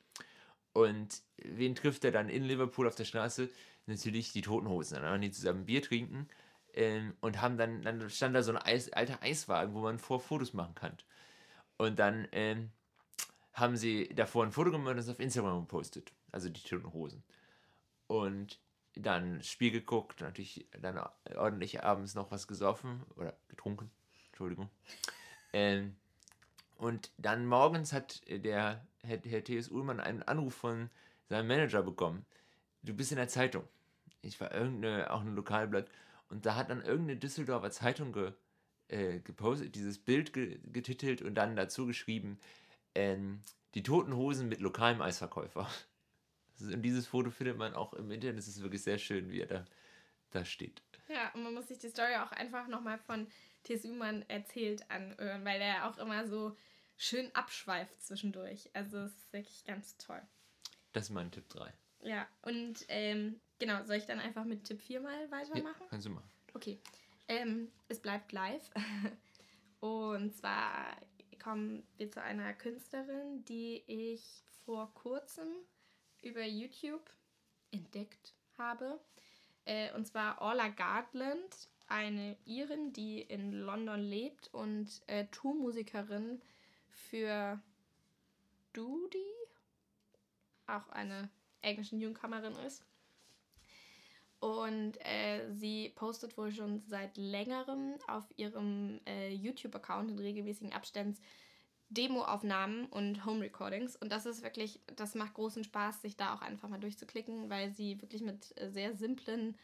Und 0.76 1.22
wen 1.38 1.74
trifft 1.74 2.04
er 2.04 2.12
dann 2.12 2.28
in 2.28 2.44
Liverpool 2.44 2.86
auf 2.86 2.94
der 2.94 3.06
Straße? 3.06 3.48
Natürlich 3.86 4.34
die 4.34 4.42
Toten 4.42 4.68
Hosen. 4.68 4.96
Dann 4.96 5.04
waren 5.04 5.22
die 5.22 5.30
zusammen 5.30 5.64
Bier 5.64 5.80
trinken 5.80 6.28
ähm, 6.74 7.14
und 7.22 7.40
haben 7.40 7.56
dann, 7.56 7.80
dann 7.80 8.10
stand 8.10 8.36
da 8.36 8.42
so 8.42 8.52
ein 8.52 8.58
Eis, 8.58 8.92
alter 8.92 9.22
Eiswagen, 9.22 9.72
wo 9.72 9.80
man 9.80 9.98
vor 9.98 10.20
Fotos 10.20 10.52
machen 10.52 10.74
kann. 10.74 10.98
Und 11.78 11.98
dann 11.98 12.28
ähm, 12.32 12.72
haben 13.54 13.78
sie 13.78 14.14
davor 14.14 14.44
ein 14.44 14.52
Foto 14.52 14.70
gemacht 14.70 14.90
und 14.90 14.96
das 14.98 15.08
auf 15.08 15.18
Instagram 15.18 15.60
gepostet. 15.60 16.12
Also 16.30 16.50
die 16.50 16.60
Toten 16.60 16.92
Hosen. 16.92 17.22
Und 18.06 18.60
dann 18.96 19.42
Spiel 19.42 19.70
geguckt, 19.70 20.20
natürlich 20.20 20.68
dann 20.78 21.00
ordentlich 21.36 21.82
abends 21.84 22.14
noch 22.14 22.30
was 22.30 22.46
gesoffen 22.46 23.02
oder 23.16 23.34
getrunken. 23.48 23.90
Entschuldigung. 24.26 24.68
Ähm, 25.54 25.96
und 26.76 27.10
dann 27.18 27.46
morgens 27.46 27.92
hat 27.92 28.22
der 28.28 28.86
Herr, 29.02 29.18
Herr 29.22 29.44
T.S. 29.44 29.68
Ullmann 29.68 30.00
einen 30.00 30.22
Anruf 30.22 30.54
von 30.54 30.90
seinem 31.28 31.48
Manager 31.48 31.82
bekommen. 31.82 32.26
Du 32.82 32.94
bist 32.94 33.12
in 33.12 33.16
der 33.16 33.28
Zeitung. 33.28 33.64
Ich 34.22 34.40
war 34.40 34.52
irgendeine, 34.52 35.10
auch 35.10 35.22
ein 35.22 35.34
Lokalblatt. 35.34 35.88
Und 36.28 36.44
da 36.44 36.56
hat 36.56 36.70
dann 36.70 36.82
irgendeine 36.82 37.18
Düsseldorfer 37.18 37.70
Zeitung 37.70 38.12
ge, 38.12 38.32
äh, 38.88 39.20
gepostet, 39.20 39.74
dieses 39.74 39.98
Bild 39.98 40.32
ge, 40.32 40.58
getitelt 40.72 41.22
und 41.22 41.34
dann 41.34 41.56
dazu 41.56 41.86
geschrieben, 41.86 42.38
ähm, 42.94 43.42
die 43.74 43.82
toten 43.82 44.14
Hosen 44.14 44.48
mit 44.48 44.60
lokalem 44.60 45.02
Eisverkäufer. 45.02 45.68
Und 46.60 46.82
dieses 46.82 47.06
Foto 47.06 47.30
findet 47.30 47.58
man 47.58 47.74
auch 47.74 47.92
im 47.92 48.10
Internet. 48.10 48.38
Es 48.38 48.48
ist 48.48 48.62
wirklich 48.62 48.82
sehr 48.82 48.98
schön, 48.98 49.30
wie 49.30 49.40
er 49.40 49.46
da, 49.46 49.64
da 50.30 50.44
steht. 50.44 50.82
Ja, 51.08 51.30
und 51.34 51.42
man 51.42 51.54
muss 51.54 51.68
sich 51.68 51.78
die 51.78 51.90
Story 51.90 52.16
auch 52.16 52.32
einfach 52.32 52.66
nochmal 52.66 52.98
von 52.98 53.26
T.S. 53.66 53.84
Ullmann 53.84 54.24
erzählt 54.28 54.88
anhören, 54.90 55.44
weil 55.44 55.60
er 55.60 55.88
auch 55.88 55.98
immer 55.98 56.26
so 56.26 56.56
schön 56.96 57.34
abschweift 57.34 58.02
zwischendurch. 58.02 58.70
Also 58.72 58.98
es 58.98 59.12
ist 59.12 59.32
wirklich 59.32 59.64
ganz 59.64 59.96
toll. 59.96 60.22
Das 60.92 61.04
ist 61.04 61.10
mein 61.10 61.30
Tipp 61.30 61.48
3. 61.48 61.72
Ja, 62.02 62.26
und 62.42 62.84
ähm, 62.88 63.40
genau, 63.58 63.84
soll 63.84 63.96
ich 63.96 64.06
dann 64.06 64.20
einfach 64.20 64.44
mit 64.44 64.64
Tipp 64.64 64.80
4 64.80 65.00
mal 65.00 65.24
Ja, 65.24 65.30
weitermachen? 65.30 65.86
kannst 65.90 66.06
du 66.06 66.10
machen. 66.10 66.30
Okay. 66.54 66.80
Ähm, 67.28 67.70
es 67.88 68.00
bleibt 68.00 68.32
live. 68.32 68.70
Und 69.80 70.34
zwar 70.36 70.96
kommen 71.42 71.86
wir 71.96 72.10
zu 72.10 72.22
einer 72.22 72.54
Künstlerin, 72.54 73.44
die 73.44 73.82
ich 73.86 74.42
vor 74.64 74.92
kurzem 74.94 75.48
über 76.22 76.44
YouTube 76.44 77.08
entdeckt 77.72 78.34
habe. 78.58 78.98
Äh, 79.64 79.92
und 79.94 80.06
zwar 80.06 80.40
Orla 80.40 80.68
Gartland, 80.68 81.68
eine 81.88 82.36
Irin, 82.44 82.92
die 82.92 83.20
in 83.20 83.52
London 83.52 84.00
lebt 84.00 84.52
und 84.52 85.02
äh, 85.06 85.26
Tourmusikerin 85.26 86.40
für 86.90 87.60
Doody, 88.72 89.24
auch 90.66 90.88
eine 90.88 91.30
englische 91.62 91.96
Newcomerin 91.96 92.54
ist. 92.66 92.84
Und 94.38 94.98
äh, 95.00 95.50
sie 95.52 95.92
postet 95.94 96.36
wohl 96.36 96.52
schon 96.52 96.82
seit 96.86 97.16
längerem 97.16 97.94
auf 98.06 98.24
ihrem 98.36 99.00
äh, 99.06 99.32
YouTube-Account 99.32 100.10
in 100.10 100.18
regelmäßigen 100.18 100.72
Abständen 100.72 101.16
Demoaufnahmen 101.88 102.86
und 102.86 103.24
Home 103.24 103.42
Recordings. 103.42 103.96
Und 103.96 104.10
das 104.10 104.26
ist 104.26 104.42
wirklich, 104.42 104.80
das 104.96 105.14
macht 105.14 105.34
großen 105.34 105.64
Spaß, 105.64 106.02
sich 106.02 106.16
da 106.16 106.34
auch 106.34 106.42
einfach 106.42 106.68
mal 106.68 106.80
durchzuklicken, 106.80 107.48
weil 107.48 107.70
sie 107.70 108.00
wirklich 108.02 108.22
mit 108.22 108.52
äh, 108.60 108.70
sehr 108.70 108.94
simplen 108.94 109.56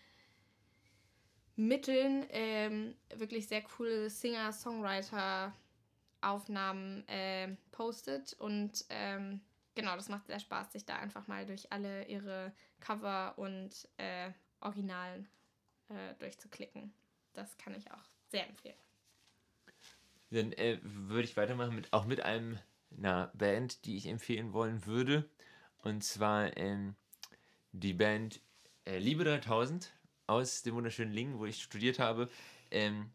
Mitteln 1.56 2.26
ähm, 2.30 2.94
wirklich 3.14 3.48
sehr 3.48 3.62
coole 3.62 4.10
Singer-Songwriter-Aufnahmen 4.10 7.08
äh, 7.08 7.56
postet. 7.70 8.34
Und 8.34 8.84
ähm, 8.88 9.40
genau, 9.74 9.96
das 9.96 10.08
macht 10.08 10.26
sehr 10.26 10.40
Spaß, 10.40 10.72
sich 10.72 10.84
da 10.84 10.96
einfach 10.96 11.26
mal 11.26 11.46
durch 11.46 11.72
alle 11.72 12.04
ihre 12.06 12.52
Cover 12.80 13.34
und 13.36 13.88
äh, 13.98 14.30
Originalen 14.60 15.28
äh, 15.88 16.14
durchzuklicken. 16.18 16.92
Das 17.34 17.56
kann 17.58 17.74
ich 17.74 17.90
auch 17.90 18.04
sehr 18.30 18.48
empfehlen. 18.48 18.76
Dann 20.30 20.52
äh, 20.52 20.78
würde 20.82 21.24
ich 21.24 21.36
weitermachen 21.36 21.74
mit 21.74 21.92
auch 21.92 22.06
mit 22.06 22.22
einem 22.22 22.58
einer 22.96 23.30
Band, 23.34 23.84
die 23.84 23.96
ich 23.96 24.06
empfehlen 24.06 24.52
wollen 24.52 24.86
würde. 24.86 25.28
Und 25.78 26.04
zwar 26.04 26.56
ähm, 26.56 26.94
die 27.72 27.94
Band 27.94 28.40
äh, 28.84 28.98
Liebe 28.98 29.24
3000 29.24 29.92
aus 30.26 30.62
dem 30.62 30.74
wunderschönen 30.74 31.12
Lingen, 31.12 31.38
wo 31.38 31.46
ich 31.46 31.62
studiert 31.62 31.98
habe. 31.98 32.28
Ähm, 32.70 33.10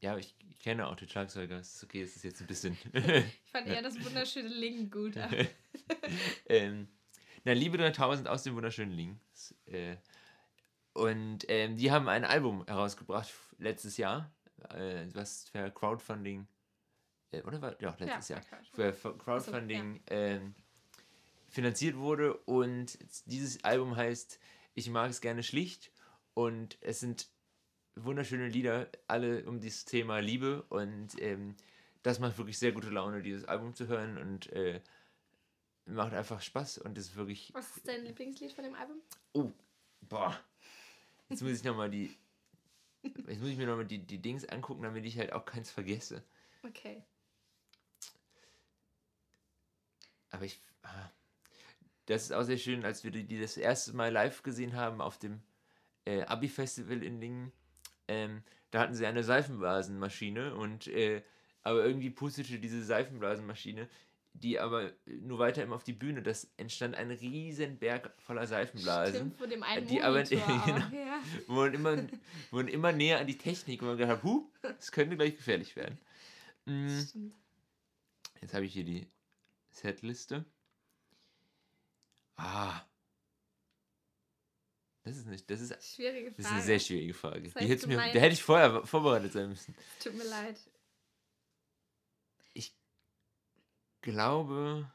ja, 0.00 0.16
ich, 0.16 0.34
kenne 0.60 0.86
auch 0.86 0.94
den 0.94 1.08
Schlagzeuger. 1.08 1.58
Es 1.58 1.74
ist 1.76 1.84
okay, 1.84 2.02
es 2.02 2.16
ist 2.16 2.22
jetzt 2.22 2.40
ein 2.40 2.46
bisschen. 2.46 2.76
Ich 2.94 3.50
fand 3.50 3.66
eher 3.66 3.82
das 3.82 4.02
wunderschöne 4.04 4.48
Lingen 4.48 4.90
gut. 4.90 5.14
ähm, 6.48 6.86
na, 7.44 7.52
Liebe 7.52 7.78
3000 7.78 8.28
aus 8.28 8.44
dem 8.44 8.54
wunderschönen 8.54 8.92
Lingen. 8.92 9.20
Äh, 9.66 9.96
und 10.92 11.44
ähm, 11.48 11.76
die 11.76 11.90
haben 11.90 12.08
ein 12.08 12.24
Album 12.24 12.64
herausgebracht 12.66 13.32
letztes 13.58 13.96
Jahr, 13.96 14.30
äh, 14.70 15.06
was 15.14 15.48
für 15.48 15.70
Crowdfunding, 15.70 16.46
äh, 17.32 17.42
oder 17.42 17.60
war, 17.60 17.82
ja, 17.82 17.96
letztes 17.98 18.28
Ja, 18.28 18.36
Jahr, 18.36 18.44
für 18.44 18.92
für, 18.92 18.92
für 18.92 19.18
Crowdfunding 19.18 20.00
ähm, 20.08 20.54
finanziert 21.48 21.96
wurde. 21.96 22.36
Und 22.36 22.98
dieses 23.26 23.64
Album 23.64 23.96
heißt 23.96 24.38
Ich 24.74 24.88
mag 24.90 25.10
es 25.10 25.20
gerne 25.20 25.42
schlicht. 25.42 25.90
Und 26.40 26.78
es 26.80 27.00
sind 27.00 27.28
wunderschöne 27.96 28.48
Lieder, 28.48 28.88
alle 29.06 29.44
um 29.44 29.60
dieses 29.60 29.84
Thema 29.84 30.20
Liebe. 30.20 30.62
Und 30.70 31.20
ähm, 31.20 31.54
das 32.02 32.18
macht 32.18 32.38
wirklich 32.38 32.58
sehr 32.58 32.72
gute 32.72 32.88
Laune, 32.88 33.20
dieses 33.20 33.44
Album 33.44 33.74
zu 33.74 33.88
hören. 33.88 34.16
Und 34.16 34.50
äh, 34.54 34.80
macht 35.84 36.14
einfach 36.14 36.40
Spaß. 36.40 36.78
Und 36.78 36.96
ist 36.96 37.14
wirklich. 37.14 37.52
Was 37.52 37.76
ist 37.76 37.86
dein 37.86 38.04
Lieblingslied 38.04 38.52
von 38.52 38.64
dem 38.64 38.74
Album? 38.74 39.02
Oh, 39.34 39.52
boah. 40.00 40.34
Jetzt 41.28 41.42
muss 41.42 41.52
ich 41.52 41.62
nochmal 41.62 41.90
die. 41.90 42.16
Jetzt 43.02 43.40
muss 43.40 43.50
ich 43.50 43.58
mir 43.58 43.66
nochmal 43.66 43.84
die, 43.84 43.98
die 43.98 44.22
Dings 44.22 44.46
angucken, 44.46 44.84
damit 44.84 45.04
ich 45.04 45.18
halt 45.18 45.34
auch 45.34 45.44
keins 45.44 45.70
vergesse. 45.70 46.24
Okay. 46.62 47.04
Aber 50.30 50.46
ich. 50.46 50.58
ah. 50.84 51.10
Das 52.06 52.22
ist 52.22 52.32
auch 52.32 52.44
sehr 52.44 52.56
schön, 52.56 52.86
als 52.86 53.04
wir 53.04 53.10
die, 53.10 53.24
die 53.24 53.38
das 53.38 53.58
erste 53.58 53.92
Mal 53.92 54.10
live 54.10 54.42
gesehen 54.42 54.74
haben 54.74 55.02
auf 55.02 55.18
dem 55.18 55.42
äh, 56.04 56.22
Abi-Festival 56.22 57.02
in 57.02 57.20
Lingen. 57.20 57.52
Ähm, 58.08 58.42
da 58.70 58.80
hatten 58.80 58.94
sie 58.94 59.06
eine 59.06 59.24
Seifenblasenmaschine 59.24 60.54
und 60.54 60.86
äh, 60.88 61.22
aber 61.62 61.84
irgendwie 61.84 62.10
pustete 62.10 62.58
diese 62.58 62.82
Seifenblasenmaschine, 62.82 63.88
die 64.32 64.58
aber 64.60 64.92
nur 65.06 65.38
weiter 65.38 65.62
immer 65.62 65.74
auf 65.76 65.84
die 65.84 65.92
Bühne. 65.92 66.22
Das 66.22 66.50
entstand 66.56 66.94
ein 66.94 67.10
riesen 67.10 67.78
Berg 67.78 68.12
voller 68.18 68.46
Seifenblasen. 68.46 69.14
Stimmt, 69.16 69.36
von 69.36 69.50
dem 69.50 69.62
einen 69.62 69.86
die 69.86 70.02
aber- 70.02 70.22
genau. 70.24 70.40
Ja. 70.92 71.20
man 71.48 71.74
immer, 71.74 71.96
man 72.50 72.68
immer 72.68 72.92
näher 72.92 73.18
an 73.20 73.26
die 73.26 73.36
Technik, 73.38 73.82
wo 73.82 73.86
man 73.86 73.96
gedacht 73.98 74.18
hat, 74.18 74.22
huh, 74.22 74.48
das 74.62 74.92
könnte 74.92 75.16
gleich 75.16 75.36
gefährlich 75.36 75.76
werden. 75.76 75.98
Stimmt. 76.64 77.34
Jetzt 78.40 78.54
habe 78.54 78.64
ich 78.64 78.72
hier 78.72 78.84
die 78.84 79.06
Setliste. 79.70 80.44
Ah. 82.36 82.80
Das 85.02 85.16
ist 85.16 85.26
nicht, 85.26 85.50
das 85.50 85.60
ist, 85.62 85.94
Schwierige 85.94 86.30
Frage. 86.30 86.36
das 86.36 86.46
ist 86.46 86.52
eine 86.52 86.62
sehr 86.62 86.78
schwierige 86.78 87.14
Frage. 87.14 87.42
Das 87.42 87.54
Die 87.54 87.68
heißt, 87.70 87.84
du 87.84 87.88
mir, 87.88 87.96
meinst- 87.96 88.14
da 88.16 88.20
hätte 88.20 88.34
ich 88.34 88.42
vorher 88.42 88.84
vorbereitet 88.86 89.32
sein 89.32 89.48
müssen. 89.48 89.74
Tut 90.02 90.14
mir 90.14 90.24
leid. 90.24 90.56
Glaube. 94.02 94.90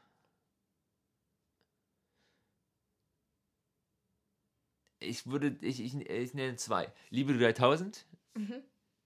Ich 4.98 5.26
würde, 5.26 5.56
ich, 5.60 5.80
ich, 5.80 5.94
ich 5.94 6.34
nenne 6.34 6.56
zwei. 6.56 6.92
Liebe 7.10 7.36
3000, 7.38 8.04
Mhm. 8.34 8.62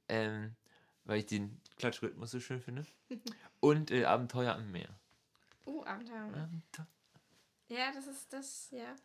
ähm, 0.08 0.56
weil 1.04 1.18
ich 1.18 1.26
den 1.26 1.60
Klatschrhythmus 1.76 2.30
so 2.30 2.40
schön 2.40 2.60
finde. 2.60 2.86
Und 3.60 3.90
äh, 3.90 4.04
Abenteuer 4.04 4.54
am 4.54 4.70
Meer. 4.72 4.88
Uh, 5.66 5.84
Abenteuer. 5.84 6.22
Abenteuer, 6.34 6.86
Ja, 7.68 7.92
das 7.92 8.06
ist 8.06 8.32
das, 8.32 8.70
ja. 8.70 8.96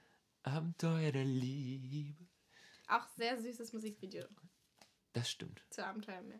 Abenteuer 0.46 1.12
der 1.12 1.26
Liebe. 1.26 2.28
Auch 2.88 3.08
sehr 3.18 3.40
süßes 3.42 3.74
Musikvideo 3.74 4.26
Das 5.14 5.30
stimmt. 5.30 5.64
zu 5.72 5.86
Abenteuer 5.86 6.22
mehr. 6.22 6.40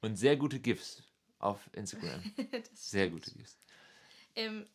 Und 0.00 0.16
sehr 0.16 0.36
gute 0.36 0.58
GIFs 0.58 1.04
auf 1.38 1.68
Instagram. 1.72 2.22
Sehr 2.74 3.10
gute 3.10 3.32
GIFs. 3.32 3.58
Ähm, 4.34 4.66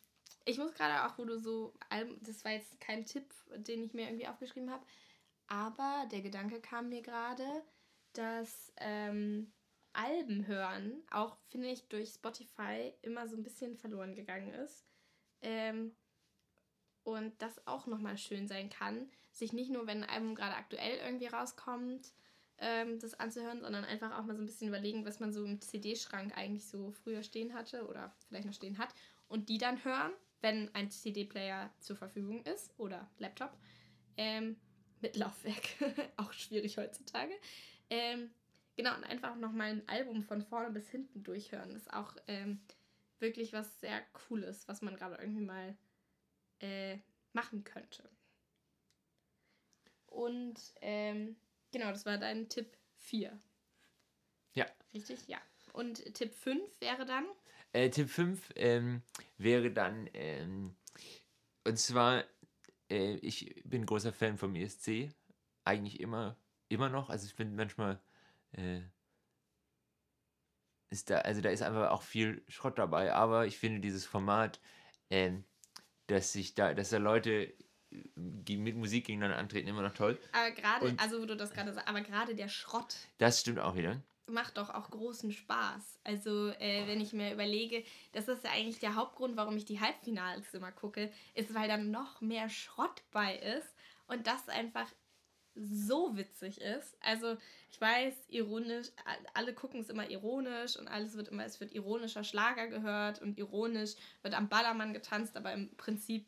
ich 0.46 0.58
muss 0.58 0.74
gerade 0.74 1.06
auch, 1.06 1.18
wo 1.18 1.26
du 1.26 1.38
so, 1.40 1.74
das 2.22 2.44
war 2.46 2.52
jetzt 2.52 2.80
kein 2.80 3.06
Tipp, 3.06 3.34
den 3.56 3.84
ich 3.84 3.94
mir 3.94 4.08
irgendwie 4.08 4.28
aufgeschrieben 4.28 4.70
habe, 4.70 4.86
aber 5.48 6.08
der 6.12 6.22
Gedanke 6.22 6.62
kam 6.62 6.90
mir 6.90 7.02
gerade, 7.02 7.46
dass 8.14 8.72
ähm, 8.78 9.52
Alben 9.94 10.48
hören 10.48 11.04
auch, 11.10 11.38
finde 11.50 11.70
ich, 11.70 11.88
durch 11.88 12.10
Spotify 12.10 12.94
immer 13.02 13.28
so 13.28 13.36
ein 13.36 13.44
bisschen 13.44 13.78
verloren 13.78 14.16
gegangen 14.16 14.54
ist. 14.54 14.86
Ähm, 15.42 15.96
und 17.08 17.42
das 17.42 17.66
auch 17.66 17.88
nochmal 17.88 18.18
schön 18.18 18.50
sein 18.50 18.70
kann, 18.70 19.10
sich 19.32 19.54
nicht 19.54 19.72
nur, 19.72 19.88
wenn 19.88 20.04
ein 20.04 20.10
Album 20.10 20.36
gerade 20.36 20.56
aktuell 20.56 20.98
irgendwie 21.06 21.28
rauskommt, 21.28 22.12
ähm, 22.58 23.00
das 23.00 23.18
anzuhören, 23.18 23.62
sondern 23.62 23.86
einfach 23.86 24.20
auch 24.20 24.26
mal 24.26 24.36
so 24.36 24.44
ein 24.44 24.46
bisschen 24.46 24.68
überlegen, 24.68 25.06
was 25.06 25.22
man 25.22 25.32
so 25.32 25.46
im 25.46 25.62
CD-Schrank 25.62 26.36
eigentlich 26.36 26.68
so 26.68 26.92
früher 26.92 27.24
stehen 27.24 27.54
hatte 27.54 27.88
oder 27.88 28.14
vielleicht 28.28 28.46
noch 28.46 28.54
stehen 28.54 28.78
hat 28.78 28.94
und 29.30 29.48
die 29.48 29.58
dann 29.58 29.86
hören, 29.86 30.12
wenn 30.42 30.74
ein 30.76 30.92
CD-Player 30.92 31.72
zur 31.80 31.96
Verfügung 31.96 32.44
ist 32.44 32.74
oder 32.78 33.10
Laptop. 33.20 33.56
Ähm, 34.18 34.58
mit 35.00 35.16
Laufwerk, 35.16 35.64
auch 36.18 36.34
schwierig 36.34 36.78
heutzutage. 36.78 37.32
Ähm, 37.90 38.32
genau, 38.76 38.96
und 38.96 39.04
einfach 39.04 39.36
nochmal 39.36 39.70
ein 39.70 39.88
Album 39.88 40.24
von 40.24 40.42
vorne 40.42 40.72
bis 40.72 40.90
hinten 40.90 41.24
durchhören. 41.24 41.70
Das 41.70 41.84
ist 41.84 41.94
auch 41.94 42.16
ähm, 42.28 42.60
wirklich 43.20 43.54
was 43.54 43.80
sehr 43.80 44.02
Cooles, 44.14 44.68
was 44.68 44.82
man 44.82 44.96
gerade 44.96 45.16
irgendwie 45.22 45.46
mal 45.46 45.78
äh, 46.60 46.98
machen 47.34 47.64
könnte. 47.64 48.10
Und 50.08 50.60
ähm, 50.82 51.36
genau, 51.72 51.92
das 51.92 52.06
war 52.06 52.18
dein 52.18 52.50
Tipp 52.50 52.78
4. 52.98 53.40
Ja. 54.54 54.66
Richtig, 54.94 55.28
ja. 55.28 55.38
Und 55.74 56.14
Tipp 56.16 56.34
5 56.34 56.82
wäre 56.82 57.06
dann? 57.06 57.26
Äh, 57.74 57.90
Tipp 57.90 58.10
5 58.10 58.52
ähm, 58.56 59.04
wäre 59.38 59.72
dann, 59.72 60.10
ähm, 60.14 60.76
und 61.64 61.78
zwar, 61.78 62.24
äh, 62.90 63.16
ich 63.18 63.62
bin 63.66 63.86
großer 63.86 64.14
Fan 64.14 64.38
vom 64.38 64.56
ESC. 64.56 65.10
Eigentlich 65.64 66.00
immer, 66.00 66.38
immer 66.70 66.90
noch. 66.90 67.10
Also 67.10 67.28
ich 67.28 67.34
finde 67.34 67.56
manchmal, 67.56 68.02
äh, 68.54 68.82
ist 70.90 71.10
da, 71.10 71.20
also 71.20 71.42
da 71.42 71.50
ist 71.50 71.62
einfach 71.62 71.92
auch 71.92 72.02
viel 72.02 72.44
Schrott 72.48 72.80
dabei, 72.80 73.14
aber 73.14 73.46
ich 73.46 73.58
finde 73.60 73.82
dieses 73.82 74.06
Format, 74.06 74.60
ähm, 75.10 75.44
dass 76.08 76.34
sich 76.34 76.56
da, 76.56 76.74
dass 76.74 76.90
da 76.90 76.98
Leute 76.98 77.54
mit 78.16 78.76
Musik 78.76 79.06
gegeneinander 79.06 79.38
antreten, 79.38 79.68
immer 79.68 79.82
noch 79.82 79.94
toll. 79.94 80.20
Aber 80.32 80.52
gerade, 80.52 80.94
also 80.98 81.22
wo 81.22 81.26
du 81.26 81.38
das 81.38 81.52
gerade 81.52 81.74
sagst, 81.74 81.88
aber 81.88 82.02
gerade 82.02 82.36
der 82.36 82.50
Schrott. 82.50 82.96
Das 83.18 83.40
stimmt 83.40 83.60
auch 83.60 83.76
wieder. 83.76 84.02
Macht 84.30 84.58
doch 84.58 84.70
auch 84.70 84.90
großen 84.90 85.32
Spaß. 85.32 86.00
Also, 86.04 86.50
äh, 86.60 86.86
wenn 86.86 87.00
ich 87.00 87.14
mir 87.14 87.32
überlege, 87.32 87.84
das 88.12 88.28
ist 88.28 88.44
ja 88.44 88.52
eigentlich 88.52 88.80
der 88.80 88.96
Hauptgrund, 88.96 89.38
warum 89.38 89.56
ich 89.56 89.64
die 89.64 89.80
Halbfinals 89.80 90.54
immer 90.54 90.72
gucke, 90.74 91.12
ist, 91.34 91.54
weil 91.54 91.70
dann 91.70 91.92
noch 91.92 92.20
mehr 92.20 92.50
Schrott 92.50 93.04
bei 93.12 93.38
ist 93.38 93.74
und 94.08 94.28
das 94.28 94.50
einfach 94.50 94.88
so 95.60 96.16
witzig 96.18 96.62
ist. 96.62 96.98
Also, 97.02 97.38
ich 97.72 97.80
weiß, 97.80 98.14
ironisch, 98.30 98.88
alle 99.34 99.54
gucken 99.54 99.82
es 99.82 99.90
immer 99.90 100.10
ironisch 100.10 100.78
und 100.78 100.88
alles 100.88 101.16
wird 101.16 101.30
immer, 101.30 101.46
es 101.46 101.60
wird 101.60 101.74
ironischer 101.74 102.24
Schlager 102.24 102.68
gehört 102.68 103.22
und 103.22 103.38
ironisch 103.38 103.96
wird 104.22 104.34
am 104.34 104.50
Ballermann 104.50 104.94
getanzt, 104.94 105.36
aber 105.36 105.54
im 105.54 105.76
Prinzip 105.78 106.26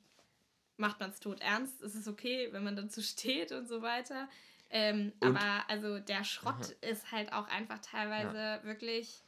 macht 0.78 1.00
man 1.00 1.12
es 1.12 1.20
tot 1.20 1.42
ernst. 1.42 1.82
Es 1.82 1.96
ist 1.96 2.08
okay, 2.08 2.50
wenn 2.52 2.64
man 2.64 2.76
dazu 2.76 3.02
steht 3.04 3.52
und 3.52 3.68
so 3.68 3.82
weiter. 3.82 4.28
Ähm, 4.72 5.14
aber 5.20 5.68
also 5.68 6.00
der 6.00 6.24
Schrott 6.24 6.54
aha. 6.54 6.90
ist 6.90 7.12
halt 7.12 7.34
auch 7.34 7.48
einfach 7.48 7.80
teilweise 7.80 8.38
ja. 8.38 8.64
wirklich 8.64 9.24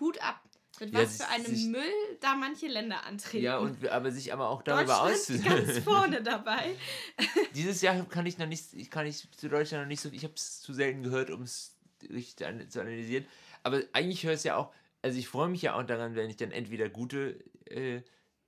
Hut 0.00 0.22
ab. 0.22 0.40
Mit 0.80 0.92
ja, 0.92 1.02
was 1.02 1.18
für 1.18 1.28
einem 1.28 1.46
sich, 1.46 1.66
Müll 1.66 1.82
da 2.20 2.34
manche 2.34 2.66
Länder 2.66 3.04
antreten. 3.04 3.44
Ja, 3.44 3.58
und 3.58 3.86
aber 3.88 4.10
sich 4.10 4.32
aber 4.32 4.48
auch 4.48 4.62
darüber 4.62 5.02
auszusehen. 5.02 5.44
ganz 5.66 5.78
vorne 5.78 6.22
dabei. 6.22 6.74
Dieses 7.54 7.82
Jahr 7.82 8.04
kann 8.06 8.26
ich 8.26 8.38
noch 8.38 8.46
nicht, 8.46 8.72
ich 8.72 8.90
kann 8.90 9.06
ich 9.06 9.30
zu 9.32 9.48
Deutschland 9.48 9.84
noch 9.84 9.88
nicht 9.88 10.00
so, 10.00 10.08
ich 10.10 10.24
habe 10.24 10.34
es 10.34 10.60
zu 10.60 10.72
selten 10.72 11.02
gehört, 11.02 11.30
um 11.30 11.42
es 11.42 11.76
richtig 12.10 12.70
zu 12.70 12.80
analysieren. 12.80 13.26
Aber 13.62 13.82
eigentlich 13.92 14.24
höre 14.24 14.32
ich 14.32 14.38
es 14.38 14.44
ja 14.44 14.56
auch, 14.56 14.72
also 15.02 15.18
ich 15.18 15.28
freue 15.28 15.48
mich 15.48 15.62
ja 15.62 15.74
auch 15.74 15.82
daran, 15.82 16.14
wenn 16.14 16.30
ich 16.30 16.36
dann 16.36 16.52
entweder 16.52 16.88
gute 16.88 17.44
äh, 17.66 18.02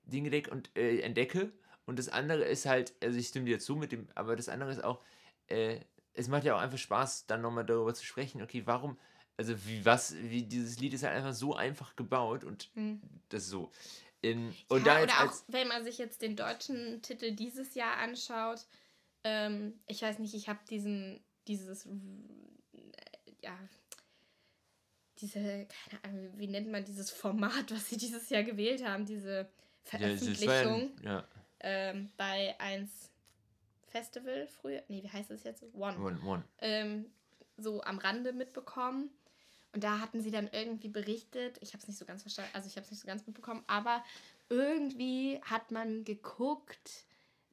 Dinge 0.07 0.27
entdecke 0.27 0.51
und 0.51 0.71
äh, 0.77 1.01
entdecke 1.01 1.53
und 1.87 1.99
das 1.99 2.09
andere 2.09 2.45
ist 2.45 2.67
halt, 2.67 2.93
also 3.03 3.19
ich 3.19 3.29
stimme 3.29 3.47
dir 3.47 3.59
zu 3.59 3.77
mit 3.77 3.93
dem, 3.93 4.09
aber 4.15 4.37
das 4.37 4.49
andere 4.49 4.71
ist 4.71 4.83
auch, 4.83 5.03
äh, 5.49 5.81
es 6.15 6.29
macht 6.29 6.45
ja 6.45 6.57
auch 6.57 6.61
einfach 6.61 6.79
Spaß, 6.79 7.27
dann 7.27 7.43
nochmal 7.43 7.67
darüber 7.67 7.93
zu 7.95 8.05
sprechen, 8.05 8.43
okay, 8.43 8.63
warum, 8.65 8.97
also 9.37 9.55
wie 9.67 9.85
was, 9.85 10.15
wie 10.17 10.43
dieses 10.43 10.79
Lied 10.79 10.95
ist 10.95 11.03
halt 11.03 11.15
einfach 11.15 11.35
so 11.35 11.55
einfach 11.55 11.97
gebaut 11.97 12.45
und 12.45 12.71
hm. 12.75 13.01
das 13.29 13.49
so. 13.49 13.71
In, 14.23 14.55
und 14.69 14.87
ja, 14.87 14.95
da 14.95 15.03
oder 15.03 15.31
auch, 15.31 15.35
wenn 15.49 15.69
man 15.69 15.85
sich 15.85 15.99
jetzt 15.99 16.23
den 16.23 16.35
deutschen 16.35 17.03
Titel 17.03 17.33
dieses 17.33 17.75
Jahr 17.75 17.99
anschaut, 17.99 18.65
ähm, 19.23 19.79
ich 19.87 20.01
weiß 20.01 20.19
nicht, 20.19 20.35
ich 20.35 20.49
habe 20.49 20.61
diesen, 20.71 21.23
dieses, 21.47 21.87
ja, 23.43 23.59
diese, 25.19 25.67
keine 25.67 26.05
Ahnung, 26.05 26.33
wie 26.39 26.47
nennt 26.47 26.71
man 26.71 26.85
dieses 26.85 27.11
Format, 27.11 27.71
was 27.71 27.91
sie 27.91 27.97
dieses 27.97 28.31
Jahr 28.31 28.45
gewählt 28.45 28.85
haben, 28.85 29.05
diese 29.05 29.51
Veröffentlichung. 29.83 30.93
Ja, 31.03 31.13
ja 31.13 31.29
ähm, 31.65 32.11
bei 32.17 32.55
1 32.61 33.11
Festival 33.87 34.47
früher, 34.47 34.83
nee, 34.89 35.03
wie 35.03 35.11
heißt 35.11 35.31
es 35.31 35.45
jetzt? 35.45 35.65
One. 35.75 35.99
One, 35.99 36.21
One. 36.25 36.45
Ähm, 36.59 37.07
so 37.57 37.83
am 37.83 37.99
Rande 37.99 38.33
mitbekommen. 38.33 39.11
Und 39.75 39.83
da 39.83 39.99
hatten 39.99 40.21
sie 40.21 40.31
dann 40.31 40.49
irgendwie 40.53 40.89
berichtet, 40.89 41.59
ich 41.61 41.73
habe 41.73 41.83
es 41.83 41.89
nicht 41.89 41.99
so 41.99 42.05
ganz 42.05 42.23
verstanden, 42.23 42.53
also 42.55 42.69
ich 42.69 42.77
habe 42.77 42.85
es 42.85 42.93
nicht 42.93 43.01
so 43.01 43.09
ganz 43.09 43.27
mitbekommen, 43.27 43.65
aber 43.67 44.05
irgendwie 44.49 45.41
hat 45.43 45.73
man 45.73 46.05
geguckt 46.05 47.05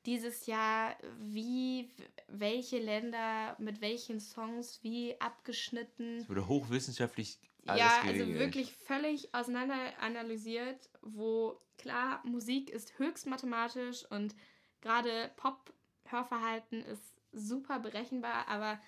dieses 0.06 0.46
Jahr, 0.46 0.96
wie 1.20 1.90
welche 2.28 2.78
Länder 2.78 3.56
mit 3.60 3.82
welchen 3.82 4.20
Songs 4.20 4.80
wie 4.84 5.20
abgeschnitten. 5.20 6.20
Es 6.20 6.30
wurde 6.30 6.48
hochwissenschaftlich 6.48 7.40
alles 7.66 7.80
Ja, 7.80 8.02
also 8.06 8.28
wirklich 8.36 8.72
völlig 8.72 9.34
auseinander 9.34 9.76
analysiert, 10.00 10.90
wo 11.02 11.60
klar, 11.78 12.22
Musik 12.24 12.70
ist 12.70 13.00
höchst 13.00 13.26
mathematisch 13.26 14.06
und 14.12 14.36
gerade 14.82 15.32
Pop-Hörverhalten 15.38 16.84
ist 16.84 17.16
super 17.32 17.80
berechenbar, 17.80 18.48
aber 18.48 18.80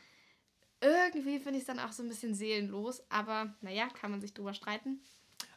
irgendwie 0.84 1.40
finde 1.40 1.58
ich 1.58 1.62
es 1.62 1.68
dann 1.68 1.80
auch 1.80 1.92
so 1.92 2.04
ein 2.04 2.10
bisschen 2.10 2.36
seelenlos. 2.36 3.04
Aber 3.10 3.56
naja, 3.62 3.88
kann 3.88 4.12
man 4.12 4.22
sich 4.22 4.34
drüber 4.34 4.54
streiten. 4.54 5.00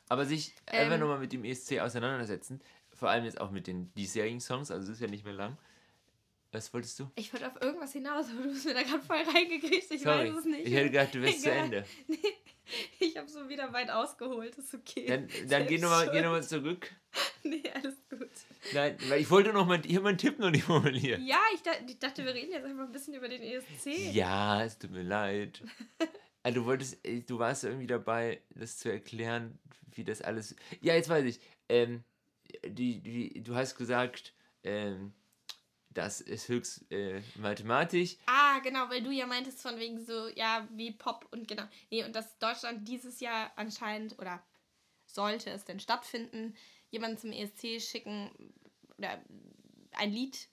Aber 0.08 0.24
sich 0.24 0.54
ähm, 0.68 0.84
einfach 0.84 0.98
nochmal 0.98 1.18
mit 1.18 1.32
dem 1.32 1.44
ESC 1.44 1.80
auseinandersetzen, 1.80 2.60
vor 2.94 3.10
allem 3.10 3.24
jetzt 3.24 3.40
auch 3.40 3.50
mit 3.50 3.66
den 3.66 3.92
diesjährigen 3.94 4.40
Songs, 4.40 4.70
also 4.70 4.84
es 4.84 4.98
ist 4.98 5.00
ja 5.00 5.08
nicht 5.08 5.24
mehr 5.24 5.34
lang. 5.34 5.56
Was 6.56 6.72
wolltest 6.72 6.98
du? 6.98 7.10
Ich 7.16 7.30
wollte 7.34 7.46
auf 7.46 7.60
irgendwas 7.60 7.92
hinaus, 7.92 8.30
aber 8.30 8.44
du 8.44 8.48
bist 8.48 8.64
mir 8.64 8.72
da 8.72 8.82
gerade 8.82 9.02
voll 9.02 9.18
reingekriegt. 9.18 9.90
Ich 9.90 10.00
Sorry. 10.00 10.30
weiß 10.30 10.38
es 10.38 10.44
nicht. 10.46 10.66
Ich 10.66 10.72
hätte 10.72 10.90
gedacht, 10.90 11.14
du 11.14 11.20
wärst 11.20 11.42
zu 11.42 11.50
Ende. 11.50 11.84
Nee, 12.98 13.06
ich 13.06 13.16
habe 13.16 13.28
so 13.28 13.48
wieder 13.48 13.72
weit 13.72 13.90
ausgeholt, 13.90 14.56
ist 14.56 14.74
okay. 14.74 15.06
Dann, 15.06 15.28
dann 15.48 15.66
geh 15.68 15.78
nochmal 15.78 16.06
noch 16.20 16.40
zurück. 16.40 16.90
Nee, 17.44 17.62
alles 17.72 17.94
gut. 18.10 18.28
Nein, 18.74 18.96
weil 19.08 19.20
ich 19.20 19.30
wollte 19.30 19.52
noch 19.52 19.66
mal, 19.66 19.80
hier 19.80 20.00
meinen 20.00 20.18
Tipp 20.18 20.40
noch 20.40 20.50
nicht 20.50 20.64
formulieren. 20.64 21.24
Ja, 21.24 21.38
ich, 21.54 21.62
da, 21.62 21.70
ich 21.86 21.98
dachte, 22.00 22.24
wir 22.24 22.34
reden 22.34 22.50
jetzt 22.50 22.64
einfach 22.64 22.84
ein 22.84 22.92
bisschen 22.92 23.14
über 23.14 23.28
den 23.28 23.40
ESC. 23.40 24.12
Ja, 24.12 24.64
es 24.64 24.78
tut 24.78 24.90
mir 24.90 25.04
leid. 25.04 25.62
Also 26.42 26.60
du 26.60 26.66
wolltest, 26.66 27.06
äh, 27.06 27.20
du 27.20 27.38
warst 27.38 27.62
irgendwie 27.62 27.86
dabei, 27.86 28.40
das 28.50 28.78
zu 28.78 28.90
erklären, 28.90 29.60
wie 29.94 30.02
das 30.02 30.22
alles. 30.22 30.56
Ja, 30.80 30.94
jetzt 30.94 31.08
weiß 31.08 31.24
ich. 31.24 31.38
Ähm, 31.68 32.02
die, 32.66 33.00
die, 33.00 33.42
du 33.44 33.54
hast 33.54 33.76
gesagt, 33.76 34.34
ähm, 34.64 35.12
das 35.96 36.20
ist 36.20 36.48
höchst 36.48 36.90
äh, 36.92 37.22
mathematisch. 37.36 38.16
Ah, 38.26 38.58
genau, 38.60 38.90
weil 38.90 39.02
du 39.02 39.10
ja 39.10 39.26
meintest 39.26 39.62
von 39.62 39.78
wegen 39.78 40.04
so, 40.04 40.28
ja, 40.28 40.68
wie 40.72 40.90
Pop 40.90 41.26
und 41.30 41.48
genau. 41.48 41.64
Nee, 41.90 42.04
und 42.04 42.14
dass 42.14 42.38
Deutschland 42.38 42.86
dieses 42.86 43.20
Jahr 43.20 43.50
anscheinend, 43.56 44.18
oder 44.18 44.42
sollte 45.06 45.50
es 45.50 45.64
denn 45.64 45.80
stattfinden, 45.80 46.54
jemanden 46.90 47.18
zum 47.18 47.32
ESC 47.32 47.80
schicken 47.80 48.30
oder 48.98 49.22
ein 49.92 50.12
Lied 50.12 50.48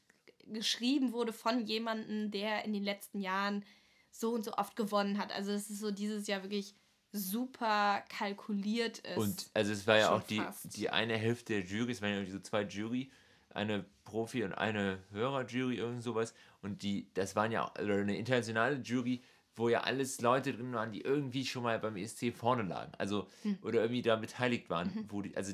geschrieben 0.46 1.12
wurde 1.12 1.34
von 1.34 1.66
jemandem, 1.66 2.32
der 2.32 2.64
in 2.64 2.74
den 2.74 2.84
letzten 2.84 3.20
Jahren 3.20 3.66
so 4.12 4.32
und 4.32 4.46
so 4.46 4.54
oft 4.54 4.76
gewonnen 4.76 5.18
hat. 5.18 5.34
Also 5.34 5.52
es 5.52 5.70
ist 5.70 5.80
so 5.80 5.92
dieses 5.92 6.28
Jahr 6.28 6.44
wirklich 6.44 6.76
super 7.12 8.04
kalkuliert 8.10 9.00
ist. 9.00 9.18
Und 9.18 9.50
also 9.54 9.74
es 9.74 9.86
war 9.86 9.98
ja 9.98 10.16
auch 10.16 10.24
die, 10.24 10.42
die 10.64 10.90
eine 10.90 11.18
Hälfte 11.18 11.54
der 11.54 11.64
Jury, 11.64 11.92
es 11.92 12.02
waren 12.02 12.26
ja 12.26 12.32
so 12.32 12.40
zwei 12.40 12.62
Jury 12.62 13.12
eine 13.54 13.86
Profi- 14.04 14.44
und 14.44 14.54
eine 14.54 15.00
Hörerjury, 15.12 15.78
irgend 15.78 16.04
sowas. 16.04 16.34
Und 16.62 16.84
die, 16.84 17.14
das 17.14 17.36
waren 17.36 17.52
ja 17.52 17.72
oder 17.82 17.98
eine 17.98 18.18
internationale 18.18 18.78
Jury, 18.78 19.24
wo 19.56 19.70
ja 19.70 19.82
alles 19.82 20.22
Leute 20.22 20.54
drin 20.54 20.74
waren, 20.74 20.92
die 20.92 21.02
irgendwie 21.02 21.46
schon 21.46 21.64
mal 21.64 21.80
beim 21.80 21.96
ESC 21.96 22.34
vorne 22.34 22.64
lagen. 22.64 22.92
Also, 22.98 23.28
hm. 23.44 23.60
oder 23.62 23.82
irgendwie 23.82 24.02
da 24.02 24.16
beteiligt 24.16 24.70
waren. 24.70 24.92
Mhm. 24.94 25.06
Wo 25.10 25.22
die, 25.22 25.36
also, 25.36 25.54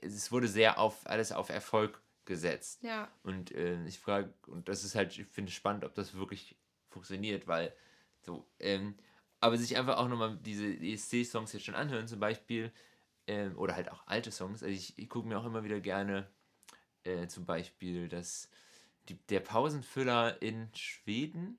es 0.00 0.30
wurde 0.30 0.48
sehr 0.48 0.78
auf 0.78 1.06
alles 1.06 1.32
auf 1.32 1.48
Erfolg 1.48 2.02
gesetzt. 2.26 2.82
Ja. 2.82 3.08
Und 3.22 3.52
äh, 3.52 3.82
ich 3.86 3.98
frage, 3.98 4.32
und 4.46 4.68
das 4.68 4.84
ist 4.84 4.94
halt, 4.94 5.16
ich 5.18 5.26
finde 5.26 5.48
es 5.50 5.54
spannend, 5.54 5.84
ob 5.84 5.94
das 5.94 6.14
wirklich 6.14 6.56
funktioniert, 6.88 7.46
weil 7.46 7.74
so, 8.20 8.46
ähm, 8.60 8.94
aber 9.40 9.56
sich 9.58 9.76
einfach 9.76 9.98
auch 9.98 10.08
nochmal 10.08 10.38
diese 10.42 10.66
ESC-Songs 10.66 11.52
jetzt 11.52 11.66
schon 11.66 11.74
anhören, 11.74 12.08
zum 12.08 12.20
Beispiel, 12.20 12.72
ähm, 13.26 13.58
oder 13.58 13.74
halt 13.74 13.90
auch 13.90 14.06
alte 14.06 14.30
Songs. 14.30 14.62
Also 14.62 14.74
ich, 14.74 14.98
ich 14.98 15.08
gucke 15.08 15.28
mir 15.28 15.38
auch 15.38 15.44
immer 15.44 15.64
wieder 15.64 15.80
gerne 15.80 16.28
äh, 17.04 17.26
zum 17.28 17.44
Beispiel 17.44 18.08
das, 18.08 18.48
die, 19.08 19.14
der 19.28 19.40
Pausenfüller 19.40 20.40
in 20.42 20.68
Schweden. 20.74 21.58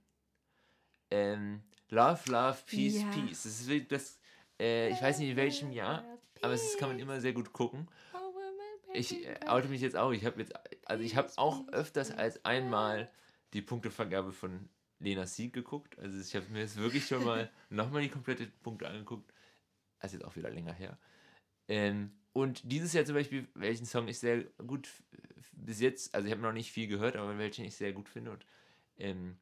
Ähm, 1.11 1.63
Love, 1.89 2.31
Love, 2.31 2.57
Peace, 2.65 3.01
Ja. 3.01 3.11
Peace. 3.11 3.43
Das 3.43 3.61
ist 3.61 3.67
wirklich 3.67 3.87
das, 3.87 4.19
äh, 4.59 4.89
ich 4.89 5.01
weiß 5.01 5.19
nicht 5.19 5.29
in 5.29 5.37
welchem 5.37 5.71
Jahr, 5.71 6.03
aber 6.41 6.53
das 6.53 6.77
kann 6.77 6.89
man 6.89 6.99
immer 6.99 7.21
sehr 7.21 7.33
gut 7.33 7.53
gucken. 7.53 7.87
Ich 8.93 9.25
äh, 9.25 9.39
oute 9.47 9.67
mich 9.67 9.81
jetzt 9.81 9.95
auch. 9.95 10.11
Ich 10.11 10.25
habe 10.25 10.39
jetzt, 10.39 10.53
also 10.85 11.03
ich 11.03 11.15
habe 11.15 11.31
auch 11.35 11.67
öfters 11.69 12.11
als 12.11 12.43
einmal 12.45 13.11
die 13.53 13.61
Punktevergabe 13.61 14.31
von 14.31 14.69
Lena 14.99 15.25
Sieg 15.27 15.53
geguckt. 15.53 15.99
Also 15.99 16.19
ich 16.19 16.35
habe 16.35 16.47
mir 16.49 16.61
jetzt 16.61 16.77
wirklich 16.77 17.05
schon 17.05 17.23
mal 17.23 17.51
nochmal 17.69 18.01
die 18.01 18.09
komplette 18.09 18.47
Punkte 18.47 18.87
angeguckt. 18.87 19.31
Also 19.99 20.17
jetzt 20.17 20.25
auch 20.25 20.35
wieder 20.35 20.49
länger 20.49 20.73
her. 20.73 20.97
Ähm, 21.67 22.11
und 22.35 22.69
dieses 22.69 22.91
Jahr 22.91 23.05
zum 23.05 23.15
Beispiel, 23.15 23.47
welchen 23.53 23.85
Song 23.85 24.09
ich 24.09 24.19
sehr 24.19 24.43
gut 24.67 24.89
bis 25.53 25.79
jetzt, 25.79 26.13
also 26.13 26.27
ich 26.27 26.33
habe 26.33 26.41
noch 26.41 26.51
nicht 26.51 26.69
viel 26.69 26.87
gehört, 26.87 27.15
aber 27.15 27.37
welchen 27.37 27.63
ich 27.63 27.77
sehr 27.77 27.93
gut 27.93 28.09
finde. 28.09 28.31
Und 28.31 28.45
ähm, 28.97 29.37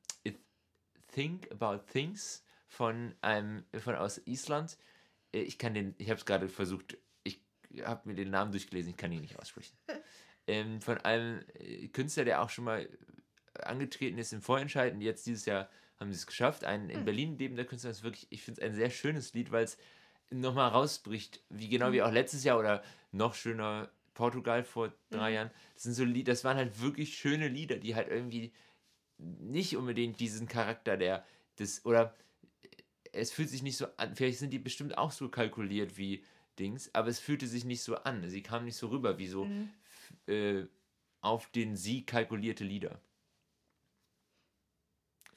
Think 1.12 1.51
About 1.51 1.86
Things 1.91 2.43
von 2.67 3.15
einem 3.21 3.63
von 3.79 3.95
aus 3.95 4.21
Island. 4.25 4.77
Äh, 5.32 5.41
Ich 5.41 5.58
kann 5.58 5.73
den, 5.73 5.95
ich 5.97 6.10
habe 6.12 6.19
es 6.19 6.25
gerade 6.25 6.49
versucht, 6.49 6.97
ich 7.23 7.39
habe 7.84 8.10
mir 8.10 8.15
den 8.15 8.29
Namen 8.29 8.51
durchgelesen, 8.51 8.91
ich 8.91 8.97
kann 8.97 9.12
ihn 9.12 9.21
nicht 9.21 9.39
aussprechen. 9.39 9.75
ähm, 10.47 10.79
von 10.79 10.99
einem 10.99 11.43
äh, 11.56 11.88
Künstler, 11.88 12.25
der 12.25 12.43
auch 12.43 12.51
schon 12.51 12.65
mal 12.65 12.88
angetreten 13.56 14.19
ist 14.19 14.34
im 14.34 14.43
Vorentscheiden. 14.43 15.01
Jetzt 15.01 15.25
dieses 15.25 15.45
Jahr 15.45 15.67
haben 15.99 16.12
sie 16.12 16.17
es 16.17 16.27
geschafft. 16.27 16.63
Ein 16.63 16.91
in 16.91 17.06
Berlin 17.06 17.39
lebender 17.39 17.65
Künstler 17.65 17.89
ist 17.89 18.03
wirklich, 18.03 18.27
ich 18.29 18.43
finde 18.43 18.62
es 18.62 18.67
ein 18.67 18.75
sehr 18.75 18.91
schönes 18.91 19.34
Lied, 19.34 19.51
weil 19.51 19.63
es 19.63 19.79
nochmal 20.39 20.69
rausbricht, 20.69 21.41
wie 21.50 21.69
genau 21.69 21.91
wie 21.91 22.02
auch 22.02 22.12
letztes 22.12 22.43
Jahr 22.43 22.60
oder 22.60 22.84
noch 23.12 23.34
schöner 23.36 23.89
Portugal 24.13 24.63
vor 24.63 24.93
drei 25.10 25.32
Jahren. 25.34 25.52
Das 25.74 25.84
sind 25.84 25.93
so 25.93 26.04
Lieder, 26.04 26.32
das 26.34 26.43
waren 26.43 26.58
halt 26.58 26.82
wirklich 26.82 27.15
schöne 27.17 27.48
Lieder, 27.48 27.78
die 27.78 27.96
halt 27.96 28.10
irgendwie 28.10 28.52
nicht 29.17 29.76
unbedingt 29.78 30.19
diesen 30.19 30.48
Charakter 30.48 30.98
der 30.98 31.26
des 31.60 31.86
oder 31.86 32.15
es 33.12 33.32
fühlt 33.32 33.50
sich 33.50 33.62
nicht 33.62 33.78
so 33.78 33.86
an, 33.98 34.15
vielleicht 34.15 34.39
sind 34.39 34.52
die 34.52 34.60
bestimmt 34.60 34.98
auch 34.98 35.12
so 35.12 35.30
kalkuliert 35.30 35.98
wie 35.98 36.24
Dings, 36.58 36.89
aber 36.93 37.10
es 37.10 37.19
fühlte 37.19 37.48
sich 37.48 37.63
nicht 37.63 37.82
so 37.84 37.96
an. 37.96 38.28
Sie 38.30 38.41
kamen 38.41 38.65
nicht 38.65 38.76
so 38.78 38.88
rüber 38.88 39.17
wie 39.19 39.28
so 39.28 39.46
Mhm. 39.46 39.69
äh, 40.28 40.63
auf 41.22 41.48
den 41.52 41.76
Sieg 41.76 42.08
kalkulierte 42.08 42.63
Lieder. 42.63 43.00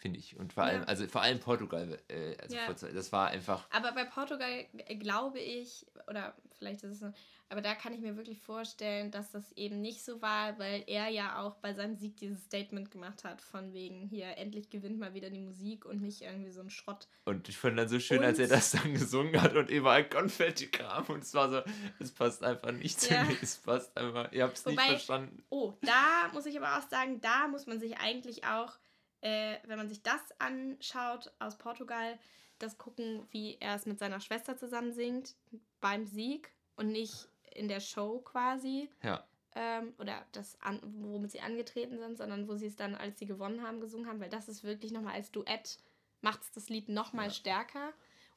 Finde 0.07 0.21
ich. 0.21 0.37
Und 0.37 0.53
vor 0.53 0.62
allem, 0.62 0.83
Ja. 0.83 0.87
also 0.87 1.05
vor 1.09 1.23
allem 1.23 1.40
Portugal, 1.40 1.99
äh, 2.07 2.37
also 2.40 2.55
Ja. 2.55 2.73
vor 2.73 2.88
das 2.90 3.11
war 3.12 3.27
einfach. 3.29 3.66
Aber 3.73 3.90
bei 3.90 4.05
Portugal 4.05 4.64
äh, 4.87 4.95
glaube 4.95 5.40
ich, 5.40 5.85
oder 6.07 6.33
vielleicht 6.57 6.85
ist 6.85 6.92
es 6.92 6.99
so, 7.01 7.12
aber 7.49 7.61
da 7.61 7.75
kann 7.75 7.92
ich 7.92 8.01
mir 8.01 8.16
wirklich 8.16 8.40
vorstellen, 8.40 9.11
dass 9.11 9.33
das 9.33 9.51
eben 9.53 9.81
nicht 9.81 10.05
so 10.05 10.23
war, 10.23 10.57
weil 10.61 10.85
er 10.87 11.09
ja 11.09 11.40
auch 11.42 11.57
bei 11.57 11.75
seinem 11.75 11.97
Sieg 11.97 12.16
dieses 12.19 12.45
Statement 12.45 12.90
gemacht 12.92 13.25
hat, 13.25 13.40
von 13.42 13.73
wegen 13.73 14.07
hier, 14.07 14.37
endlich 14.38 14.71
gewinnt 14.71 14.99
mal 15.01 15.12
wieder 15.14 15.29
die 15.31 15.40
Musik 15.40 15.85
und 15.85 16.01
nicht 16.03 16.23
irgendwie 16.23 16.51
so 16.53 16.61
ein 16.61 16.71
Schrott. 16.71 17.09
Und 17.25 17.49
ich 17.49 17.57
fand 17.59 17.77
dann 17.79 17.88
so 17.88 17.99
schön, 17.99 18.23
als 18.23 18.38
er 18.38 18.45
Und- 18.45 18.53
das 18.53 18.71
dann 18.73 18.95
gesungen 18.95 19.40
hat 19.42 19.55
und 19.57 19.71
überall 19.71 20.09
Konfetti 20.09 20.69
kam. 20.69 21.05
Und 21.07 21.25
es 21.25 21.35
war 21.35 21.51
so, 21.51 21.62
es 21.99 22.12
passt 22.12 22.45
einfach 22.45 22.71
nicht 22.73 23.01
zu 23.01 23.12
Ja. 23.12 23.25
mir. 23.25 23.37
Es 23.42 23.57
passt 23.59 23.97
einfach, 23.97 24.31
ihr 24.33 24.45
habt 24.45 24.57
es 24.57 24.64
nicht 24.66 24.81
verstanden. 24.81 25.42
Oh, 25.49 25.75
da 25.83 26.31
muss 26.33 26.47
ich 26.47 26.57
aber 26.61 26.79
auch 26.79 26.88
sagen, 26.88 27.21
da 27.21 27.49
muss 27.49 27.66
man 27.66 27.81
sich 27.81 27.97
eigentlich 27.99 28.45
auch, 28.45 28.73
äh, 29.20 29.57
wenn 29.64 29.79
man 29.79 29.88
sich 29.88 30.02
das 30.02 30.20
anschaut 30.38 31.33
aus 31.38 31.57
Portugal, 31.59 32.18
das 32.59 32.79
gucken, 32.79 33.26
wie 33.31 33.57
er 33.61 33.74
es 33.74 33.87
mit 33.87 33.98
seiner 33.98 34.20
Schwester 34.20 34.57
zusammen 34.57 34.92
singt 34.92 35.35
beim 35.81 36.07
Sieg 36.07 36.50
und 36.76 36.88
nicht 36.88 37.29
in 37.52 37.68
der 37.68 37.81
Show 37.81 38.20
quasi. 38.20 38.88
Ja. 39.02 39.24
ähm, 39.55 39.94
oder 39.98 40.24
das, 40.33 40.61
an, 40.61 40.81
womit 40.83 41.31
sie 41.33 41.40
angetreten 41.40 41.98
sind, 41.98 42.18
sondern 42.18 42.46
wo 42.48 42.57
sie 42.57 42.66
es 42.66 42.76
dann, 42.76 42.94
als 42.94 43.18
sie 43.18 43.26
gewonnen 43.26 43.62
haben, 43.62 43.81
gesungen 43.81 44.07
haben, 44.07 44.20
weil 44.20 44.29
das 44.29 44.48
ist 44.48 44.64
wirklich 44.64 44.92
nochmal 44.92 45.14
als 45.14 45.31
Duett, 45.33 45.79
macht 46.20 46.42
es 46.42 46.50
das 46.52 46.68
Lied 46.68 46.88
nochmal 46.88 47.26
Ja. 47.26 47.31
stärker. 47.33 47.92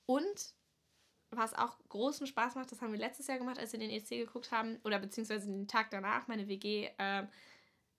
Und 0.05 0.53
was 1.31 1.53
auch 1.53 1.77
großen 1.89 2.25
Spaß 2.25 2.55
macht, 2.55 2.71
das 2.71 2.81
haben 2.81 2.91
wir 2.91 2.99
letztes 2.99 3.27
Jahr 3.27 3.37
gemacht, 3.37 3.59
als 3.59 3.71
wir 3.73 3.79
den 3.79 3.91
EC 3.91 4.09
geguckt 4.25 4.51
haben, 4.51 4.79
oder 4.83 4.97
beziehungsweise 4.99 5.47
den 5.47 5.67
Tag 5.67 5.91
danach, 5.91 6.27
meine 6.27 6.47
WG, 6.47 6.89
ähm, 6.97 7.27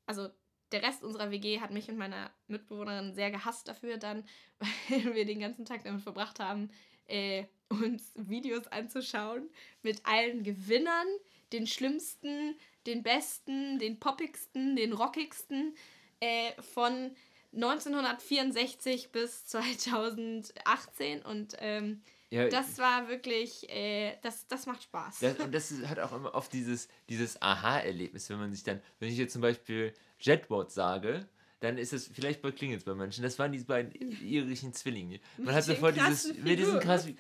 also 0.07 0.31
der 0.73 0.83
Rest 0.83 1.03
unserer 1.03 1.31
WG 1.31 1.61
hat 1.61 1.71
mich 1.71 1.89
und 1.89 1.99
meine 1.99 2.31
Mitbewohnerin 2.49 3.15
sehr 3.15 3.31
gehasst 3.31 3.69
dafür 3.69 3.99
dann, 3.99 4.25
weil 4.89 5.15
wir 5.15 5.25
den 5.25 5.41
ganzen 5.41 5.65
Tag 5.65 5.85
damit 5.85 6.03
verbracht 6.03 6.41
haben, 6.41 6.71
äh, 7.07 7.45
uns 7.69 8.13
Videos 8.15 8.67
anzuschauen 8.69 9.49
mit 9.83 10.05
allen 10.05 10.43
Gewinnern, 10.43 11.07
den 11.53 11.67
schlimmsten, 11.67 12.57
den 12.87 13.03
besten, 13.03 13.79
den 13.79 13.99
poppigsten, 13.99 14.77
den 14.77 14.93
rockigsten 14.93 15.75
äh, 16.21 16.53
von 16.63 17.15
1964 17.53 19.11
bis 19.11 19.47
2018 19.47 21.23
und 21.23 21.57
ähm, 21.59 22.03
ja 22.31 22.49
das 22.49 22.79
war 22.79 23.09
wirklich, 23.09 23.69
äh, 23.71 24.17
das, 24.23 24.47
das 24.49 24.67
macht 24.67 24.83
Spaß. 24.83 25.19
Das, 25.21 25.39
und 25.39 25.55
das 25.55 25.73
hat 25.87 25.99
auch 25.99 26.13
immer 26.13 26.35
oft 26.35 26.53
dieses, 26.53 26.89
dieses 27.09 27.41
Aha-Erlebnis, 27.41 28.31
wenn 28.31 28.39
man 28.39 28.53
sich 28.53 28.63
dann, 28.63 28.81
wenn 28.99 29.09
ich 29.09 29.19
jetzt 29.19 29.33
zum 29.33 29.43
Beispiel 29.43 29.93
Jetboard 30.19 30.71
sage, 30.71 31.29
dann 31.61 31.77
ist 31.77 31.93
es 31.93 32.09
vielleicht 32.09 32.41
bei 32.41 32.51
Klingels 32.51 32.85
bei 32.85 32.95
manchen. 32.95 33.23
Das 33.23 33.39
waren 33.39 33.53
diese 33.53 33.67
beiden 33.67 33.93
irischen 34.23 34.73
Zwillinge. 34.73 35.21
Man 35.37 35.47
Mit 35.47 35.55
hat 35.55 35.65
sofort 35.65 35.95
dieses, 35.95 36.25
krassen 36.25 36.43
mit 36.43 36.59
diesen 36.59 36.81
Figuren, 36.81 36.87
krassen, 36.87 37.19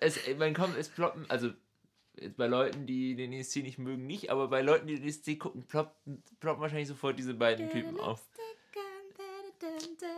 es, 0.00 0.16
es, 0.16 0.36
man 0.36 0.54
kommt, 0.54 0.76
es 0.76 0.88
ploppen, 0.88 1.24
also 1.28 1.52
bei 2.36 2.46
Leuten, 2.46 2.86
die 2.86 3.14
den 3.14 3.32
ESC 3.32 3.56
nicht 3.56 3.78
mögen, 3.78 4.06
nicht, 4.06 4.30
aber 4.30 4.48
bei 4.48 4.62
Leuten, 4.62 4.86
die 4.86 4.96
den 4.96 5.06
ESC 5.06 5.38
gucken, 5.38 5.64
ploppen, 5.66 6.22
ploppen 6.40 6.62
wahrscheinlich 6.62 6.88
sofort 6.88 7.18
diese 7.18 7.34
beiden 7.34 7.70
Typen 7.70 8.00
auf. 8.00 8.24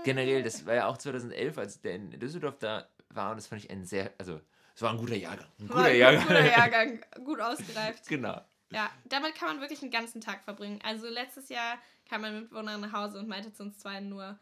Generell, 0.05 0.43
das 0.43 0.65
war 0.65 0.75
ja 0.75 0.87
auch 0.87 0.97
2011, 0.97 1.59
als 1.59 1.81
der 1.81 1.95
in 1.97 2.11
Düsseldorf 2.19 2.59
da 2.59 2.89
war 3.11 3.31
und 3.31 3.37
das 3.37 3.47
fand 3.47 3.65
ich 3.65 3.71
ein 3.71 3.85
sehr, 3.85 4.13
also 4.19 4.41
es 4.75 4.83
war 4.83 4.93
ein 4.93 4.99
guter 4.99 5.17
Jahrgang. 5.17 5.49
Ein 5.59 5.69
guter 5.69 5.93
Jahrgang. 5.93 6.23
Guter 6.23 6.47
Jahrgang, 6.47 7.05
gut 7.25 7.41
ausgereift. 7.41 8.07
genau. 8.09 8.41
Ja, 8.71 8.91
damit 9.07 9.35
kann 9.35 9.49
man 9.49 9.61
wirklich 9.61 9.83
einen 9.83 9.91
ganzen 9.91 10.21
Tag 10.21 10.45
verbringen. 10.45 10.79
Also 10.85 11.09
letztes 11.09 11.49
Jahr 11.49 11.79
kam 12.09 12.21
mein 12.21 12.41
Mitbewohner 12.41 12.79
nach 12.79 12.93
Hause 12.93 13.19
und 13.19 13.29
meinte 13.29 13.53
zu 13.53 13.63
uns 13.63 13.79
zwei 13.79 14.01
nur, 14.01 14.39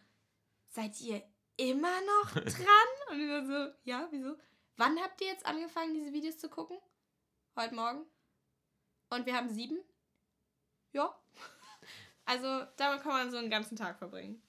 seid 0.69 1.01
ihr 1.01 1.23
immer 1.57 2.01
noch 2.03 2.33
dran? 2.35 3.11
und 3.11 3.19
wir 3.19 3.29
waren 3.29 3.47
so, 3.47 3.75
ja, 3.85 4.09
wieso? 4.11 4.37
Wann 4.77 5.01
habt 5.01 5.21
ihr 5.23 5.29
jetzt 5.29 5.47
angefangen, 5.47 5.95
diese 5.95 6.13
Videos 6.13 6.39
zu 6.39 6.49
gucken? 6.51 6.77
Heute 7.59 7.75
Morgen? 7.75 8.05
Und 9.09 9.25
wir 9.25 9.35
haben 9.35 9.49
sieben? 9.49 9.79
Ja. 10.93 11.15
Also 12.29 12.67
damit 12.77 13.03
kann 13.03 13.13
man 13.13 13.31
so 13.31 13.37
einen 13.37 13.51
ganzen 13.51 13.77
Tag 13.77 13.99
verbringen. 13.99 14.43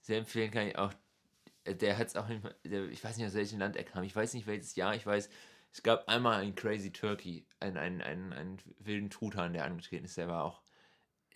Sehr 0.00 0.18
empfehlen 0.18 0.52
kann 0.52 0.68
ich 0.68 0.78
auch. 0.78 0.94
Äh, 1.68 1.74
Der 1.74 1.98
hat 1.98 2.08
es 2.08 2.16
auch 2.16 2.28
nicht 2.28 2.42
mal, 2.42 2.54
der, 2.64 2.84
ich 2.88 3.02
weiß 3.02 3.16
nicht, 3.16 3.26
aus 3.26 3.34
welchem 3.34 3.58
Land 3.58 3.76
er 3.76 3.84
kam. 3.84 4.02
Ich 4.04 4.14
weiß 4.16 4.34
nicht, 4.34 4.46
welches 4.46 4.74
Jahr. 4.76 4.94
Ich 4.94 5.06
weiß, 5.06 5.28
es 5.72 5.82
gab 5.82 6.08
einmal 6.08 6.40
einen 6.40 6.54
Crazy 6.54 6.90
Turkey, 6.92 7.46
einen, 7.60 7.76
einen, 7.76 8.00
einen, 8.02 8.32
einen 8.32 8.58
wilden 8.78 9.10
Truthahn, 9.10 9.52
der 9.52 9.64
angetreten 9.64 10.04
ist. 10.06 10.16
Der 10.16 10.28
war 10.28 10.44
auch, 10.44 10.62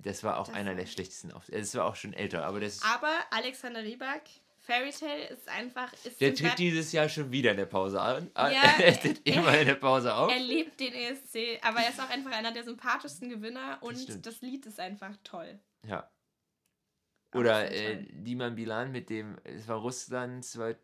das 0.01 0.25
war 0.25 0.39
auch 0.39 0.47
Das 0.49 0.57
einer 0.57 0.75
der 0.75 0.87
schlechtesten. 0.87 1.33
Auf, 1.33 1.47
das 1.47 1.75
war 1.75 1.85
auch 1.85 1.97
schon 1.97 2.13
älter, 2.13 2.45
aber 2.45 2.61
das, 2.61 2.81
Aber 2.83 3.13
Alexander 3.31 3.83
Rybak, 3.85 4.23
Fairy 4.59 4.91
Tale 4.91 5.27
ist 5.29 5.49
einfach... 5.49 5.93
Ist 6.05 6.21
der 6.21 6.35
tritt 6.35 6.59
dieses 6.59 6.93
Jahr 6.93 7.09
schon 7.09 7.31
wieder 7.33 7.51
in 7.51 7.57
der 7.57 7.67
Pause 7.67 8.01
an. 8.01 8.31
Ja, 8.37 8.51
er 8.81 8.99
tritt 8.99 9.21
er- 9.25 9.35
immer 9.35 9.59
in 9.59 9.67
der 9.67 9.75
Pause 9.75 10.15
auf. 10.15 10.31
Er 10.33 10.39
liebt 10.39 10.79
den 10.81 10.95
ESC, 10.95 11.59
aber 11.63 11.81
er 11.81 11.91
ist 11.91 12.01
auch 12.01 12.09
einfach 12.09 12.31
einer 12.33 12.53
der 12.53 12.63
sympathischsten 12.65 13.29
Gewinner 13.29 13.79
und 13.81 13.99
stimmt. 13.99 14.25
das, 14.25 14.41
Lied 14.41 14.65
ist 14.67 14.79
einfach 14.81 15.17
toll. 15.25 15.59
Ja. 15.85 16.09
Oder 17.35 17.71
äh. 17.71 18.05
Diman 18.11 18.55
Bilan 18.55 18.93
mit 18.93 19.09
dem, 19.11 19.37
es 19.45 19.67
war 19.69 19.79
Russland 19.79 20.45
2000, 20.45 20.79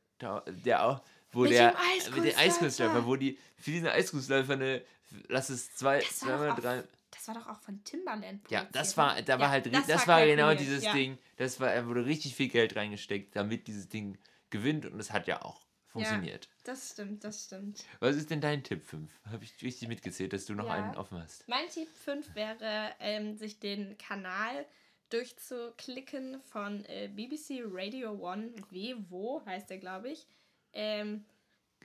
der 0.66 0.84
auch, 0.84 1.02
wo 1.30 1.42
Mit 1.42 1.52
der, 1.52 1.74
dem 2.06 2.14
mit 2.14 2.24
den 2.24 2.36
Eiskunstläufer. 2.36 3.06
Wo 3.06 3.16
die, 3.16 3.38
für 3.56 3.70
diesen 3.70 3.88
Eiskunstläufer 3.88 4.54
eine, 4.54 4.82
lass 5.28 5.50
es 5.50 5.74
zwei, 5.76 6.00
war, 6.00 6.08
zweimal, 6.08 6.54
drei, 6.54 6.84
das 7.10 7.28
war 7.28 7.34
doch 7.34 7.46
auch 7.48 7.60
von 7.60 7.82
Timbaland. 7.84 8.50
ja, 8.50 8.66
das 8.72 8.96
war, 8.96 9.14
ne? 9.16 9.22
da 9.24 9.34
war 9.38 9.46
Ja, 9.46 9.50
halt, 9.50 9.66
ri- 9.66 9.70
das 9.72 9.86
das, 9.86 10.06
war 10.08 10.18
war 10.20 10.26
genau 10.26 10.46
kalkuliert, 10.46 10.60
dieses 10.60 10.84
ja. 10.84 10.92
Ding, 10.92 11.18
das 11.36 11.60
war, 11.60 11.74
da 11.74 11.86
wurde 11.86 12.04
richtig 12.06 12.34
viel 12.34 12.48
Geld 12.48 12.76
reingesteckt, 12.76 13.36
damit 13.36 13.66
dieses 13.68 13.88
Ding 13.88 14.18
gewinnt 14.50 14.86
und 14.86 14.98
es 14.98 15.12
hat 15.12 15.26
ja 15.28 15.42
auch 15.42 15.66
funktioniert. 15.86 16.48
Das 16.64 16.90
stimmt, 16.92 17.24
das 17.24 17.44
stimmt. 17.44 17.84
Was 18.00 18.16
ist 18.16 18.30
denn 18.30 18.40
dein 18.40 18.62
Tipp 18.62 18.84
5? 18.84 19.10
Habe 19.30 19.44
ich 19.44 19.54
richtig 19.62 19.88
mitgezählt, 19.88 20.32
dass 20.32 20.44
du 20.46 20.54
noch 20.54 20.66
Ja. 20.66 20.72
einen 20.72 20.96
offen 20.96 21.18
hast. 21.22 21.46
Mein 21.48 21.68
Tipp 21.68 21.88
5 22.04 22.34
wäre, 22.34 22.92
ähm, 23.00 23.36
sich 23.36 23.58
den 23.58 23.96
Kanal 23.98 24.66
durchzuklicken 25.10 26.40
von 26.42 26.84
äh, 26.86 27.08
BBC 27.08 27.62
Radio 27.64 28.12
One 28.12 28.52
Vevo, 28.70 29.42
heißt 29.46 29.70
der, 29.70 29.78
glaube 29.78 30.10
ich. 30.10 30.26
Ähm, 30.72 31.24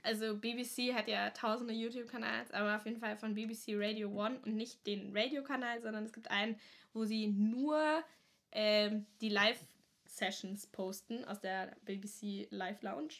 also 0.02 0.36
BBC 0.36 0.92
hat 0.94 1.08
ja 1.08 1.30
tausende 1.30 1.72
YouTube-Kanals, 1.72 2.50
aber 2.50 2.76
auf 2.76 2.84
jeden 2.84 3.00
Fall 3.00 3.16
von 3.16 3.34
BBC 3.34 3.68
Radio 3.74 4.10
One 4.10 4.38
und 4.44 4.54
nicht 4.54 4.86
den 4.86 5.16
Radio-Kanal, 5.16 5.80
sondern 5.80 6.04
es 6.04 6.12
gibt 6.12 6.30
einen, 6.30 6.60
wo 6.92 7.04
sie 7.04 7.28
nur 7.28 8.04
ähm, 8.52 9.06
die 9.22 9.30
Live-Sessions 9.30 10.66
posten 10.66 11.24
aus 11.24 11.40
der 11.40 11.74
BBC 11.86 12.48
Live 12.50 12.82
Lounge. 12.82 13.14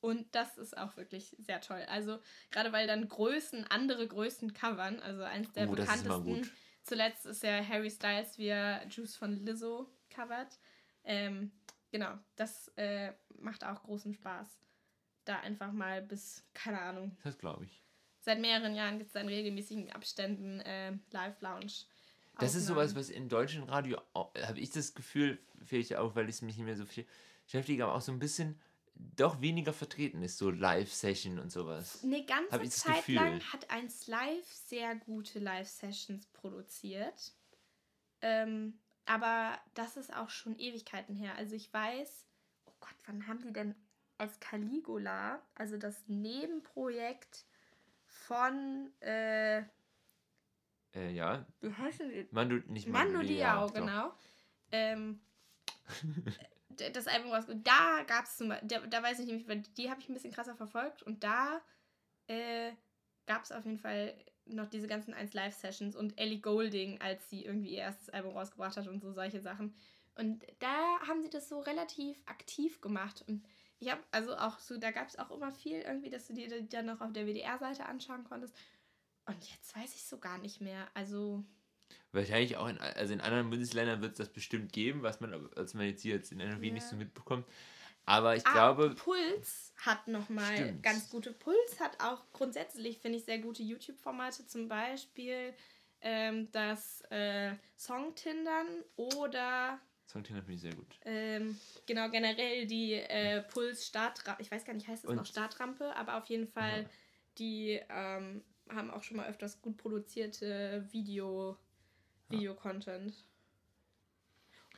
Und 0.00 0.34
das 0.34 0.56
ist 0.56 0.78
auch 0.78 0.96
wirklich 0.96 1.36
sehr 1.38 1.60
toll. 1.60 1.84
Also 1.88 2.20
gerade 2.50 2.72
weil 2.72 2.86
dann 2.86 3.08
Größen, 3.08 3.66
andere 3.68 4.06
Größen 4.06 4.54
covern, 4.54 5.00
also 5.00 5.22
eins 5.24 5.52
der 5.52 5.68
Oh, 5.68 5.72
bekanntesten. 5.72 6.50
Zuletzt 6.82 7.26
ist 7.26 7.42
ja 7.42 7.64
Harry 7.66 7.90
Styles 7.90 8.38
via 8.38 8.86
Juice 8.88 9.16
von 9.16 9.32
Lizzo 9.44 9.88
covered. 10.10 10.58
Ähm, 11.04 11.52
genau, 11.90 12.18
das 12.36 12.68
äh, 12.76 13.12
macht 13.38 13.64
auch 13.64 13.82
großen 13.82 14.14
Spaß. 14.14 14.58
Da 15.24 15.40
einfach 15.40 15.72
mal 15.72 16.02
bis, 16.02 16.44
keine 16.54 16.80
Ahnung. 16.80 17.16
Das 17.22 17.38
glaube 17.38 17.64
ich. 17.64 17.82
Seit 18.20 18.40
mehreren 18.40 18.74
Jahren 18.74 18.98
gibt 18.98 19.14
es 19.14 19.20
in 19.20 19.28
regelmäßigen 19.28 19.92
Abständen 19.92 20.60
äh, 20.60 20.92
Live-Lounge. 21.10 21.86
Das 22.38 22.54
ist 22.54 22.66
sowas, 22.66 22.94
was 22.94 23.10
in 23.10 23.28
deutschen 23.28 23.64
Radio, 23.64 24.00
habe 24.14 24.60
ich 24.60 24.70
das 24.70 24.94
Gefühl, 24.94 25.38
vielleicht 25.62 25.96
auch, 25.96 26.14
weil 26.14 26.28
ich 26.28 26.40
mich 26.42 26.56
nicht 26.56 26.64
mehr 26.64 26.76
so 26.76 26.86
viel 26.86 27.06
beschäftige, 27.44 27.84
aber 27.84 27.94
auch 27.94 28.00
so 28.00 28.12
ein 28.12 28.18
bisschen 28.18 28.58
doch 28.94 29.40
weniger 29.40 29.72
vertreten 29.72 30.22
ist, 30.22 30.38
so 30.38 30.50
Live-Session 30.50 31.38
und 31.38 31.50
sowas. 31.50 32.02
Eine 32.02 32.24
ganze 32.24 32.68
Zeit 32.70 33.08
lang 33.08 33.40
hat 33.52 33.70
1 33.70 34.06
Live 34.06 34.46
sehr 34.46 34.94
gute 34.96 35.38
Live-Sessions 35.38 36.26
produziert. 36.26 37.32
Ähm, 38.22 38.78
aber 39.06 39.58
das 39.74 39.96
ist 39.96 40.14
auch 40.14 40.30
schon 40.30 40.58
Ewigkeiten 40.58 41.14
her. 41.14 41.34
Also 41.36 41.56
ich 41.56 41.72
weiß, 41.72 42.26
oh 42.66 42.72
Gott, 42.80 42.94
wann 43.06 43.26
haben 43.26 43.42
die 43.42 43.52
denn 43.52 43.74
als 44.18 44.38
Caligula, 44.38 45.40
also 45.54 45.78
das 45.78 45.96
Nebenprojekt 46.06 47.46
von 48.06 48.90
äh, 49.00 49.62
äh, 50.94 51.12
ja. 51.12 51.46
Wie 51.60 51.72
heißen 51.72 52.08
die? 52.10 52.28
Mando, 52.30 52.56
nicht 52.66 52.88
Mando, 52.88 53.18
Mando 53.18 53.28
Diao, 53.28 53.68
genau. 53.68 54.12
Ähm, 54.72 55.20
das 56.92 57.06
Album 57.06 57.32
raus. 57.32 57.44
Da 57.48 58.02
gab 58.06 58.24
es 58.24 58.36
zum 58.36 58.48
Beispiel, 58.48 58.68
da, 58.68 58.86
da 58.86 59.02
weiß 59.02 59.18
ich 59.20 59.26
nämlich, 59.26 59.48
weil 59.48 59.62
die 59.76 59.90
habe 59.90 60.00
ich 60.00 60.08
ein 60.08 60.14
bisschen 60.14 60.32
krasser 60.32 60.54
verfolgt 60.54 61.02
und 61.02 61.22
da 61.24 61.60
äh, 62.26 62.72
gab 63.26 63.44
es 63.44 63.52
auf 63.52 63.64
jeden 63.64 63.78
Fall 63.78 64.14
noch 64.46 64.68
diese 64.68 64.86
ganzen 64.86 65.14
1 65.14 65.34
Live-Sessions 65.34 65.96
und 65.96 66.18
Ellie 66.18 66.40
Golding, 66.40 67.00
als 67.00 67.28
sie 67.30 67.44
irgendwie 67.44 67.74
ihr 67.74 67.82
erstes 67.82 68.10
Album 68.10 68.36
rausgebracht 68.36 68.76
hat 68.76 68.88
und 68.88 69.00
so 69.00 69.12
solche 69.12 69.40
Sachen. 69.40 69.74
Und 70.16 70.44
da 70.58 71.00
haben 71.06 71.22
sie 71.22 71.30
das 71.30 71.48
so 71.48 71.60
relativ 71.60 72.20
aktiv 72.26 72.80
gemacht. 72.80 73.24
Und 73.26 73.44
ich 73.78 73.90
habe, 73.90 74.02
also 74.10 74.36
auch 74.36 74.58
so, 74.58 74.76
da 74.76 74.90
gab 74.90 75.08
es 75.08 75.18
auch 75.18 75.30
immer 75.30 75.52
viel 75.52 75.80
irgendwie, 75.80 76.10
dass 76.10 76.26
du 76.26 76.34
dir 76.34 76.62
dann 76.62 76.86
noch 76.86 77.00
auf 77.00 77.12
der 77.12 77.26
WDR-Seite 77.26 77.86
anschauen 77.86 78.24
konntest. 78.24 78.54
Und 79.26 79.42
jetzt 79.50 79.76
weiß 79.76 79.94
ich 79.94 80.04
so 80.04 80.18
gar 80.18 80.38
nicht 80.38 80.60
mehr. 80.60 80.88
Also. 80.94 81.44
Wahrscheinlich 82.12 82.56
auch 82.56 82.68
in, 82.68 82.78
also 82.78 83.12
in 83.12 83.20
anderen 83.20 83.50
Bundesländern 83.50 84.02
wird 84.02 84.12
es 84.12 84.18
das 84.18 84.28
bestimmt 84.30 84.72
geben, 84.72 85.02
was 85.02 85.20
man, 85.20 85.48
als 85.54 85.74
man 85.74 85.86
jetzt 85.86 86.02
hier 86.02 86.14
jetzt 86.14 86.32
in 86.32 86.40
NRW 86.40 86.66
ja. 86.68 86.74
nicht 86.74 86.86
so 86.86 86.96
mitbekommt. 86.96 87.46
Aber 88.04 88.34
ich 88.34 88.46
ah, 88.46 88.52
glaube. 88.52 88.94
Puls 88.96 89.72
hat 89.76 90.08
nochmal 90.08 90.74
ganz 90.82 91.08
gute. 91.10 91.32
Puls 91.32 91.78
hat 91.78 92.02
auch 92.02 92.24
grundsätzlich, 92.32 92.98
finde 92.98 93.18
ich, 93.18 93.24
sehr 93.24 93.38
gute 93.38 93.62
YouTube-Formate. 93.62 94.46
Zum 94.46 94.68
Beispiel 94.68 95.54
ähm, 96.00 96.50
das 96.52 97.02
äh, 97.10 97.54
Songtindern 97.78 98.66
oder. 98.96 99.78
Songtindern 100.06 100.42
finde 100.44 100.56
ich 100.56 100.62
sehr 100.62 100.74
gut. 100.74 100.98
Ähm, 101.04 101.56
genau, 101.86 102.10
generell 102.10 102.66
die 102.66 102.94
äh, 102.94 103.42
Puls 103.42 103.86
Startrampe. 103.86 104.42
Ich 104.42 104.50
weiß 104.50 104.64
gar 104.64 104.72
nicht, 104.72 104.88
heißt 104.88 105.04
es 105.04 105.10
noch 105.10 105.26
Startrampe, 105.26 105.94
aber 105.94 106.16
auf 106.16 106.26
jeden 106.26 106.48
Fall 106.48 106.82
ja. 106.82 106.88
die 107.38 107.80
ähm, 107.88 108.42
haben 108.68 108.90
auch 108.90 109.04
schon 109.04 109.18
mal 109.18 109.28
öfters 109.28 109.60
gut 109.62 109.76
produzierte 109.76 110.84
Video, 110.90 111.56
Video-Content. 112.30 113.24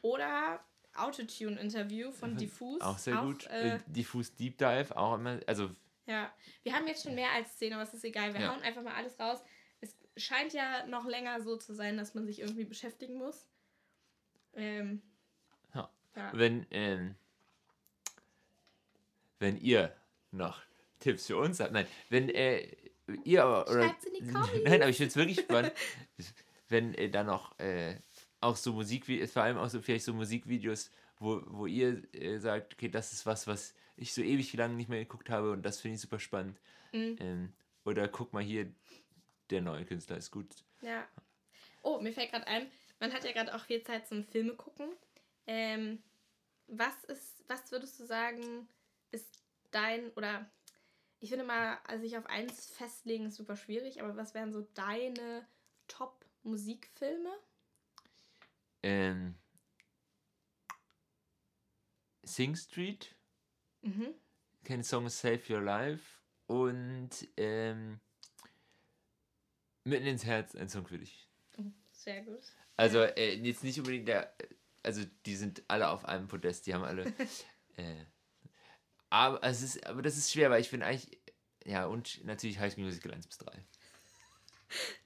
Oder 0.03 0.65
Autotune-Interview 0.95 2.11
von 2.11 2.37
Diffus. 2.37 2.81
Auch 2.81 2.99
sehr 2.99 3.21
auch, 3.21 3.25
gut. 3.25 3.47
Äh, 3.47 3.79
Diffus 3.87 4.35
Deep 4.35 4.59
Dive 4.59 4.97
auch 4.97 5.15
immer. 5.15 5.41
Also 5.47 5.71
ja, 6.07 6.33
wir 6.63 6.75
haben 6.75 6.87
jetzt 6.87 7.05
schon 7.05 7.15
mehr 7.15 7.31
als 7.31 7.57
10, 7.59 7.73
aber 7.73 7.83
es 7.83 7.95
ist 7.95 8.05
egal. 8.05 8.35
Wir 8.35 8.41
ja. 8.41 8.53
hauen 8.53 8.63
einfach 8.63 8.83
mal 8.83 8.95
alles 8.95 9.19
raus. 9.19 9.41
Es 9.81 9.97
scheint 10.17 10.53
ja 10.53 10.87
noch 10.87 11.07
länger 11.07 11.41
so 11.41 11.57
zu 11.57 11.75
sein, 11.75 11.97
dass 11.97 12.15
man 12.15 12.27
sich 12.27 12.41
irgendwie 12.41 12.65
beschäftigen 12.65 13.15
muss. 13.15 13.47
Ähm, 14.55 15.03
ja. 15.75 15.91
ja. 16.17 16.31
Wenn, 16.35 16.67
ähm, 16.71 17.15
wenn 19.39 19.57
ihr 19.61 19.95
noch 20.31 20.61
Tipps 20.99 21.27
für 21.27 21.37
uns 21.37 21.61
habt, 21.61 21.73
nein, 21.73 21.87
wenn 22.09 22.29
äh, 22.29 22.67
ihr. 23.25 23.45
Oder, 23.45 23.95
in 24.07 24.27
die 24.27 24.33
Nein, 24.33 24.83
aber 24.83 24.89
ich 24.89 24.97
finde 24.97 25.11
es 25.11 25.17
wirklich 25.17 25.41
spannend, 25.41 25.73
wenn 26.73 26.95
äh, 26.95 27.09
da 27.09 27.23
noch 27.23 27.57
äh, 27.61 28.01
auch 28.41 28.57
so 28.57 28.73
Musikvideos, 28.73 29.33
vor 29.33 29.43
allem 29.43 29.59
auch 29.59 29.69
so 29.69 29.81
vielleicht 29.81 30.05
so 30.05 30.13
Musikvideos, 30.13 30.91
wo, 31.19 31.43
wo 31.47 31.67
ihr 31.67 32.03
äh, 32.15 32.39
sagt, 32.39 32.75
okay, 32.75 32.89
das 32.89 33.13
ist 33.13 33.25
was, 33.25 33.47
was 33.47 33.75
ich 33.97 34.13
so 34.13 34.23
ewig 34.23 34.53
lange 34.55 34.75
nicht 34.75 34.89
mehr 34.89 34.99
geguckt 34.99 35.31
habe 35.31 35.53
und 35.53 35.63
das 35.63 35.81
finde 35.81 35.95
ich 35.95 36.01
super 36.01 36.19
spannend. 36.19 36.61
Mhm. 36.93 37.17
Ähm, 37.21 37.53
oder 37.85 38.09
guck 38.09 38.33
mal 38.33 38.43
hier, 38.43 38.73
der 39.51 39.61
neue 39.61 39.85
Künstler 39.85 40.17
ist 40.17 40.31
gut. 40.33 40.49
Ja. 40.81 41.07
Oh, 41.83 42.01
mir 42.01 42.13
fällt 42.13 42.33
gerade 42.33 42.47
ein, 42.47 42.71
man 42.99 43.13
hat 43.13 43.25
ja 43.25 43.33
gerade 43.33 43.55
auch 43.55 43.65
viel 43.65 43.83
Zeit 43.83 44.09
zum 44.09 44.25
Filme 44.25 44.55
gucken. 44.55 44.93
Ähm, 45.47 46.03
was 46.67 47.05
ist, 47.05 47.45
was 47.49 47.71
würdest 47.71 47.99
du 48.01 48.05
sagen, 48.05 48.69
ist 49.11 49.43
dein 49.71 50.11
oder 50.13 50.51
ich 51.21 51.31
finde 51.31 51.45
mal, 51.45 51.79
also 51.87 52.03
sich 52.03 52.17
auf 52.17 52.27
eins 52.27 52.67
festlegen 52.67 53.27
ist 53.27 53.37
super 53.37 53.57
schwierig, 53.57 54.03
aber 54.03 54.17
was 54.17 54.35
wären 54.35 54.53
so 54.53 54.63
deine 54.75 55.47
Top-Musikfilme? 56.43 57.31
Ähm, 58.83 59.35
Sing 62.23 62.57
Street. 62.57 63.15
Mhm. 63.83 64.15
Can 64.65 64.83
Song 64.83 65.09
Save 65.09 65.43
Your 65.49 65.61
Life. 65.61 66.19
Und 66.47 67.11
ähm, 67.37 68.01
Mitten 69.85 70.07
ins 70.07 70.25
Herz, 70.25 70.55
ein 70.55 70.69
Song 70.69 70.87
für 70.87 70.99
dich. 70.99 71.29
Oh, 71.59 71.65
sehr 71.91 72.23
gut. 72.23 72.43
Also 72.77 73.01
äh, 73.01 73.35
jetzt 73.35 73.65
nicht 73.65 73.79
unbedingt 73.79 74.09
der, 74.09 74.35
also 74.83 75.05
die 75.27 75.37
sind 75.37 75.63
alle 75.69 75.89
auf 75.89 76.05
einem 76.05 76.29
Podest, 76.29 76.67
die 76.67 76.75
haben 76.75 76.85
alle 76.85 77.05
äh, 77.77 78.05
aber, 79.11 79.43
es 79.43 79.61
ist, 79.61 79.87
aber 79.87 80.03
das 80.03 80.17
ist 80.17 80.31
schwer, 80.33 80.51
weil 80.51 80.61
ich 80.61 80.69
finde 80.69 80.87
eigentlich, 80.87 81.21
ja, 81.65 81.87
und 81.87 82.25
natürlich 82.25 82.59
High 82.59 82.73
School 82.73 82.85
Musical 82.85 83.13
1 83.13 83.27
bis 83.27 83.39
3. 83.39 83.65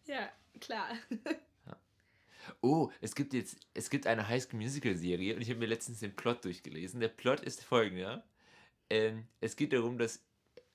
Ja, 0.04 0.30
klar. 0.60 0.88
Oh, 2.60 2.90
es 3.00 3.16
gibt 3.16 3.34
jetzt, 3.34 3.58
es 3.74 3.90
gibt 3.90 4.06
eine 4.06 4.28
High 4.28 4.40
School 4.40 4.60
Musical 4.60 4.94
Serie 4.94 5.34
und 5.34 5.42
ich 5.42 5.50
habe 5.50 5.58
mir 5.58 5.66
letztens 5.66 5.98
den 5.98 6.14
Plot 6.14 6.44
durchgelesen. 6.44 7.00
Der 7.00 7.08
Plot 7.08 7.40
ist 7.40 7.64
folgender. 7.64 8.24
Ähm, 8.88 9.26
es 9.40 9.56
geht 9.56 9.72
darum, 9.72 9.98
dass 9.98 10.24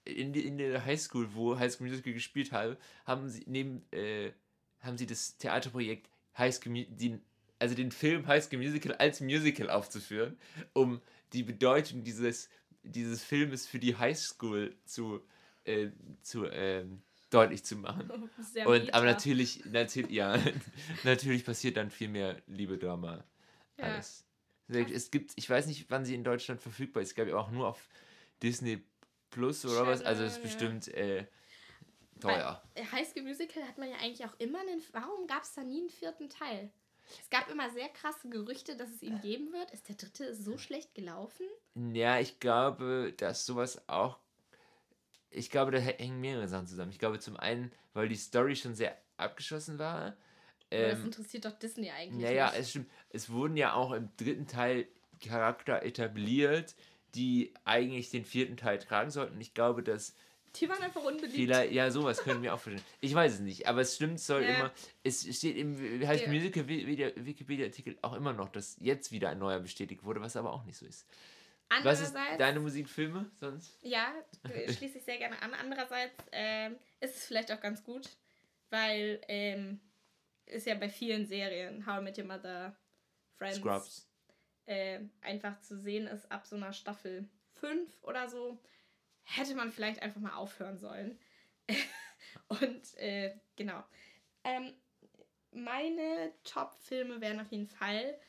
in, 0.03 0.33
in 0.33 0.57
der 0.57 0.83
Highschool, 0.83 1.33
wo 1.33 1.57
High 1.57 1.71
School 1.71 1.87
Musical 1.87 2.11
gespielt 2.11 2.51
habe, 2.51 2.77
haben 3.05 3.29
sie 3.29 3.45
neben, 3.47 3.89
äh, 3.91 4.33
haben 4.81 4.97
sie 4.97 5.05
das 5.05 5.37
Theaterprojekt 5.37 6.09
High 6.37 6.53
School, 6.53 6.85
die, 6.89 7.19
also 7.57 7.73
den 7.73 7.91
Film 7.91 8.27
High 8.27 8.43
School 8.43 8.59
Musical 8.59 8.95
als 8.95 9.21
Musical 9.21 9.69
aufzuführen, 9.69 10.37
um 10.73 11.01
die 11.31 11.43
Bedeutung 11.43 12.03
dieses 12.03 12.49
dieses 12.83 13.23
Filmes 13.23 13.67
für 13.67 13.79
die 13.79 13.97
Highschool 13.97 14.75
zu, 14.85 15.21
äh, 15.63 15.89
zu 16.21 16.45
ähm, 16.45 17.01
deutlich 17.31 17.63
zu 17.63 17.75
machen. 17.77 18.29
Sehr 18.53 18.67
und, 18.67 18.93
aber 18.93 19.05
natürlich, 19.05 19.65
natürlich, 19.65 20.11
ja, 20.11 20.37
natürlich 21.03 21.45
passiert 21.45 21.77
dann 21.77 21.89
viel 21.89 22.09
mehr 22.09 22.41
Liebe-Drama. 22.47 23.23
Ja. 23.77 23.85
Alles. 23.85 24.25
Es 24.67 25.11
gibt, 25.11 25.33
ich 25.35 25.49
weiß 25.49 25.65
nicht, 25.65 25.87
wann 25.89 26.05
sie 26.05 26.15
in 26.15 26.23
Deutschland 26.23 26.61
verfügbar 26.61 27.03
ist. 27.03 27.09
Es 27.09 27.15
gab 27.15 27.27
ja 27.27 27.35
auch 27.35 27.51
nur 27.51 27.67
auf 27.67 27.89
Disney 28.41 28.81
Plus 29.29 29.65
oder 29.65 29.75
Channel, 29.75 29.91
was. 29.91 30.01
Also 30.03 30.23
es 30.23 30.37
ist 30.37 30.43
bestimmt 30.43 30.87
äh, 30.89 31.25
teuer. 32.21 32.61
Bei 32.75 32.85
High 32.85 33.07
School 33.09 33.23
Musical 33.23 33.63
hat 33.63 33.77
man 33.77 33.89
ja 33.89 33.95
eigentlich 33.97 34.25
auch 34.25 34.39
immer 34.39 34.59
einen. 34.59 34.81
Warum 34.93 35.27
gab 35.27 35.43
es 35.43 35.53
da 35.53 35.63
nie 35.63 35.81
einen 35.81 35.89
vierten 35.89 36.29
Teil? 36.29 36.71
Es 37.19 37.29
gab 37.29 37.49
immer 37.49 37.69
sehr 37.71 37.89
krasse 37.89 38.29
Gerüchte, 38.29 38.77
dass 38.77 38.89
es 38.89 39.01
ihn 39.01 39.19
geben 39.19 39.51
wird. 39.51 39.71
Ist 39.71 39.89
der 39.89 39.95
dritte 39.95 40.33
so 40.35 40.57
schlecht 40.57 40.93
gelaufen? 40.95 41.45
Ja, 41.75 42.19
ich 42.19 42.39
glaube, 42.39 43.13
dass 43.17 43.45
sowas 43.45 43.87
auch. 43.89 44.19
Ich 45.31 45.49
glaube, 45.49 45.71
da 45.71 45.79
hängen 45.79 46.19
mehrere 46.19 46.47
Sachen 46.47 46.67
zusammen. 46.67 46.91
Ich 46.91 46.99
glaube, 46.99 47.19
zum 47.19 47.37
einen, 47.37 47.71
weil 47.93 48.09
die 48.09 48.15
Story 48.15 48.55
schon 48.55 48.75
sehr 48.75 48.97
abgeschlossen 49.17 49.79
war. 49.79 50.15
Ähm, 50.69 50.91
das 50.91 51.03
interessiert 51.03 51.45
doch 51.45 51.57
Disney 51.57 51.89
eigentlich. 51.89 52.23
Naja, 52.23 52.49
nicht. 52.49 52.59
es 52.59 52.69
stimmt. 52.69 52.89
Es 53.09 53.29
wurden 53.29 53.57
ja 53.57 53.73
auch 53.73 53.91
im 53.91 54.09
dritten 54.17 54.47
Teil 54.47 54.87
Charakter 55.21 55.83
etabliert, 55.83 56.75
die 57.15 57.53
eigentlich 57.63 58.09
den 58.09 58.25
vierten 58.25 58.57
Teil 58.57 58.79
tragen 58.79 59.11
sollten. 59.11 59.39
Ich 59.39 59.53
glaube, 59.53 59.83
dass 59.83 60.15
die 60.55 60.67
waren 60.67 60.81
einfach 60.81 61.03
unbeliebt. 61.03 61.35
Vielleicht, 61.35 61.71
ja, 61.71 61.89
sowas 61.91 62.19
können 62.23 62.43
wir 62.43 62.53
auch 62.53 62.59
verstehen. 62.59 62.83
Ich 62.99 63.13
weiß 63.15 63.35
es 63.35 63.39
nicht, 63.39 63.67
aber 63.67 63.81
es 63.81 63.95
stimmt, 63.95 64.19
soll 64.19 64.43
ja. 64.43 64.49
immer. 64.49 64.71
Es 65.03 65.21
steht 65.37 65.55
im 65.55 65.77
heißt 66.05 66.25
ja. 66.25 66.31
Wikipedia-Artikel 66.31 67.97
auch 68.01 68.13
immer 68.13 68.33
noch, 68.33 68.49
dass 68.49 68.75
jetzt 68.79 69.11
wieder 69.13 69.29
ein 69.29 69.39
neuer 69.39 69.59
bestätigt 69.59 70.03
wurde, 70.03 70.19
was 70.19 70.35
aber 70.35 70.51
auch 70.51 70.65
nicht 70.65 70.77
so 70.77 70.85
ist. 70.85 71.07
Was 71.83 72.01
ist 72.01 72.15
deine 72.37 72.59
Musikfilme 72.59 73.31
sonst? 73.39 73.77
Ja, 73.81 74.13
schließe 74.45 74.97
ich 74.97 75.03
sehr 75.05 75.17
gerne 75.17 75.41
an. 75.41 75.53
Andererseits 75.53 76.15
ähm, 76.31 76.77
ist 76.99 77.15
es 77.15 77.25
vielleicht 77.25 77.51
auch 77.51 77.61
ganz 77.61 77.83
gut, 77.83 78.09
weil 78.69 79.21
ähm, 79.27 79.79
ist 80.45 80.67
ja 80.67 80.75
bei 80.75 80.89
vielen 80.89 81.25
Serien, 81.25 81.85
How 81.85 81.99
I 81.99 82.03
Met 82.03 82.17
Your 82.17 82.25
Mother, 82.25 82.75
Friends, 83.37 83.57
Scrubs, 83.57 84.09
äh, 84.65 84.99
einfach 85.21 85.59
zu 85.61 85.79
sehen 85.79 86.07
ist 86.07 86.31
ab 86.31 86.45
so 86.45 86.55
einer 86.55 86.73
Staffel 86.73 87.27
5 87.53 88.03
oder 88.03 88.29
so 88.29 88.61
hätte 89.23 89.55
man 89.55 89.71
vielleicht 89.71 90.01
einfach 90.01 90.21
mal 90.21 90.35
aufhören 90.35 90.79
sollen. 90.79 91.19
Und 92.47 92.97
äh, 92.97 93.35
genau. 93.55 93.83
Ähm, 94.43 94.73
meine 95.51 96.33
Top-Filme 96.43 97.21
wären 97.21 97.39
auf 97.39 97.51
jeden 97.51 97.67
Fall 97.67 98.19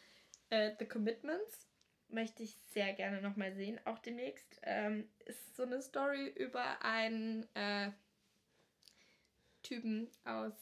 äh, 0.51 0.72
The 0.78 0.86
Commitments. 0.86 1.68
Möchte 2.13 2.43
ich 2.43 2.55
sehr 2.71 2.93
gerne 2.93 3.23
nochmal 3.23 3.55
sehen, 3.55 3.81
auch 3.87 3.99
demnächst. 3.99 4.61
Ähm, 4.63 5.09
ist 5.25 5.57
so 5.57 5.63
eine 5.63 5.81
Story 5.81 6.29
über 6.29 6.83
einen 6.85 7.49
äh, 7.55 7.91
Typen 9.63 10.09
aus 10.25 10.53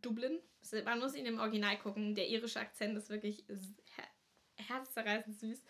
Dublin. 0.00 0.38
Man 0.84 1.00
muss 1.00 1.16
ihn 1.16 1.26
im 1.26 1.40
Original 1.40 1.76
gucken. 1.78 2.14
Der 2.14 2.28
irische 2.28 2.60
Akzent 2.60 2.96
ist 2.96 3.10
wirklich 3.10 3.44
her 3.48 4.06
herzzerreißend 4.54 5.40
süß. 5.40 5.62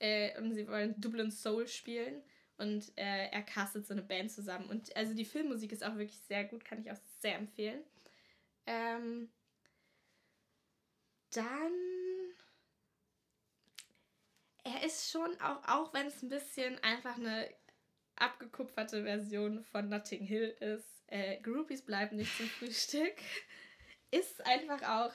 Äh, 0.00 0.38
und 0.38 0.52
sie 0.54 0.68
wollen 0.68 1.00
Dublin 1.00 1.30
Soul 1.30 1.66
spielen. 1.66 2.22
Und 2.58 2.92
äh, 2.96 3.30
er 3.30 3.42
castet 3.42 3.86
so 3.86 3.94
eine 3.94 4.02
Band 4.02 4.30
zusammen. 4.30 4.68
Und 4.68 4.94
also 4.96 5.14
die 5.14 5.24
Filmmusik 5.24 5.72
ist 5.72 5.84
auch 5.84 5.96
wirklich 5.96 6.18
sehr 6.28 6.44
gut, 6.44 6.64
kann 6.64 6.80
ich 6.80 6.90
auch 6.90 7.00
sehr 7.20 7.36
empfehlen. 7.36 7.82
Ähm, 8.66 9.30
dann. 11.30 11.72
Er 14.64 14.82
ist 14.84 15.10
schon, 15.10 15.38
auch, 15.40 15.62
auch 15.68 15.94
wenn 15.94 16.06
es 16.06 16.22
ein 16.22 16.28
bisschen 16.28 16.78
einfach 16.82 17.16
eine 17.16 17.48
abgekupferte 18.16 19.02
Version 19.02 19.62
von 19.64 19.88
Notting 19.88 20.24
Hill 20.24 20.56
ist, 20.60 21.04
äh, 21.08 21.40
Groupies 21.40 21.82
bleiben 21.84 22.16
nicht 22.16 22.36
zum 22.36 22.46
Frühstück. 22.46 23.14
ist 24.10 24.44
einfach 24.46 24.82
auch, 24.82 25.12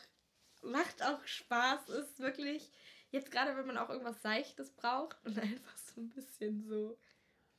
macht 0.61 1.03
auch 1.03 1.25
Spaß, 1.25 1.89
ist 1.89 2.19
wirklich, 2.19 2.71
jetzt 3.11 3.31
gerade 3.31 3.55
wenn 3.55 3.67
man 3.67 3.77
auch 3.77 3.89
irgendwas 3.89 4.21
Seichtes 4.21 4.71
braucht 4.71 5.17
und 5.25 5.39
einfach 5.39 5.77
so 5.77 6.01
ein 6.01 6.09
bisschen 6.09 6.61
so 6.63 6.97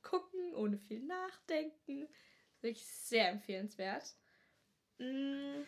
gucken, 0.03 0.55
ohne 0.55 0.79
viel 0.79 1.01
nachdenken. 1.01 2.09
Wirklich 2.61 2.87
sehr 2.87 3.31
empfehlenswert. 3.31 4.15
Mm. 4.99 5.63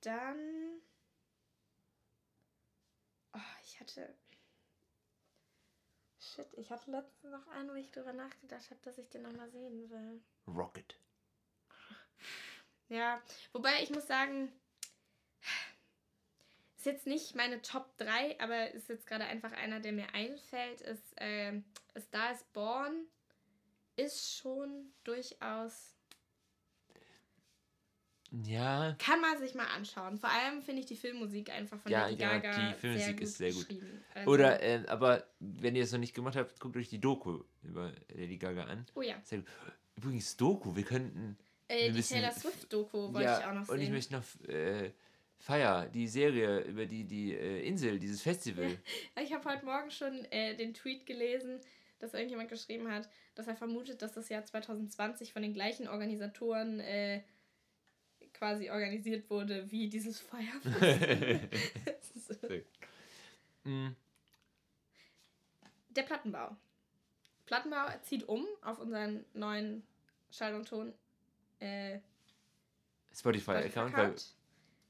Dann. 0.00 0.80
Ich 3.78 3.80
hatte. 3.80 4.12
Shit, 6.18 6.48
ich 6.54 6.70
hatte 6.70 6.90
letztens 6.90 7.30
noch 7.30 7.46
einen, 7.48 7.70
wo 7.70 7.74
ich 7.74 7.92
drüber 7.92 8.12
nachgedacht 8.12 8.68
habe, 8.70 8.80
dass 8.82 8.98
ich 8.98 9.08
den 9.08 9.22
nochmal 9.22 9.48
sehen 9.50 9.88
will. 9.88 10.22
Rocket. 10.46 10.98
Ja, 12.90 13.22
wobei 13.52 13.82
ich 13.82 13.90
muss 13.90 14.06
sagen, 14.06 14.50
ist 16.78 16.86
jetzt 16.86 17.06
nicht 17.06 17.34
meine 17.34 17.60
Top 17.60 17.94
3, 17.98 18.40
aber 18.40 18.70
ist 18.70 18.88
jetzt 18.88 19.06
gerade 19.06 19.24
einfach 19.24 19.52
einer, 19.52 19.78
der 19.78 19.92
mir 19.92 20.14
einfällt, 20.14 20.80
ist 20.80 21.12
äh, 21.20 21.60
A 21.94 22.00
Star 22.00 22.32
is 22.32 22.42
Born. 22.44 23.06
Ist 23.96 24.38
schon 24.38 24.94
durchaus. 25.04 25.97
Ja. 28.30 28.94
Kann 28.98 29.20
man 29.20 29.38
sich 29.38 29.54
mal 29.54 29.66
anschauen. 29.66 30.18
Vor 30.18 30.30
allem 30.30 30.62
finde 30.62 30.80
ich 30.80 30.86
die 30.86 30.96
Filmmusik 30.96 31.50
einfach 31.50 31.78
von 31.80 31.90
ja, 31.90 32.06
Lady 32.06 32.22
ja, 32.22 32.38
Gaga. 32.38 32.72
Die 32.72 32.74
Filmmusik 32.74 33.18
sehr 33.18 33.22
ist 33.22 33.38
sehr 33.38 33.52
gut. 33.52 33.82
Also 34.14 34.30
Oder, 34.30 34.62
äh, 34.62 34.84
aber 34.86 35.24
wenn 35.40 35.74
ihr 35.74 35.84
es 35.84 35.92
noch 35.92 35.98
nicht 35.98 36.14
gemacht 36.14 36.36
habt, 36.36 36.60
guckt 36.60 36.76
euch 36.76 36.88
die 36.88 37.00
Doku 37.00 37.42
über 37.62 37.92
Lady 38.14 38.36
Gaga 38.36 38.64
an. 38.64 38.86
Oh 38.94 39.02
ja. 39.02 39.16
Übrigens, 39.96 40.36
Doku, 40.36 40.76
wir 40.76 40.84
könnten. 40.84 41.38
Äh, 41.68 41.76
wir 41.76 41.84
die 41.86 41.96
müssen, 41.96 42.14
Taylor 42.14 42.32
Swift-Doku 42.32 43.14
wollte 43.14 43.22
ja, 43.22 43.38
ich 43.38 43.46
auch 43.46 43.54
noch 43.54 43.64
sehen. 43.64 43.74
Und 43.74 43.80
ich 43.80 43.90
möchte 43.90 44.14
noch. 44.14 44.48
Äh, 44.48 44.92
Fire, 45.40 45.88
die 45.94 46.08
Serie 46.08 46.60
über 46.62 46.84
die, 46.86 47.04
die 47.04 47.32
äh, 47.32 47.66
Insel, 47.66 47.98
dieses 47.98 48.22
Festival. 48.22 48.76
Ja, 49.16 49.22
ich 49.22 49.32
habe 49.32 49.48
heute 49.48 49.64
Morgen 49.64 49.90
schon 49.90 50.24
äh, 50.32 50.56
den 50.56 50.74
Tweet 50.74 51.06
gelesen, 51.06 51.60
dass 52.00 52.12
irgendjemand 52.12 52.48
geschrieben 52.48 52.90
hat, 52.90 53.08
dass 53.36 53.46
er 53.46 53.54
vermutet, 53.54 54.02
dass 54.02 54.12
das 54.12 54.28
Jahr 54.28 54.44
2020 54.44 55.32
von 55.32 55.42
den 55.42 55.54
gleichen 55.54 55.86
Organisatoren 55.86 56.80
äh, 56.80 57.22
quasi 58.38 58.70
organisiert 58.70 59.28
wurde 59.28 59.70
wie 59.70 59.88
dieses 59.88 60.20
Festival. 60.20 61.44
mm. 63.64 63.88
Der 65.90 66.02
Plattenbau. 66.02 66.56
Plattenbau 67.46 67.86
zieht 68.02 68.28
um 68.28 68.46
auf 68.62 68.78
unseren 68.78 69.24
neuen 69.34 69.82
Schall 70.30 70.54
und 70.54 70.68
Ton 70.68 70.94
äh, 71.58 71.98
Spotify-Account. 73.12 73.90
Spotify 73.90 74.38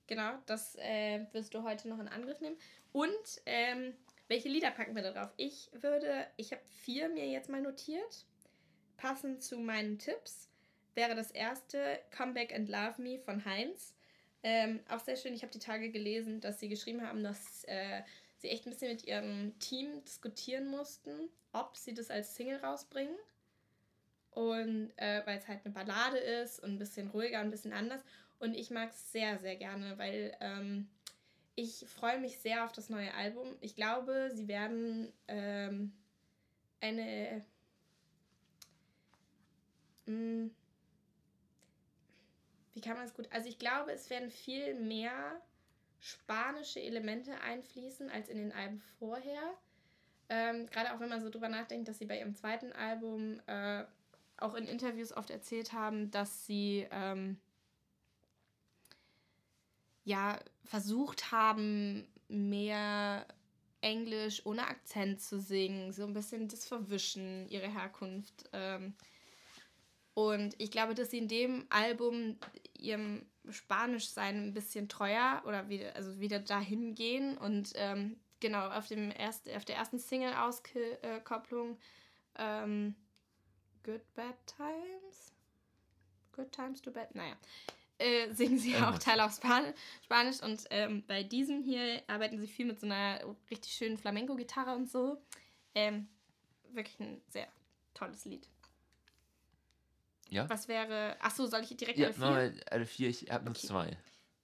Genau, 0.09 0.39
das 0.47 0.75
äh, 0.77 1.27
wirst 1.33 1.55
du 1.55 1.63
heute 1.63 1.89
noch 1.89 1.99
in 1.99 2.09
Angriff 2.09 2.41
nehmen. 2.41 2.57
Und 2.93 3.43
ähm, 3.45 3.95
welche 4.27 4.49
Lieder 4.49 4.71
packen 4.71 4.97
wir 4.97 5.03
da 5.03 5.13
drauf? 5.13 5.33
Ich 5.37 5.71
würde, 5.73 6.27
ich 6.37 6.51
habe 6.53 6.63
vier 6.83 7.11
mir 7.11 7.29
jetzt 7.29 7.51
mal 7.51 7.61
notiert. 7.61 8.27
Passend 8.97 9.43
zu 9.43 9.59
meinen 9.59 9.99
Tipps 9.99 10.49
wäre 10.99 11.15
das 11.15 11.31
erste 11.31 12.01
Come 12.15 12.33
Back 12.33 12.53
and 12.53 12.69
Love 12.69 13.01
Me 13.01 13.21
von 13.21 13.45
Heinz. 13.45 13.95
Ähm, 14.43 14.81
auch 14.89 14.99
sehr 14.99 15.15
schön, 15.15 15.33
ich 15.33 15.43
habe 15.43 15.53
die 15.53 15.61
Tage 15.61 15.91
gelesen, 15.91 16.41
dass 16.41 16.59
sie 16.59 16.69
geschrieben 16.69 17.07
haben, 17.07 17.23
dass 17.23 17.63
äh, 17.69 18.03
sie 18.39 18.49
echt 18.49 18.67
ein 18.67 18.71
bisschen 18.71 18.91
mit 18.91 19.05
ihrem 19.05 19.57
Team 19.61 20.03
diskutieren 20.05 20.67
mussten, 20.67 21.31
ob 21.53 21.77
sie 21.77 21.95
das 21.95 22.11
als 22.11 22.35
Single 22.35 22.57
rausbringen. 22.57 23.15
Und 24.33 24.91
äh, 24.97 25.23
weil 25.25 25.39
es 25.39 25.47
halt 25.47 25.61
eine 25.65 25.73
Ballade 25.73 26.19
ist 26.19 26.59
und 26.59 26.73
ein 26.73 26.79
bisschen 26.81 27.11
ruhiger, 27.11 27.39
ein 27.39 27.53
bisschen 27.53 27.73
anders. 27.73 28.03
Und 28.41 28.55
ich 28.55 28.71
mag 28.71 28.91
es 28.91 29.13
sehr, 29.13 29.39
sehr 29.39 29.55
gerne, 29.55 29.99
weil 29.99 30.37
ähm, 30.41 30.89
ich 31.55 31.87
freue 31.87 32.19
mich 32.19 32.41
sehr 32.41 32.65
auf 32.65 32.73
das 32.73 32.89
neue 32.89 33.15
Album. 33.15 33.57
Ich 33.61 33.77
glaube, 33.77 34.33
sie 34.35 34.49
werden 34.49 35.13
ähm, 35.29 35.93
eine. 36.81 37.45
Mh, 40.07 40.13
hm, 40.13 40.55
wie 42.79 42.81
kann 42.81 42.97
man 42.97 43.07
es 43.07 43.14
gut? 43.14 43.29
Also 43.33 43.49
ich 43.49 43.59
glaube, 43.59 43.91
es 43.91 44.09
werden 44.09 44.31
viel 44.31 44.74
mehr 44.74 45.43
spanische 45.99 46.81
Elemente 46.81 47.33
einfließen 47.41 48.09
als 48.09 48.29
in 48.29 48.39
den 48.39 48.53
Alben 48.53 48.81
vorher. 49.01 49.43
Ähm, 50.29 50.66
Gerade 50.66 50.95
auch 50.95 51.01
wenn 51.01 51.09
man 51.09 51.20
so 51.20 51.29
drüber 51.29 51.49
nachdenkt, 51.49 51.89
dass 51.89 51.99
sie 51.99 52.05
bei 52.07 52.20
ihrem 52.20 52.37
zweiten 52.37 52.72
Album 52.72 53.41
äh, 53.49 53.85
auch 54.37 54.55
in 54.55 54.66
Interviews 54.66 55.12
oft 55.12 55.31
erzählt 55.31 55.72
haben, 55.72 56.12
dass 56.12 56.47
sie 56.47 56.87
ähm, 56.93 57.37
ja 60.05 60.39
versucht 60.64 61.33
haben, 61.33 62.07
mehr 62.29 63.26
Englisch 63.81 64.47
ohne 64.47 64.68
Akzent 64.68 65.20
zu 65.20 65.41
singen, 65.41 65.93
so 65.93 66.05
ein 66.05 66.12
bisschen 66.12 66.47
das 66.47 66.64
Verwischen, 66.64 67.49
ihre 67.49 67.72
Herkunft. 67.72 68.49
Ähm. 68.53 68.95
Und 70.19 70.57
ich 70.59 70.73
glaube, 70.73 70.97
dass 70.97 71.12
sie 71.12 71.19
in 71.19 71.29
dem 71.29 71.64
Album 71.71 72.39
ihrem 72.77 73.25
Spanischsein 73.51 74.49
ein 74.49 74.53
bisschen 74.53 74.89
treuer 74.89 75.45
oder 75.47 75.69
wieder, 75.69 75.95
also 75.95 76.19
wieder 76.19 76.41
dahin 76.41 76.97
gehen 76.97 77.39
und 77.39 77.73
ähm, 77.77 78.19
genau 78.41 78.69
auf, 78.69 78.89
dem 78.89 79.12
erst, 79.12 79.49
auf 79.49 79.64
der 79.64 79.77
ersten 79.77 80.01
Single-Auskopplung 80.01 81.79
ähm, 82.35 82.97
Good 83.85 84.03
Bad 84.16 84.35
Times? 84.45 85.33
Good 86.33 86.51
Times 86.51 86.83
to 86.83 86.91
Bad? 86.91 87.14
Naja, 87.14 87.37
äh, 87.99 88.33
singen 88.33 88.59
sie 88.59 88.75
auch 88.75 88.99
Teile 88.99 89.25
auf 89.25 89.37
Span 89.37 89.73
Spanisch 90.03 90.43
und 90.43 90.64
ähm, 90.71 91.05
bei 91.07 91.23
diesem 91.23 91.62
hier 91.62 92.03
arbeiten 92.09 92.41
sie 92.41 92.49
viel 92.49 92.66
mit 92.66 92.81
so 92.81 92.87
einer 92.87 93.21
richtig 93.53 93.73
schönen 93.73 93.97
Flamenco-Gitarre 93.97 94.75
und 94.75 94.91
so. 94.91 95.23
Ähm, 95.77 96.09
wirklich 96.73 96.99
ein 96.99 97.23
sehr 97.29 97.47
tolles 97.95 98.25
Lied. 98.25 98.49
Ja. 100.31 100.49
Was 100.49 100.68
wäre. 100.68 101.16
Achso, 101.20 101.47
soll 101.47 101.62
ich 101.62 101.76
direkt 101.76 101.99
ja, 101.99 102.07
alle 102.07 102.14
vier? 102.14 102.26
Mal 102.26 102.61
alle 102.70 102.87
vier, 102.87 103.09
ich 103.09 103.31
habe 103.31 103.45
noch 103.45 103.57
okay. 103.57 103.66
zwei. 103.66 103.97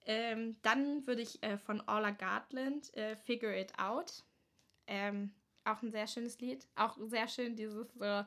Ähm, 0.05 0.55
dann 0.61 1.05
würde 1.07 1.21
ich 1.21 1.41
äh, 1.43 1.57
von 1.57 1.81
Orla 1.87 2.11
Gartland 2.11 2.93
äh, 2.95 3.15
Figure 3.15 3.59
It 3.59 3.77
Out. 3.79 4.23
Ähm, 4.87 5.31
auch 5.63 5.81
ein 5.81 5.91
sehr 5.91 6.07
schönes 6.07 6.39
Lied. 6.39 6.67
Auch 6.75 6.97
sehr 7.07 7.27
schön, 7.27 7.55
dieses 7.55 7.87
so. 7.93 8.25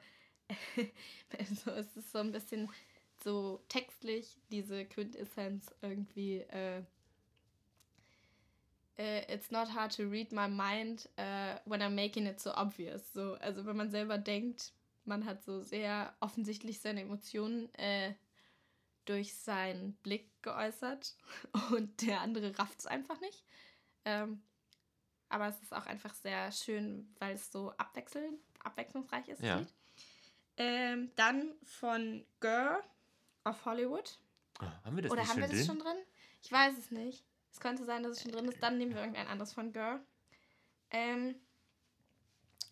so 1.64 1.70
es 1.72 1.96
ist 1.96 2.10
so 2.10 2.18
ein 2.18 2.32
bisschen 2.32 2.68
so 3.22 3.62
textlich 3.68 4.38
diese 4.50 4.84
Quintessenz 4.84 5.74
irgendwie. 5.82 6.38
Äh, 6.38 6.82
uh, 8.98 9.22
it's 9.28 9.50
not 9.50 9.68
hard 9.68 9.92
to 9.92 10.08
read 10.08 10.32
my 10.32 10.48
mind 10.48 11.08
uh, 11.18 11.58
when 11.64 11.80
I'm 11.80 11.94
making 11.94 12.26
it 12.26 12.40
so 12.40 12.52
obvious. 12.54 13.12
So, 13.12 13.34
also 13.40 13.64
wenn 13.66 13.76
man 13.76 13.90
selber 13.90 14.18
denkt, 14.18 14.72
man 15.08 15.24
hat 15.24 15.42
so 15.42 15.62
sehr 15.62 16.14
offensichtlich 16.20 16.80
seine 16.80 17.00
Emotionen 17.00 17.72
äh, 17.74 18.14
durch 19.04 19.34
seinen 19.34 19.94
Blick 19.96 20.30
geäußert 20.42 21.16
und 21.72 22.02
der 22.06 22.20
andere 22.20 22.58
rafft 22.58 22.80
es 22.80 22.86
einfach 22.86 23.20
nicht. 23.20 23.44
Ähm, 24.04 24.42
aber 25.30 25.48
es 25.48 25.60
ist 25.60 25.74
auch 25.74 25.86
einfach 25.86 26.14
sehr 26.14 26.52
schön, 26.52 27.14
weil 27.18 27.34
es 27.34 27.50
so 27.50 27.72
abwechselnd, 27.72 28.38
abwechslungsreich 28.62 29.28
ist. 29.28 29.42
Ja. 29.42 29.64
Ähm, 30.56 31.10
dann 31.16 31.54
von 31.62 32.24
Girl 32.40 32.82
of 33.44 33.64
Hollywood. 33.64 34.18
Oh, 34.60 34.66
haben 34.84 34.96
wir 34.96 35.02
das 35.02 35.12
Oder 35.12 35.26
haben 35.26 35.36
wir 35.36 35.48
das 35.48 35.56
drin? 35.56 35.66
schon 35.66 35.78
drin? 35.78 35.96
Ich 36.42 36.50
weiß 36.50 36.76
es 36.78 36.90
nicht. 36.90 37.24
Es 37.52 37.60
könnte 37.60 37.84
sein, 37.84 38.02
dass 38.02 38.12
es 38.12 38.22
schon 38.22 38.32
drin 38.32 38.46
ist. 38.46 38.62
Dann 38.62 38.78
nehmen 38.78 38.92
wir 38.92 39.00
irgendein 39.00 39.26
anderes 39.26 39.52
von 39.52 39.72
Girl. 39.72 40.00
Ähm, 40.90 41.34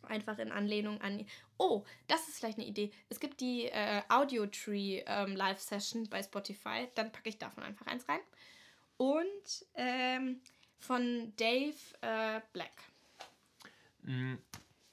einfach 0.06 0.38
in 0.38 0.52
Anlehnung 0.52 1.00
an. 1.00 1.24
Oh, 1.58 1.84
das 2.06 2.28
ist 2.28 2.38
vielleicht 2.38 2.58
eine 2.58 2.66
Idee. 2.66 2.90
Es 3.08 3.20
gibt 3.20 3.40
die 3.40 3.66
äh, 3.66 4.02
Audio 4.08 4.46
Tree 4.46 5.02
ähm, 5.06 5.36
Live 5.36 5.60
Session 5.60 6.08
bei 6.08 6.22
Spotify. 6.22 6.88
Dann 6.94 7.12
packe 7.12 7.28
ich 7.28 7.38
davon 7.38 7.62
einfach 7.62 7.86
eins 7.86 8.08
rein. 8.08 8.20
Und 8.96 9.66
ähm, 9.74 10.40
von 10.78 11.32
Dave 11.36 11.74
äh, 12.00 12.40
Black. 12.52 12.72
Mm, 14.02 14.34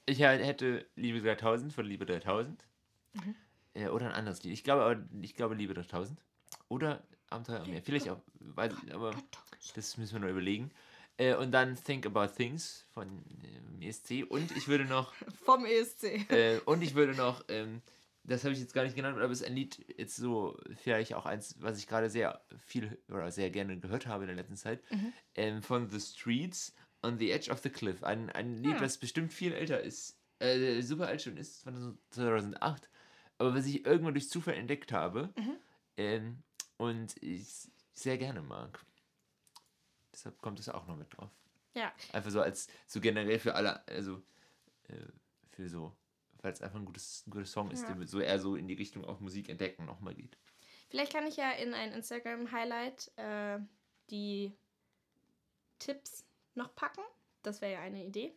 Ich 0.06 0.18
hätte 0.20 0.86
Liebe 0.96 1.20
3000 1.20 1.72
von 1.72 1.86
Liebe 1.86 2.06
3000. 2.06 2.64
Mhm. 3.14 3.34
Äh, 3.74 3.88
oder 3.88 4.06
ein 4.06 4.12
anderes 4.12 4.42
Lied. 4.42 4.52
Ich 4.52 4.64
glaube, 4.64 5.06
ich 5.22 5.34
glaube 5.34 5.54
Liebe 5.54 5.74
3000. 5.74 6.20
Oder 6.68 7.02
Abenteuer 7.30 7.60
am 7.60 7.70
Meer. 7.70 7.82
Vielleicht 7.82 8.08
auch. 8.08 8.20
Weiß, 8.40 8.72
aber 8.92 9.14
das 9.74 9.96
müssen 9.96 10.14
wir 10.14 10.20
noch 10.20 10.28
überlegen. 10.28 10.70
Äh, 11.16 11.34
und 11.36 11.52
dann 11.52 11.76
Think 11.76 12.06
About 12.06 12.34
Things 12.34 12.86
von 12.92 13.06
ähm, 13.44 13.80
ESC. 13.82 14.24
Und 14.28 14.50
ich 14.56 14.66
würde 14.68 14.84
noch. 14.84 15.12
Vom 15.44 15.64
ESC. 15.64 16.28
äh, 16.30 16.58
und 16.64 16.82
ich 16.82 16.94
würde 16.94 17.14
noch. 17.14 17.44
Ähm, 17.48 17.82
das 18.26 18.42
habe 18.44 18.54
ich 18.54 18.60
jetzt 18.60 18.72
gar 18.72 18.84
nicht 18.84 18.96
genannt, 18.96 19.16
aber 19.18 19.30
es 19.30 19.42
ist 19.42 19.46
ein 19.46 19.54
Lied, 19.54 19.84
jetzt 19.98 20.16
so, 20.16 20.58
vielleicht 20.82 21.12
auch 21.12 21.26
eins, 21.26 21.56
was 21.60 21.76
ich 21.78 21.86
gerade 21.86 22.08
sehr 22.08 22.42
viel 22.64 22.98
oder 23.10 23.30
sehr 23.30 23.50
gerne 23.50 23.78
gehört 23.78 24.06
habe 24.06 24.22
in 24.24 24.28
der 24.28 24.36
letzten 24.36 24.56
Zeit, 24.56 24.82
ähm, 25.34 25.62
von 25.62 25.90
The 25.90 26.00
Streets 26.00 26.74
on 27.02 27.18
the 27.18 27.30
Edge 27.30 27.50
of 27.50 27.58
the 27.60 27.68
Cliff. 27.68 28.02
Ein, 28.02 28.30
ein 28.30 28.54
Lied, 28.62 28.76
Ah. 28.76 28.80
was 28.80 28.96
bestimmt 28.96 29.30
viel 29.34 29.52
älter 29.52 29.78
ist, 29.82 30.18
äh, 30.38 30.80
super 30.80 31.06
alt 31.08 31.20
schon 31.20 31.36
ist, 31.36 31.64
von 31.64 31.98
2008, 32.12 32.88
aber 33.36 33.54
was 33.54 33.66
ich 33.66 33.84
irgendwann 33.84 34.14
durch 34.14 34.30
Zufall 34.30 34.54
entdeckt 34.54 34.90
habe 34.92 35.28
ähm, 35.98 36.38
und 36.78 37.22
ich 37.22 37.68
sehr 37.92 38.16
gerne 38.16 38.40
mag. 38.40 38.80
Deshalb 40.14 40.40
kommt 40.40 40.58
es 40.60 40.68
auch 40.68 40.86
noch 40.86 40.96
mit 40.96 41.14
drauf. 41.16 41.30
Ja. 41.74 41.92
Einfach 42.12 42.30
so 42.30 42.40
als, 42.40 42.68
so 42.86 43.00
generell 43.00 43.38
für 43.40 43.54
alle, 43.54 43.86
also 43.88 44.22
äh, 44.88 44.94
für 45.50 45.68
so, 45.68 45.92
weil 46.40 46.52
es 46.52 46.62
einfach 46.62 46.78
ein, 46.78 46.84
gutes, 46.84 47.26
ein 47.26 47.30
guter 47.32 47.46
Song 47.46 47.70
ist, 47.72 47.82
Ja. 47.82 47.92
der 47.94 48.06
so 48.06 48.20
eher 48.20 48.38
so 48.38 48.54
in 48.54 48.68
die 48.68 48.74
Richtung 48.74 49.04
auch 49.04 49.18
Musik 49.20 49.48
entdecken 49.48 49.84
nochmal 49.84 50.14
geht. 50.14 50.38
Vielleicht 50.88 51.12
kann 51.12 51.26
ich 51.26 51.36
ja 51.36 51.50
in 51.50 51.74
ein 51.74 51.90
Instagram-Highlight 51.92 53.10
äh, 53.16 53.58
die 54.10 54.52
Tipps 55.80 56.24
noch 56.54 56.74
packen. 56.74 57.02
Das 57.42 57.60
wäre 57.60 57.72
ja 57.72 57.80
eine 57.80 58.04
Idee. 58.04 58.32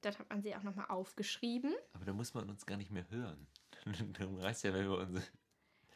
Dann 0.00 0.18
hat 0.18 0.28
man 0.30 0.42
sie 0.42 0.54
auch 0.56 0.62
nochmal 0.62 0.86
aufgeschrieben. 0.88 1.74
Aber 1.92 2.04
da 2.04 2.12
muss 2.12 2.34
man 2.34 2.48
uns 2.50 2.66
gar 2.66 2.76
nicht 2.76 2.90
mehr 2.90 3.08
hören. 3.10 3.46
Dann 4.18 4.38
reicht 4.38 4.64
ja, 4.64 4.72
wenn 4.74 4.88
wir 4.88 4.98
unsere. 4.98 5.24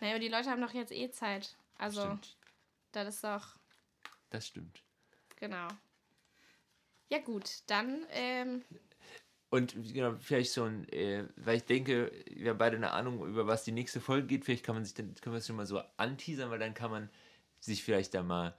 Naja, 0.01 0.13
aber 0.13 0.21
die 0.21 0.29
Leute 0.29 0.51
haben 0.51 0.61
doch 0.61 0.75
jetzt 0.75 0.93
eh 0.93 1.11
Zeit. 1.11 1.57
Also, 1.77 2.03
Stimmt. 2.03 2.37
das 2.93 3.17
ist 3.17 3.25
doch, 3.25 3.59
Das 4.35 4.49
stimmt. 4.49 4.83
genau. 5.37 5.69
Ja 7.09 7.19
gut, 7.21 7.63
dann, 7.69 8.05
ähm, 8.11 8.65
Und 9.49 9.77
genau, 9.93 10.17
vielleicht 10.19 10.51
so 10.51 10.65
ein, 10.65 10.89
äh, 10.89 11.29
weil 11.37 11.59
ich 11.59 11.65
denke, 11.67 12.11
wir 12.29 12.51
haben 12.51 12.59
beide 12.59 12.77
eine 12.77 12.91
Ahnung, 12.91 13.25
über 13.29 13.47
was 13.47 13.63
die 13.63 13.71
nächste 13.71 14.01
Folge 14.01 14.27
geht. 14.27 14.45
Vielleicht 14.45 14.65
kann 14.65 14.75
man 14.75 14.85
sich 14.85 14.95
dann, 14.95 15.15
können 15.15 15.37
wir 15.37 15.39
es 15.39 15.47
schon 15.47 15.55
mal 15.55 15.67
so 15.67 15.81
anteasern, 15.99 16.51
weil 16.51 16.59
dann 16.59 16.75
kann 16.75 16.91
man 16.91 17.09
sich 17.61 17.85
vielleicht 17.85 18.13
da 18.15 18.25
mal 18.25 18.57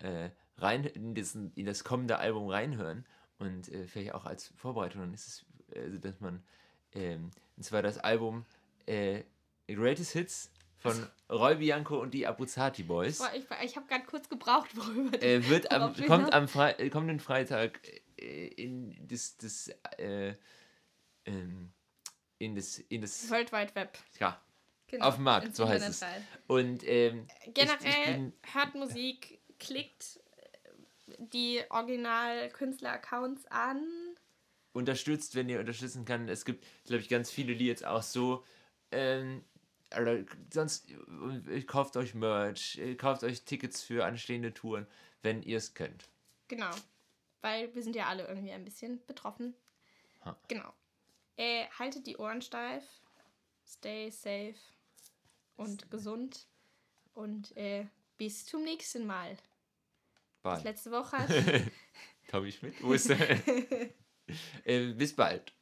äh, 0.00 0.28
rein 0.58 0.84
in, 0.84 1.14
diesen, 1.14 1.50
in 1.54 1.64
das 1.64 1.82
kommende 1.82 2.18
Album 2.18 2.50
reinhören. 2.50 3.06
Und 3.38 3.70
äh, 3.70 3.86
vielleicht 3.86 4.12
auch 4.12 4.26
als 4.26 4.48
Vorbereitung, 4.56 5.00
dann 5.00 5.14
ist 5.14 5.26
es, 5.26 5.46
also 5.74 5.96
dass 5.96 6.20
man, 6.20 6.44
ähm, 6.92 7.30
und 7.56 7.62
zwar 7.62 7.80
das 7.80 7.96
Album 7.96 8.44
äh, 8.84 9.22
Greatest 9.66 10.12
Hits 10.12 10.50
von 10.92 11.10
Roy 11.30 11.56
Bianco 11.56 12.00
und 12.00 12.12
die 12.14 12.26
Abruzzati 12.26 12.82
Boys. 12.82 13.18
boah, 13.18 13.30
ich, 13.34 13.44
ich 13.64 13.76
habe 13.76 13.86
gerade 13.86 14.04
kurz 14.04 14.28
gebraucht, 14.28 14.76
worüber 14.76 15.22
Äh, 15.22 15.48
wird 15.48 15.70
am, 15.72 15.94
kommt 16.06 16.32
am 16.32 16.48
Fre 16.48 16.74
kommenden 16.90 17.20
Freitag 17.20 17.80
äh, 18.18 18.46
in 18.48 18.96
das, 19.08 19.36
das 19.36 19.68
äh, 19.98 20.34
ähm, 21.24 21.72
in 22.38 22.54
das 22.54 22.78
in 22.78 23.00
das 23.02 23.28
World 23.30 23.52
Wide 23.52 23.74
Web. 23.74 23.98
ja 24.20 24.40
Genau, 24.88 25.06
Auf 25.06 25.16
dem 25.16 25.24
Markt, 25.24 25.56
so 25.56 25.66
heißt 25.68 25.88
es. 25.88 26.04
und 26.46 26.86
ähm, 26.86 27.26
Generell 27.46 27.76
ich, 27.82 27.98
ich 27.98 28.04
bin, 28.04 28.32
hört 28.52 28.74
Musik, 28.76 29.40
klickt 29.58 30.20
äh, 31.08 31.14
die 31.18 31.60
Original-Künstler-Accounts 31.70 33.46
an. 33.46 33.82
unterstützt, 34.72 35.34
wenn 35.34 35.48
ihr 35.48 35.58
unterstützen 35.58 36.04
kann. 36.04 36.28
Es 36.28 36.44
gibt, 36.44 36.64
glaube 36.84 37.00
ich, 37.02 37.08
ganz 37.08 37.32
viele, 37.32 37.56
die 37.56 37.66
jetzt 37.66 37.84
auch 37.84 38.02
so 38.02 38.44
ähm, 38.92 39.44
also 39.96 40.24
sonst 40.52 40.90
äh, 41.48 41.62
kauft 41.62 41.96
euch 41.96 42.14
Merch, 42.14 42.78
äh, 42.78 42.94
kauft 42.94 43.24
euch 43.24 43.42
Tickets 43.42 43.82
für 43.82 44.04
anstehende 44.04 44.54
Touren, 44.54 44.86
wenn 45.22 45.42
ihr 45.42 45.58
es 45.58 45.74
könnt. 45.74 46.08
Genau. 46.48 46.70
Weil 47.40 47.74
wir 47.74 47.82
sind 47.82 47.96
ja 47.96 48.06
alle 48.06 48.26
irgendwie 48.26 48.52
ein 48.52 48.64
bisschen 48.64 49.04
betroffen. 49.06 49.54
Ha. 50.24 50.36
Genau. 50.48 50.72
Äh, 51.36 51.66
haltet 51.78 52.06
die 52.06 52.16
Ohren 52.16 52.42
steif. 52.42 52.84
Stay 53.66 54.10
safe 54.10 54.54
und 55.56 55.90
gesund. 55.90 56.46
Und 57.14 57.56
äh, 57.56 57.86
bis 58.18 58.46
zum 58.46 58.62
nächsten 58.62 59.06
Mal. 59.06 59.36
Bald. 60.42 60.64
Letzte 60.64 60.90
Woche. 60.90 61.16
Tommy 62.28 62.52
Schmidt, 62.52 62.82
wo 62.82 62.92
ist 62.92 63.10
er? 63.10 63.18
äh, 64.64 64.92
bis 64.92 65.14
bald. 65.14 65.52